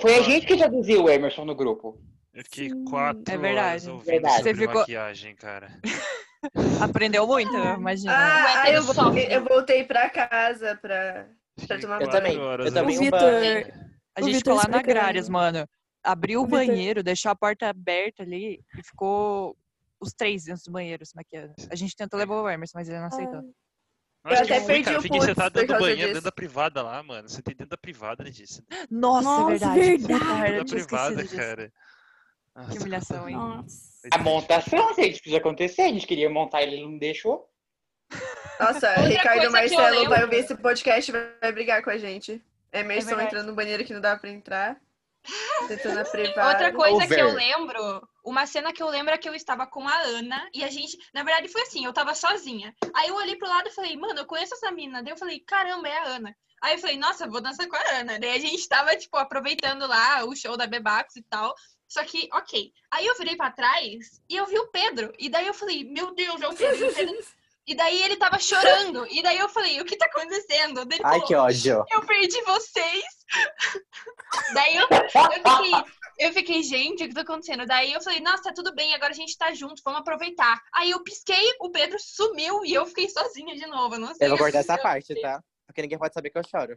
Foi, 0.00 0.14
a 0.18 0.22
gente 0.22 0.46
que 0.46 0.56
traduziu 0.56 1.04
o 1.04 1.08
Emerson 1.10 1.44
no 1.44 1.54
grupo. 1.54 2.00
Eu 2.34 2.42
fiquei 2.44 2.68
Sim. 2.70 2.84
quatro 2.84 3.22
É 3.32 3.36
verdade. 3.36 3.68
horas 3.68 3.86
ouvindo 3.86 4.04
Verdade. 4.06 4.36
sobre 4.38 4.54
Você 4.54 4.60
ficou- 4.60 4.80
maquiagem, 4.80 5.34
cara. 5.36 5.68
Aprendeu 6.80 7.26
muito, 7.26 7.52
imagina. 7.54 8.12
Ah, 8.16 8.62
hétero 8.62 8.76
eu, 8.78 8.82
sofre. 8.82 9.02
voltei, 9.02 9.36
eu 9.36 9.44
voltei 9.44 9.84
pra 9.84 10.08
casa 10.10 10.76
pra. 10.80 11.28
Tomar 11.66 12.02
Eu 12.02 12.08
também. 12.10 12.38
horas 12.38 12.66
Eu 12.66 12.72
também 12.72 12.96
O 12.96 13.00
Vitor-. 13.00 13.90
A 14.16 14.20
gente 14.22 14.38
ficou 14.38 14.54
lá 14.54 14.66
na. 14.68 14.78
Agrárias, 14.78 15.28
mano. 15.28 15.66
Abriu 16.02 16.40
o 16.40 16.44
O 16.44 16.46
banheiro, 16.46 17.02
deixou 17.02 17.30
a 17.30 17.36
porta 17.36 17.68
aberta 17.68 18.22
ali 18.22 18.60
e 18.78 18.82
ficou 18.82 19.56
os 20.00 20.12
três 20.14 20.44
dentro 20.44 20.62
do 20.64 20.72
banheiro 20.72 21.04
se 21.04 21.14
maquiando. 21.14 21.52
A 21.70 21.74
gente 21.74 21.94
tentou 21.94 22.18
levar 22.18 22.40
o 22.42 22.48
Emerson, 22.48 22.78
mas 22.78 22.88
ele 22.88 22.98
não 22.98 23.06
aceitou. 23.06 23.42
Eu 24.24 24.32
até 24.36 24.58
fui, 24.60 24.66
perdi 24.66 24.84
cara. 24.84 24.98
o 24.98 25.02
Fiquei 25.02 25.20
sentado 25.20 25.52
por 25.52 25.60
dentro 25.60 25.76
do 25.76 25.80
banheiro, 25.80 25.96
disso. 26.00 26.08
dentro 26.08 26.24
da 26.24 26.32
privada 26.32 26.82
lá, 26.82 27.02
mano. 27.02 27.28
Você 27.28 27.42
tem 27.42 27.54
dentro 27.54 27.70
da 27.70 27.76
privada 27.78 28.30
disso. 28.30 28.62
Nossa, 28.90 29.22
Nossa, 29.22 29.42
é 29.42 29.58
verdade. 29.58 29.80
verdade. 29.80 30.52
Eu 30.54 30.64
Dentro 30.64 30.64
da 30.64 30.86
privada, 30.86 31.28
cara. 31.28 31.72
Nossa, 32.54 32.70
Que 32.72 32.78
humilhação, 32.78 33.28
hein? 33.28 33.36
Nossa. 33.36 33.90
A 34.12 34.18
montação, 34.18 34.94
gente, 34.94 35.20
precisa 35.20 35.36
acontecer. 35.38 35.82
A 35.82 35.88
gente 35.88 36.06
queria 36.06 36.28
montar, 36.28 36.62
ele 36.62 36.82
não 36.82 36.98
deixou. 36.98 37.49
Nossa, 38.58 38.88
Outra 38.88 39.02
Ricardo 39.02 39.50
Marcelo 39.50 40.08
vai 40.08 40.22
ouvir 40.22 40.36
esse 40.36 40.54
podcast 40.54 41.10
e 41.10 41.14
vai, 41.40 41.52
brigar 41.52 41.82
com 41.82 41.90
a 41.90 41.96
gente. 41.96 42.42
Emerson 42.72 43.08
verdade. 43.08 43.28
entrando 43.28 43.46
no 43.46 43.54
banheiro 43.54 43.84
que 43.84 43.94
não 43.94 44.00
dá 44.00 44.16
pra 44.16 44.30
entrar. 44.30 44.76
Tentando 45.66 45.94
na 45.94 46.04
privada. 46.04 46.48
Outra 46.48 46.72
coisa 46.72 47.06
que 47.06 47.20
eu 47.20 47.28
Over. 47.28 47.36
lembro, 47.36 48.08
uma 48.24 48.46
cena 48.46 48.72
que 48.72 48.82
eu 48.82 48.88
lembro 48.88 49.12
é 49.14 49.18
que 49.18 49.28
eu 49.28 49.34
estava 49.34 49.66
com 49.66 49.86
a 49.86 49.96
Ana 50.02 50.48
e 50.54 50.62
a 50.62 50.68
gente, 50.68 50.96
na 51.12 51.22
verdade 51.22 51.48
foi 51.48 51.62
assim, 51.62 51.84
eu 51.84 51.92
tava 51.92 52.14
sozinha. 52.14 52.74
Aí 52.94 53.08
eu 53.08 53.16
olhei 53.16 53.36
pro 53.36 53.48
lado 53.48 53.68
e 53.68 53.74
falei, 53.74 53.96
mano, 53.96 54.20
eu 54.20 54.26
conheço 54.26 54.54
essa 54.54 54.70
mina. 54.70 55.02
Daí 55.02 55.12
eu 55.12 55.18
falei, 55.18 55.40
caramba, 55.40 55.88
é 55.88 55.98
a 55.98 56.04
Ana. 56.04 56.36
Aí 56.62 56.74
eu 56.74 56.78
falei, 56.78 56.98
nossa, 56.98 57.26
vou 57.26 57.40
dançar 57.40 57.66
com 57.66 57.76
a 57.76 57.98
Ana. 57.98 58.18
Daí 58.18 58.36
a 58.36 58.38
gente 58.38 58.68
tava, 58.68 58.94
tipo, 58.94 59.16
aproveitando 59.16 59.86
lá 59.86 60.24
o 60.24 60.36
show 60.36 60.56
da 60.56 60.66
Bebacos 60.66 61.16
e 61.16 61.22
tal. 61.22 61.54
Só 61.88 62.04
que, 62.04 62.28
ok. 62.32 62.72
Aí 62.90 63.06
eu 63.06 63.16
virei 63.16 63.36
pra 63.36 63.50
trás 63.50 64.22
e 64.28 64.36
eu 64.36 64.46
vi 64.46 64.58
o 64.58 64.68
Pedro. 64.68 65.12
E 65.18 65.28
daí 65.28 65.46
eu 65.46 65.54
falei, 65.54 65.84
meu 65.84 66.14
Deus, 66.14 66.40
é 66.40 66.48
o 66.48 66.54
Pedro. 66.54 66.86
E 67.66 67.74
daí 67.74 68.02
ele 68.02 68.16
tava 68.16 68.38
chorando. 68.38 69.06
E 69.10 69.22
daí 69.22 69.38
eu 69.38 69.48
falei, 69.48 69.80
o 69.80 69.84
que 69.84 69.96
tá 69.96 70.06
acontecendo? 70.06 70.84
Daí 70.84 70.98
ele 70.98 71.06
Ai, 71.06 71.12
falou, 71.12 71.26
que 71.26 71.34
ódio. 71.34 71.84
eu 71.90 72.06
perdi 72.06 72.40
vocês. 72.42 73.04
Daí 74.54 74.76
eu, 74.76 74.86
eu, 74.90 75.08
fiquei, 75.08 75.84
eu 76.18 76.32
fiquei, 76.32 76.62
gente, 76.62 77.04
o 77.04 77.08
que 77.08 77.14
tá 77.14 77.20
acontecendo? 77.20 77.64
Daí 77.64 77.92
eu 77.92 78.00
falei, 78.00 78.20
nossa, 78.20 78.44
tá 78.44 78.52
tudo 78.52 78.74
bem, 78.74 78.92
agora 78.94 79.12
a 79.12 79.14
gente 79.14 79.36
tá 79.38 79.52
junto, 79.54 79.82
vamos 79.84 80.00
aproveitar. 80.00 80.60
Aí 80.74 80.90
eu 80.90 81.02
pisquei, 81.02 81.54
o 81.60 81.70
Pedro 81.70 81.96
sumiu 82.00 82.64
e 82.64 82.74
eu 82.74 82.86
fiquei 82.86 83.08
sozinha 83.08 83.54
de 83.54 83.66
novo. 83.66 83.94
Eu 83.94 84.00
não 84.00 84.14
sei 84.14 84.26
Eu 84.26 84.30
vou 84.30 84.38
que 84.38 84.44
cortar 84.44 84.60
essa 84.60 84.78
parte, 84.78 85.20
tá? 85.20 85.40
Porque 85.66 85.82
ninguém 85.82 85.98
pode 85.98 86.14
saber 86.14 86.30
que 86.30 86.38
eu 86.38 86.48
choro. 86.48 86.76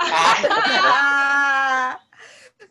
Ah! 0.00 2.00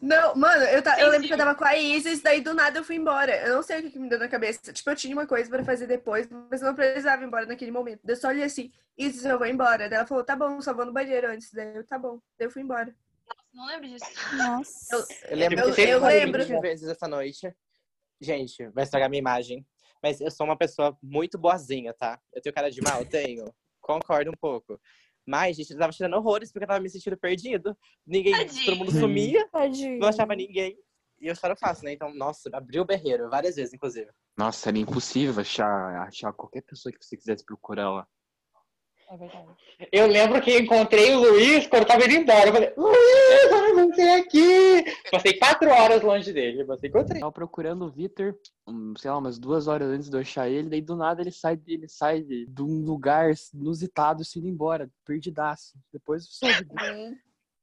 Não, 0.02 0.36
mano, 0.36 0.64
eu, 0.66 0.82
ta- 0.82 1.00
eu 1.00 1.10
lembro 1.10 1.28
que 1.28 1.34
eu 1.34 1.38
tava 1.38 1.56
com 1.56 1.66
a 1.66 1.78
Isis, 1.78 2.22
daí 2.22 2.42
do 2.42 2.54
nada 2.54 2.80
eu 2.80 2.84
fui 2.84 2.96
embora. 2.96 3.36
Eu 3.46 3.56
não 3.56 3.64
sei 3.64 3.80
o 3.80 3.84
que, 3.84 3.92
que 3.92 4.00
me 4.00 4.10
deu 4.10 4.18
na 4.18 4.28
cabeça. 4.28 4.72
Tipo, 4.74 4.90
eu 4.90 4.96
tinha 4.96 5.14
uma 5.16 5.28
coisa 5.28 5.50
pra 5.50 5.64
fazer 5.64 5.88
depois, 5.88 6.28
mas 6.50 6.62
eu 6.62 6.68
não 6.68 6.76
precisava 6.76 7.22
ir 7.22 7.28
embora 7.28 7.46
naquele 7.46 7.72
momento. 7.72 8.00
Daí 8.04 8.16
Eu 8.16 8.20
só 8.20 8.30
olhei 8.30 8.44
assim, 8.44 8.72
Isis, 8.98 9.26
eu 9.26 9.38
vou 9.38 9.48
embora. 9.48 9.90
Daí 9.90 9.98
ela 9.98 10.08
falou, 10.08 10.24
tá 10.24 10.36
bom, 10.36 10.60
só 10.62 10.74
vou 10.74 10.86
no 10.86 10.94
banheiro 10.94 11.30
antes. 11.30 11.52
Daí 11.54 11.76
eu, 11.76 11.86
tá 11.86 11.98
bom. 12.00 12.20
Daí 12.40 12.48
eu 12.48 12.52
fui 12.52 12.62
embora. 12.62 12.94
Não 13.54 13.68
lembro 13.68 13.88
disso. 13.88 14.06
Nossa. 14.36 14.96
Eu- 14.96 15.06
Eu 15.32 15.38
lembro 15.38 15.60
Eu- 15.60 15.64
que 15.66 15.70
eu 15.72 15.76
teve 15.76 16.06
lembro. 16.06 16.44
20 16.46 16.62
vezes 16.62 16.90
essa 16.90 17.08
noite. 17.08 17.54
Gente, 18.20 18.68
vai 18.70 18.84
estragar 18.86 19.10
minha 19.10 19.20
imagem. 19.20 19.66
Mas 20.02 20.20
eu 20.20 20.32
sou 20.32 20.46
uma 20.46 20.58
pessoa 20.58 20.98
muito 21.04 21.38
boazinha, 21.38 21.94
tá? 21.94 22.20
Eu 22.34 22.42
tenho 22.42 22.54
cara 22.56 22.70
de 22.72 22.82
mal, 22.82 23.00
eu 23.02 23.06
tenho. 23.06 23.54
Concordo 23.80 24.32
um 24.32 24.38
pouco. 24.40 24.80
Mas, 25.26 25.56
gente, 25.58 25.72
eu 25.72 25.78
tava 25.78 25.94
tirando 25.94 26.14
horrores 26.16 26.52
porque 26.52 26.64
eu 26.66 26.68
tava 26.68 26.80
me 26.80 26.90
sentindo 26.90 27.18
perdido. 27.18 27.78
Ninguém, 28.06 28.34
Tadinho. 28.34 28.66
todo 28.66 28.78
mundo 28.78 28.92
sumia, 28.92 29.48
Tadinho. 29.50 30.00
não 30.00 30.08
achava 30.08 30.36
ninguém. 30.36 30.78
E 31.22 31.28
eu 31.28 31.36
choro 31.36 31.56
fácil, 31.56 31.86
né? 31.86 31.94
Então, 31.94 32.14
nossa, 32.14 32.50
abriu 32.52 32.82
o 32.82 32.86
berreiro 32.86 33.30
várias 33.30 33.56
vezes, 33.56 33.74
inclusive. 33.74 34.10
Nossa, 34.38 34.70
era 34.70 34.78
impossível 34.78 35.40
achar, 35.40 36.02
achar 36.08 36.34
qualquer 36.34 36.62
pessoa 36.64 36.92
que 36.92 37.04
você 37.04 37.16
quisesse 37.16 37.46
procurar 37.46 37.90
lá. 37.90 38.08
É 39.10 39.18
verdade. 39.18 39.48
Eu 39.92 40.08
lembro 40.08 40.42
que 40.42 40.58
encontrei 40.58 41.14
o 41.14 41.20
Luiz 41.20 41.68
quando 41.68 41.84
eu 41.84 41.88
tava 41.88 42.04
indo 42.06 42.16
embora. 42.16 42.48
Eu 42.50 42.54
falei, 42.54 42.74
Luiz, 42.76 43.52
olha 43.52 43.86
você 43.86 44.02
aqui! 44.02 44.84
Passei 45.14 45.34
quatro 45.34 45.70
horas 45.70 46.02
longe 46.02 46.34
dele, 46.34 46.64
mas 46.64 46.84
encontrei. 46.84 47.20
Tava 47.20 47.32
procurando 47.32 47.86
o 47.86 47.92
Vitor, 47.92 48.36
um, 48.68 48.96
sei 48.98 49.12
lá, 49.12 49.18
umas 49.20 49.38
duas 49.38 49.68
horas 49.68 49.88
antes 49.90 50.10
de 50.10 50.18
eu 50.18 50.22
achar 50.22 50.50
ele, 50.50 50.70
daí 50.70 50.82
do 50.82 50.96
nada 50.96 51.22
ele 51.22 51.32
sai, 51.32 51.60
ele 51.68 51.88
sai 51.88 52.24
de, 52.24 52.48
de 52.48 52.62
um 52.64 52.84
lugar 52.84 53.32
inusitado, 53.54 54.26
se 54.26 54.40
indo 54.40 54.48
embora, 54.48 54.90
perdidaço. 55.06 55.78
Depois 55.92 56.26
eu 56.26 56.32
soube. 56.32 56.68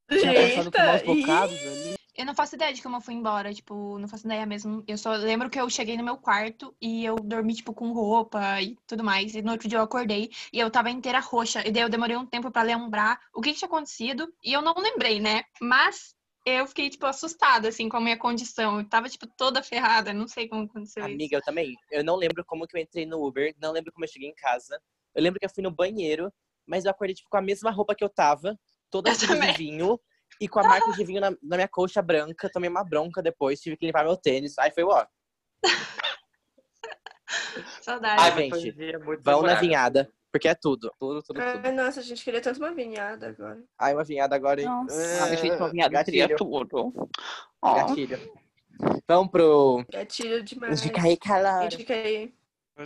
Tinha 0.09 0.33
passado 0.33 0.71
maus 0.77 1.03
Eita, 1.03 1.15
bocados 1.15 1.67
ali. 1.67 1.95
Eu 2.17 2.27
não 2.27 2.35
faço 2.35 2.55
ideia 2.55 2.73
de 2.73 2.83
como 2.83 2.97
eu 2.97 3.01
fui 3.01 3.15
embora, 3.15 3.53
tipo, 3.53 3.99
não 3.99 4.07
faço 4.07 4.27
ideia 4.27 4.45
mesmo. 4.45 4.85
Eu 4.87 4.99
só 4.99 5.13
lembro 5.13 5.49
que 5.49 5.61
eu 5.61 5.71
cheguei 5.71 5.97
no 5.97 6.05
meu 6.05 6.17
quarto 6.17 6.75
e 6.81 7.05
eu 7.05 7.17
dormi, 7.17 7.55
tipo, 7.55 7.73
com 7.73 7.93
roupa 7.93 8.61
e 8.61 8.77
tudo 8.87 9.03
mais. 9.03 9.35
E 9.35 9.43
no 9.43 9.53
outro 9.53 9.69
dia 9.69 9.79
eu 9.79 9.83
acordei 9.83 10.31
e 10.53 10.59
eu 10.59 10.71
tava 10.71 10.91
inteira 10.91 11.19
roxa. 11.19 11.67
E 11.67 11.71
daí 11.71 11.83
eu 11.83 11.89
demorei 11.89 12.17
um 12.17 12.27
tempo 12.27 12.51
pra 12.51 12.63
lembrar 12.63 13.19
o 13.35 13.41
que, 13.41 13.53
que 13.53 13.59
tinha 13.59 13.69
acontecido. 13.69 14.33
E 14.45 14.53
eu 14.53 14.61
não 14.61 14.75
lembrei, 14.75 15.19
né? 15.19 15.45
Mas 15.61 16.15
eu 16.59 16.67
fiquei, 16.67 16.91
tipo, 16.91 17.07
assustada, 17.07 17.69
assim, 17.69 17.89
com 17.89 17.97
a 17.97 18.01
minha 18.01 18.19
condição. 18.19 18.79
Eu 18.79 18.89
tava, 18.89 19.09
tipo, 19.09 19.27
toda 19.27 19.63
ferrada. 19.63 20.13
Não 20.13 20.29
sei 20.29 20.49
como 20.49 20.65
aconteceu 20.65 21.05
isso. 21.05 21.15
Amiga, 21.15 21.37
eu 21.37 21.43
também. 21.43 21.75
Eu 21.91 22.05
não 22.05 22.17
lembro 22.17 22.45
como 22.45 22.67
que 22.67 22.77
eu 22.77 22.81
entrei 22.81 23.07
no 23.07 23.25
Uber, 23.27 23.55
não 23.61 23.73
lembro 23.73 23.93
como 23.93 24.05
eu 24.05 24.09
cheguei 24.09 24.29
em 24.29 24.35
casa. 24.35 24.81
Eu 25.15 25.23
lembro 25.23 25.39
que 25.39 25.47
eu 25.47 25.51
fui 25.51 25.63
no 25.63 25.71
banheiro, 25.71 26.33
mas 26.67 26.85
eu 26.85 26.91
acordei 26.91 27.15
tipo, 27.15 27.29
com 27.29 27.37
a 27.37 27.43
mesma 27.43 27.71
roupa 27.71 27.95
que 27.95 28.05
eu 28.05 28.09
tava, 28.09 28.59
toda 28.91 29.11
Eu 29.11 29.15
suja 29.15 29.35
de 29.35 29.53
vinho, 29.53 29.99
e 30.41 30.49
com 30.49 30.61
a 30.61 30.65
marca 30.65 30.93
de 30.93 31.05
vinho 31.05 31.21
na, 31.21 31.31
na 31.43 31.57
minha 31.57 31.69
coxa 31.69 32.01
branca. 32.01 32.51
Tomei 32.53 32.71
uma 32.71 32.85
bronca 32.85 33.23
depois, 33.23 33.61
tive 33.61 33.77
que 33.77 33.87
limpar 33.87 34.05
meu 34.05 34.17
tênis. 34.17 34.59
Aí 34.59 34.71
foi, 34.71 34.85
ó, 34.85 35.05
Saudade. 37.83 38.23
Ai, 38.23 38.49
mas 38.51 38.63
gente, 38.63 38.77
vão 39.21 39.43
na 39.43 39.55
vinhada. 39.55 40.11
Porque 40.33 40.47
é 40.47 40.55
tudo, 40.55 40.93
tudo, 40.99 41.23
tudo, 41.23 41.41
nossa, 41.73 42.01
a 42.01 42.03
gente 42.03 42.23
queria 42.23 42.41
tanto 42.41 42.59
uma 42.59 42.73
vinhada 42.73 43.29
agora. 43.29 43.61
Ai, 43.77 43.95
uma 43.95 44.05
vinhada 44.05 44.37
agora, 44.37 44.61
hein? 44.61 44.67
Nossa. 44.67 45.25
Ai, 45.25 45.37
gente, 45.37 45.57
uma 45.57 45.71
vinhada 45.71 45.93
gatilho, 45.93 46.19
seria 46.21 46.37
tudo. 46.37 47.11
Ó. 47.61 47.75
gatilho. 47.75 48.19
Vamos 49.09 49.31
pro... 49.31 49.85
Gatilho 49.91 50.43
demais. 50.43 50.81
Indica 50.81 51.03
aí, 51.03 51.17
calor. 51.17 51.65
Indica 51.65 51.95
aí. 51.95 52.33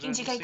Indica 0.03 0.33
aí. 0.33 0.39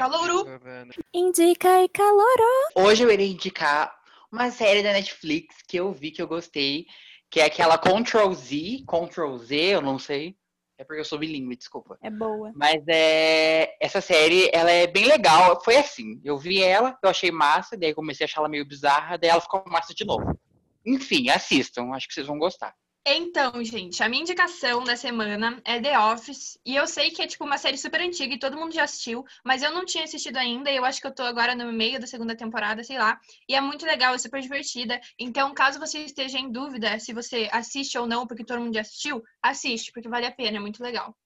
Indica 1.18 1.82
e 1.82 1.88
calorou. 1.88 2.68
Hoje 2.76 3.02
eu 3.02 3.10
irei 3.10 3.32
indicar 3.32 3.98
uma 4.30 4.50
série 4.50 4.82
da 4.82 4.92
Netflix 4.92 5.56
que 5.66 5.78
eu 5.78 5.92
vi 5.92 6.10
que 6.10 6.22
eu 6.22 6.28
gostei, 6.28 6.86
que 7.28 7.40
é 7.40 7.46
aquela 7.46 7.78
Control 7.78 8.32
Z, 8.32 8.84
Control 8.86 9.38
Z, 9.38 9.56
eu 9.56 9.80
não 9.82 9.98
sei. 9.98 10.36
É 10.80 10.84
porque 10.84 10.98
eu 10.98 11.04
sou 11.04 11.18
bilíngue, 11.18 11.56
desculpa. 11.56 11.98
É 12.02 12.08
boa. 12.08 12.52
Mas 12.56 12.82
é, 12.88 13.76
essa 13.78 14.00
série, 14.00 14.48
ela 14.50 14.70
é 14.70 14.86
bem 14.86 15.04
legal. 15.04 15.60
Foi 15.62 15.76
assim, 15.76 16.18
eu 16.24 16.38
vi 16.38 16.62
ela, 16.62 16.98
eu 17.02 17.10
achei 17.10 17.30
massa, 17.30 17.76
daí 17.76 17.92
comecei 17.92 18.24
a 18.24 18.26
achar 18.26 18.40
ela 18.40 18.48
meio 18.48 18.64
bizarra, 18.64 19.18
daí 19.18 19.28
ela 19.28 19.42
ficou 19.42 19.62
massa 19.66 19.92
de 19.92 20.06
novo. 20.06 20.40
Enfim, 20.86 21.28
assistam, 21.28 21.92
acho 21.92 22.08
que 22.08 22.14
vocês 22.14 22.26
vão 22.26 22.38
gostar. 22.38 22.74
Então, 23.06 23.64
gente, 23.64 24.02
a 24.02 24.08
minha 24.08 24.22
indicação 24.22 24.84
da 24.84 24.94
semana 24.94 25.60
é 25.64 25.80
The 25.80 25.98
Office. 25.98 26.58
E 26.64 26.76
eu 26.76 26.86
sei 26.86 27.10
que 27.10 27.22
é 27.22 27.26
tipo 27.26 27.44
uma 27.44 27.56
série 27.56 27.78
super 27.78 28.00
antiga 28.00 28.34
e 28.34 28.38
todo 28.38 28.56
mundo 28.58 28.74
já 28.74 28.84
assistiu, 28.84 29.24
mas 29.44 29.62
eu 29.62 29.72
não 29.72 29.86
tinha 29.86 30.04
assistido 30.04 30.36
ainda. 30.36 30.70
E 30.70 30.76
eu 30.76 30.84
acho 30.84 31.00
que 31.00 31.06
eu 31.06 31.14
tô 31.14 31.22
agora 31.22 31.54
no 31.54 31.72
meio 31.72 31.98
da 31.98 32.06
segunda 32.06 32.36
temporada, 32.36 32.84
sei 32.84 32.98
lá. 32.98 33.18
E 33.48 33.54
é 33.54 33.60
muito 33.60 33.86
legal, 33.86 34.14
é 34.14 34.18
super 34.18 34.40
divertida. 34.42 35.00
Então, 35.18 35.54
caso 35.54 35.78
você 35.78 36.00
esteja 36.00 36.38
em 36.38 36.52
dúvida 36.52 36.98
se 36.98 37.12
você 37.14 37.48
assiste 37.50 37.96
ou 37.96 38.06
não, 38.06 38.26
porque 38.26 38.44
todo 38.44 38.60
mundo 38.60 38.74
já 38.74 38.82
assistiu, 38.82 39.22
assiste, 39.42 39.92
porque 39.92 40.08
vale 40.08 40.26
a 40.26 40.32
pena, 40.32 40.58
é 40.58 40.60
muito 40.60 40.82
legal. 40.82 41.16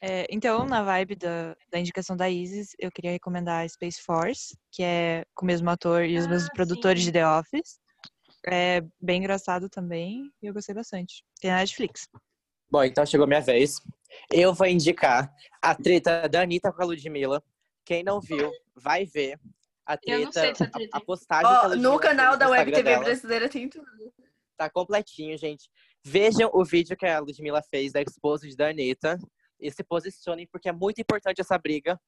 É, 0.00 0.26
então, 0.30 0.64
na 0.64 0.82
vibe 0.84 1.16
da, 1.16 1.56
da 1.70 1.78
indicação 1.80 2.16
da 2.16 2.30
Isis, 2.30 2.76
eu 2.78 2.92
queria 2.92 3.10
recomendar 3.10 3.68
Space 3.68 4.00
Force, 4.00 4.56
que 4.70 4.82
é 4.82 5.24
com 5.34 5.44
o 5.44 5.46
mesmo 5.46 5.68
ator 5.70 6.04
e 6.04 6.16
os 6.16 6.26
Ah, 6.26 6.28
mesmos 6.28 6.50
produtores 6.50 7.00
sim. 7.02 7.06
de 7.06 7.12
The 7.12 7.26
Office. 7.28 7.80
É 8.48 8.80
bem 9.00 9.18
engraçado 9.18 9.68
também 9.68 10.30
e 10.40 10.46
eu 10.46 10.54
gostei 10.54 10.74
bastante. 10.74 11.24
Tem 11.40 11.50
na 11.50 11.58
Netflix. 11.58 12.08
Bom, 12.70 12.82
então 12.84 13.04
chegou 13.04 13.26
minha 13.26 13.40
vez. 13.40 13.80
Eu 14.32 14.54
vou 14.54 14.66
indicar 14.66 15.32
a 15.60 15.74
treta 15.74 16.28
da 16.28 16.42
Anitta 16.42 16.72
com 16.72 16.82
a 16.82 16.84
Ludmilla. 16.84 17.42
Quem 17.84 18.02
não 18.04 18.20
viu, 18.20 18.50
vai 18.74 19.04
ver. 19.04 19.38
A 19.84 19.96
Eu 20.04 20.24
não 20.24 20.32
sei 20.32 20.48
dessa 20.48 20.64
a- 20.64 20.70
treta 20.70 20.96
A, 20.96 21.00
postagem 21.00 21.52
Ludmilla 21.70 21.76
no 21.92 21.98
canal 21.98 22.36
da 22.36 22.48
Web 22.48 22.70
TV 22.70 22.82
dela 22.82 23.04
brasileira 23.04 23.48
tem 23.48 23.68
tudo. 23.68 23.86
Tá 24.56 24.70
completinho, 24.70 25.36
gente. 25.36 25.68
Vejam 26.04 26.50
o 26.52 26.64
vídeo 26.64 26.96
que 26.96 27.06
a 27.06 27.18
Ludmilla 27.18 27.62
fez 27.62 27.92
da 27.92 28.00
Exposed 28.00 28.56
da 28.56 28.68
Anitta. 28.68 29.18
E 29.58 29.70
se 29.70 29.82
posicionem, 29.82 30.46
porque 30.52 30.68
é 30.68 30.72
muito 30.72 31.00
importante 31.00 31.40
essa 31.40 31.56
briga. 31.58 31.98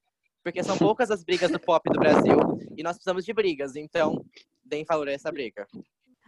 Porque 0.44 0.62
são 0.62 0.76
poucas 0.78 1.10
as 1.10 1.24
brigas 1.24 1.50
do 1.50 1.58
pop 1.58 1.88
do 1.90 1.98
Brasil. 1.98 2.36
E 2.76 2.82
nós 2.82 2.96
precisamos 2.96 3.24
de 3.24 3.32
brigas. 3.32 3.74
Então, 3.74 4.24
deem 4.64 4.84
valor 4.84 5.08
a 5.08 5.12
essa 5.12 5.32
briga. 5.32 5.66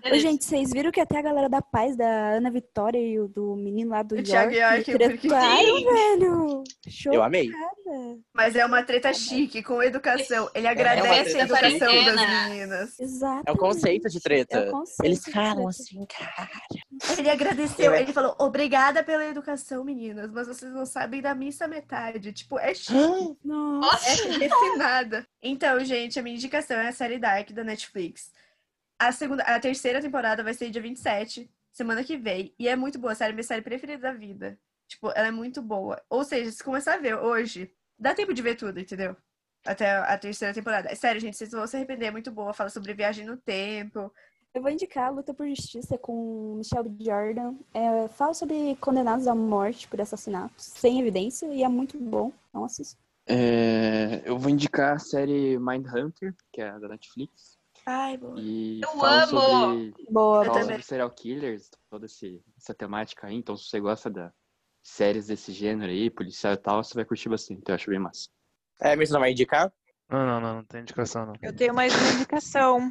Ô, 0.05 0.19
gente, 0.19 0.45
vocês 0.45 0.71
viram 0.73 0.91
que 0.91 1.01
até 1.01 1.19
a 1.19 1.23
galera 1.23 1.49
da 1.49 1.61
Paz, 1.61 1.97
da 1.97 2.31
Ana 2.33 2.51
Vitória 2.51 2.99
e 2.99 3.19
o 3.21 3.29
do 3.29 3.55
menino 3.57 3.91
lá 3.91 4.03
do 4.03 4.17
O 4.17 4.23
Thiago 4.23 4.53
York, 4.53 4.91
York, 4.91 5.19
tretaram, 5.21 5.85
velho. 5.85 6.65
Show. 6.89 7.13
Eu 7.15 7.23
amei. 7.23 7.51
Mas 8.33 8.55
é 8.57 8.65
uma 8.65 8.83
treta 8.83 9.13
chique, 9.13 9.63
com 9.63 9.83
educação. 9.83 10.49
Ele 10.55 10.67
agradece 10.67 11.33
treta 11.37 11.39
a 11.39 11.69
educação 11.71 12.05
das 12.05 12.49
meninas. 12.49 13.01
Exato. 13.01 13.43
É 13.47 13.53
o 13.53 13.57
conceito 13.57 14.09
de 14.09 14.21
treta. 14.21 14.59
É 14.59 14.69
o 14.69 14.71
conceito 14.73 15.05
Eles 15.07 15.25
falam 15.25 15.55
treta. 15.55 15.69
assim, 15.69 16.07
cara. 16.07 16.51
Ele 17.19 17.31
agradeceu, 17.31 17.87
Eu- 17.93 17.95
ele 18.01 18.13
falou, 18.13 18.35
obrigada 18.39 19.03
pela 19.03 19.27
educação, 19.27 19.85
meninas, 19.85 20.31
mas 20.31 20.47
vocês 20.47 20.73
não 20.73 20.87
sabem 20.87 21.21
da 21.21 21.35
missa 21.35 21.67
metade. 21.67 22.33
Tipo, 22.33 22.59
é 22.59 22.75
chique, 22.75 23.37
Nossa. 23.45 24.09
é 24.09 24.39
refinada. 24.39 25.27
Então, 25.43 25.83
gente, 25.85 26.19
a 26.19 26.23
minha 26.23 26.37
indicação 26.37 26.79
é 26.79 26.89
a 26.89 26.93
série 26.93 27.19
Dark 27.19 27.51
da 27.51 27.65
Netflix. 27.65 28.31
A, 29.01 29.13
segunda, 29.13 29.43
a 29.45 29.59
terceira 29.59 29.99
temporada 29.99 30.45
vai 30.45 30.53
ser 30.53 30.69
dia 30.69 30.83
27, 30.83 31.51
semana 31.73 32.05
que 32.05 32.19
vem. 32.19 32.55
E 32.59 32.69
é 32.69 32.77
muito 32.77 32.99
boa, 32.99 33.15
sério, 33.15 33.35
minha 33.35 33.43
série 33.43 33.63
preferida 33.63 34.03
da 34.03 34.13
vida. 34.13 34.61
Tipo, 34.87 35.11
ela 35.17 35.29
é 35.29 35.31
muito 35.31 35.63
boa. 35.63 35.99
Ou 36.11 36.23
seja, 36.23 36.53
se 36.53 36.63
começar 36.63 36.95
a 36.95 36.99
ver 36.99 37.15
hoje, 37.15 37.73
dá 37.99 38.15
tempo 38.15 38.35
de 38.35 38.43
ver 38.43 38.57
tudo, 38.57 38.79
entendeu? 38.79 39.17
Até 39.65 39.91
a 39.91 40.19
terceira 40.19 40.53
temporada. 40.53 40.93
É 40.93 40.95
sério, 40.95 41.19
gente, 41.19 41.35
vocês 41.35 41.51
vão 41.51 41.67
se 41.67 41.77
arrepender, 41.77 42.09
é 42.09 42.11
muito 42.11 42.31
boa. 42.31 42.53
Fala 42.53 42.69
sobre 42.69 42.93
viagem 42.93 43.25
no 43.25 43.39
tempo. 43.39 44.13
Eu 44.53 44.61
vou 44.61 44.71
indicar 44.71 45.07
a 45.07 45.11
Luta 45.11 45.33
por 45.33 45.49
Justiça 45.49 45.97
com 45.97 46.57
Michelle 46.59 46.91
B. 46.91 47.05
Jordan. 47.05 47.55
É, 47.73 48.07
fala 48.09 48.35
sobre 48.35 48.77
condenados 48.83 49.27
à 49.27 49.35
morte 49.35 49.89
por 49.89 49.99
assassinatos, 49.99 50.63
sem 50.63 51.01
evidência, 51.01 51.47
e 51.47 51.63
é 51.63 51.69
muito 51.69 51.99
bom. 51.99 52.31
Não 52.53 52.67
assista. 52.67 53.01
É, 53.27 54.21
eu 54.27 54.39
vou 54.39 54.51
indicar 54.51 54.97
a 54.97 54.99
série 54.99 55.59
Mindhunter, 55.59 56.35
que 56.53 56.61
é 56.61 56.79
da 56.79 56.89
Netflix. 56.89 57.60
Ai, 57.87 58.16
boa. 58.16 58.35
E 58.41 58.81
Eu 58.83 58.89
fala 58.91 59.22
amo! 59.22 59.26
sobre, 59.41 59.95
Boa, 60.11 60.45
Eu 60.47 60.55
sobre 60.55 60.83
serial 60.83 61.11
killers, 61.11 61.70
toda 61.89 62.07
esse- 62.07 62.43
essa 62.57 62.74
temática 62.74 63.26
aí. 63.26 63.35
Então, 63.37 63.57
se 63.57 63.64
você 63.68 63.81
gosta 63.81 64.11
da 64.11 64.33
séries 64.83 65.26
desse 65.26 65.53
gênero 65.53 65.91
aí, 65.91 66.11
policial 66.11 66.55
e 66.55 66.57
tal, 66.57 66.83
você 66.83 66.95
vai 66.95 67.05
curtir 67.05 67.28
bastante. 67.28 67.62
Eu 67.66 67.74
acho 67.74 67.91
bem 67.91 67.99
massa. 67.99 68.28
É, 68.81 68.93
Emerson 68.93 69.14
não 69.14 69.20
vai 69.20 69.33
indicar? 69.33 69.72
Não, 70.09 70.26
não, 70.26 70.41
não, 70.41 70.55
não 70.57 70.64
tem 70.64 70.81
indicação, 70.81 71.26
não. 71.26 71.35
Eu 71.43 71.55
tenho 71.55 71.74
mais 71.74 71.93
uma 71.95 72.12
indicação. 72.12 72.91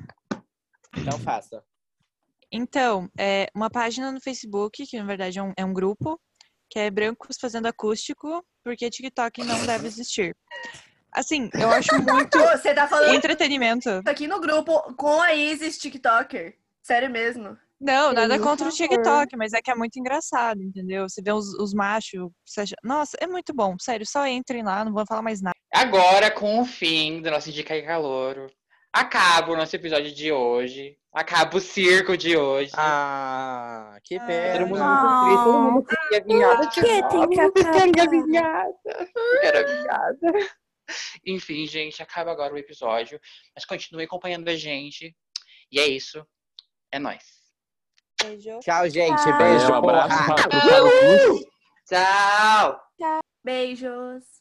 Então 0.95 1.17
faça. 1.19 1.63
Então, 2.51 3.09
é 3.17 3.47
uma 3.55 3.69
página 3.69 4.11
no 4.11 4.19
Facebook, 4.21 4.85
que 4.85 4.97
na 4.97 5.05
verdade 5.05 5.37
é 5.39 5.43
um, 5.43 5.53
é 5.57 5.65
um 5.65 5.73
grupo, 5.73 6.19
que 6.69 6.79
é 6.79 6.89
Brancos 6.89 7.37
Fazendo 7.39 7.67
Acústico, 7.67 8.43
porque 8.63 8.89
TikTok 8.89 9.43
não 9.43 9.65
deve 9.65 9.87
existir. 9.87 10.35
Assim, 11.11 11.49
eu 11.53 11.69
acho 11.69 11.95
muito 12.01 12.37
Você 12.57 12.73
tá 12.73 12.87
falando 12.87 13.13
entretenimento. 13.13 13.89
aqui 14.05 14.27
no 14.27 14.39
grupo 14.39 14.79
com 14.95 15.21
a 15.21 15.33
Isis 15.33 15.77
TikToker. 15.77 16.55
Sério 16.81 17.09
mesmo. 17.09 17.57
Não, 17.79 18.11
nada 18.11 18.37
contra 18.39 18.67
o. 18.67 18.71
TikTok, 18.71 19.37
mas 19.37 19.53
é 19.53 19.61
que 19.61 19.71
é 19.71 19.75
muito 19.75 19.97
engraçado, 19.97 20.61
entendeu? 20.61 21.07
Você 21.07 21.21
vê 21.21 21.31
os, 21.31 21.53
os 21.53 21.73
machos, 21.73 22.29
você 22.45 22.61
acha... 22.61 22.75
Nossa, 22.83 23.15
é 23.21 23.25
muito 23.27 23.53
bom. 23.53 23.75
Sério, 23.79 24.05
só 24.05 24.27
entrem 24.27 24.63
lá, 24.63 24.83
não 24.83 24.91
vou 24.91 25.05
falar 25.07 25.21
mais 25.21 25.41
nada. 25.41 25.55
Agora, 25.73 26.29
com 26.29 26.59
o 26.59 26.65
fim 26.65 27.21
do 27.21 27.31
nosso 27.31 27.49
Indica 27.49 27.73
aí 27.73 27.83
Calouro, 27.83 28.47
acaba 28.91 29.53
o 29.53 29.55
nosso 29.55 29.75
episódio 29.75 30.11
de 30.13 30.31
hoje. 30.31 30.97
Acaba 31.13 31.57
o 31.57 31.61
circo 31.61 32.17
de 32.17 32.35
hoje. 32.37 32.71
Ah, 32.75 33.97
que 34.03 34.19
pena. 34.19 34.59
Todo 34.59 34.67
mundo 34.67 34.83
muito 34.83 35.25
triste, 35.25 35.43
todo 35.43 35.61
mundo 35.61 35.85
queria 35.85 36.23
vinhada. 36.23 36.57
Por 36.57 36.69
que 36.69 36.81
tem 36.81 37.29
que 37.29 37.41
Eu 37.41 37.51
queria 37.53 38.03
acabar? 38.03 38.09
vinhada. 38.09 38.73
Eu 38.85 39.41
quero 39.41 39.67
vinhada. 39.67 40.49
Enfim, 41.25 41.65
gente, 41.65 42.01
acaba 42.01 42.31
agora 42.31 42.53
o 42.53 42.57
episódio. 42.57 43.19
Mas 43.55 43.65
continue 43.65 44.03
acompanhando 44.03 44.47
a 44.47 44.55
gente. 44.55 45.15
E 45.71 45.79
é 45.79 45.87
isso. 45.87 46.25
É 46.91 46.99
nóis. 46.99 47.23
Beijo. 48.21 48.59
Tchau, 48.59 48.89
gente. 48.89 49.23
Tchau. 49.23 49.37
Beijo. 49.37 49.71
um 49.71 49.75
abraço 49.75 50.17
Cruz. 50.35 51.45
Tchau! 51.87 52.79
Beijos. 53.43 54.38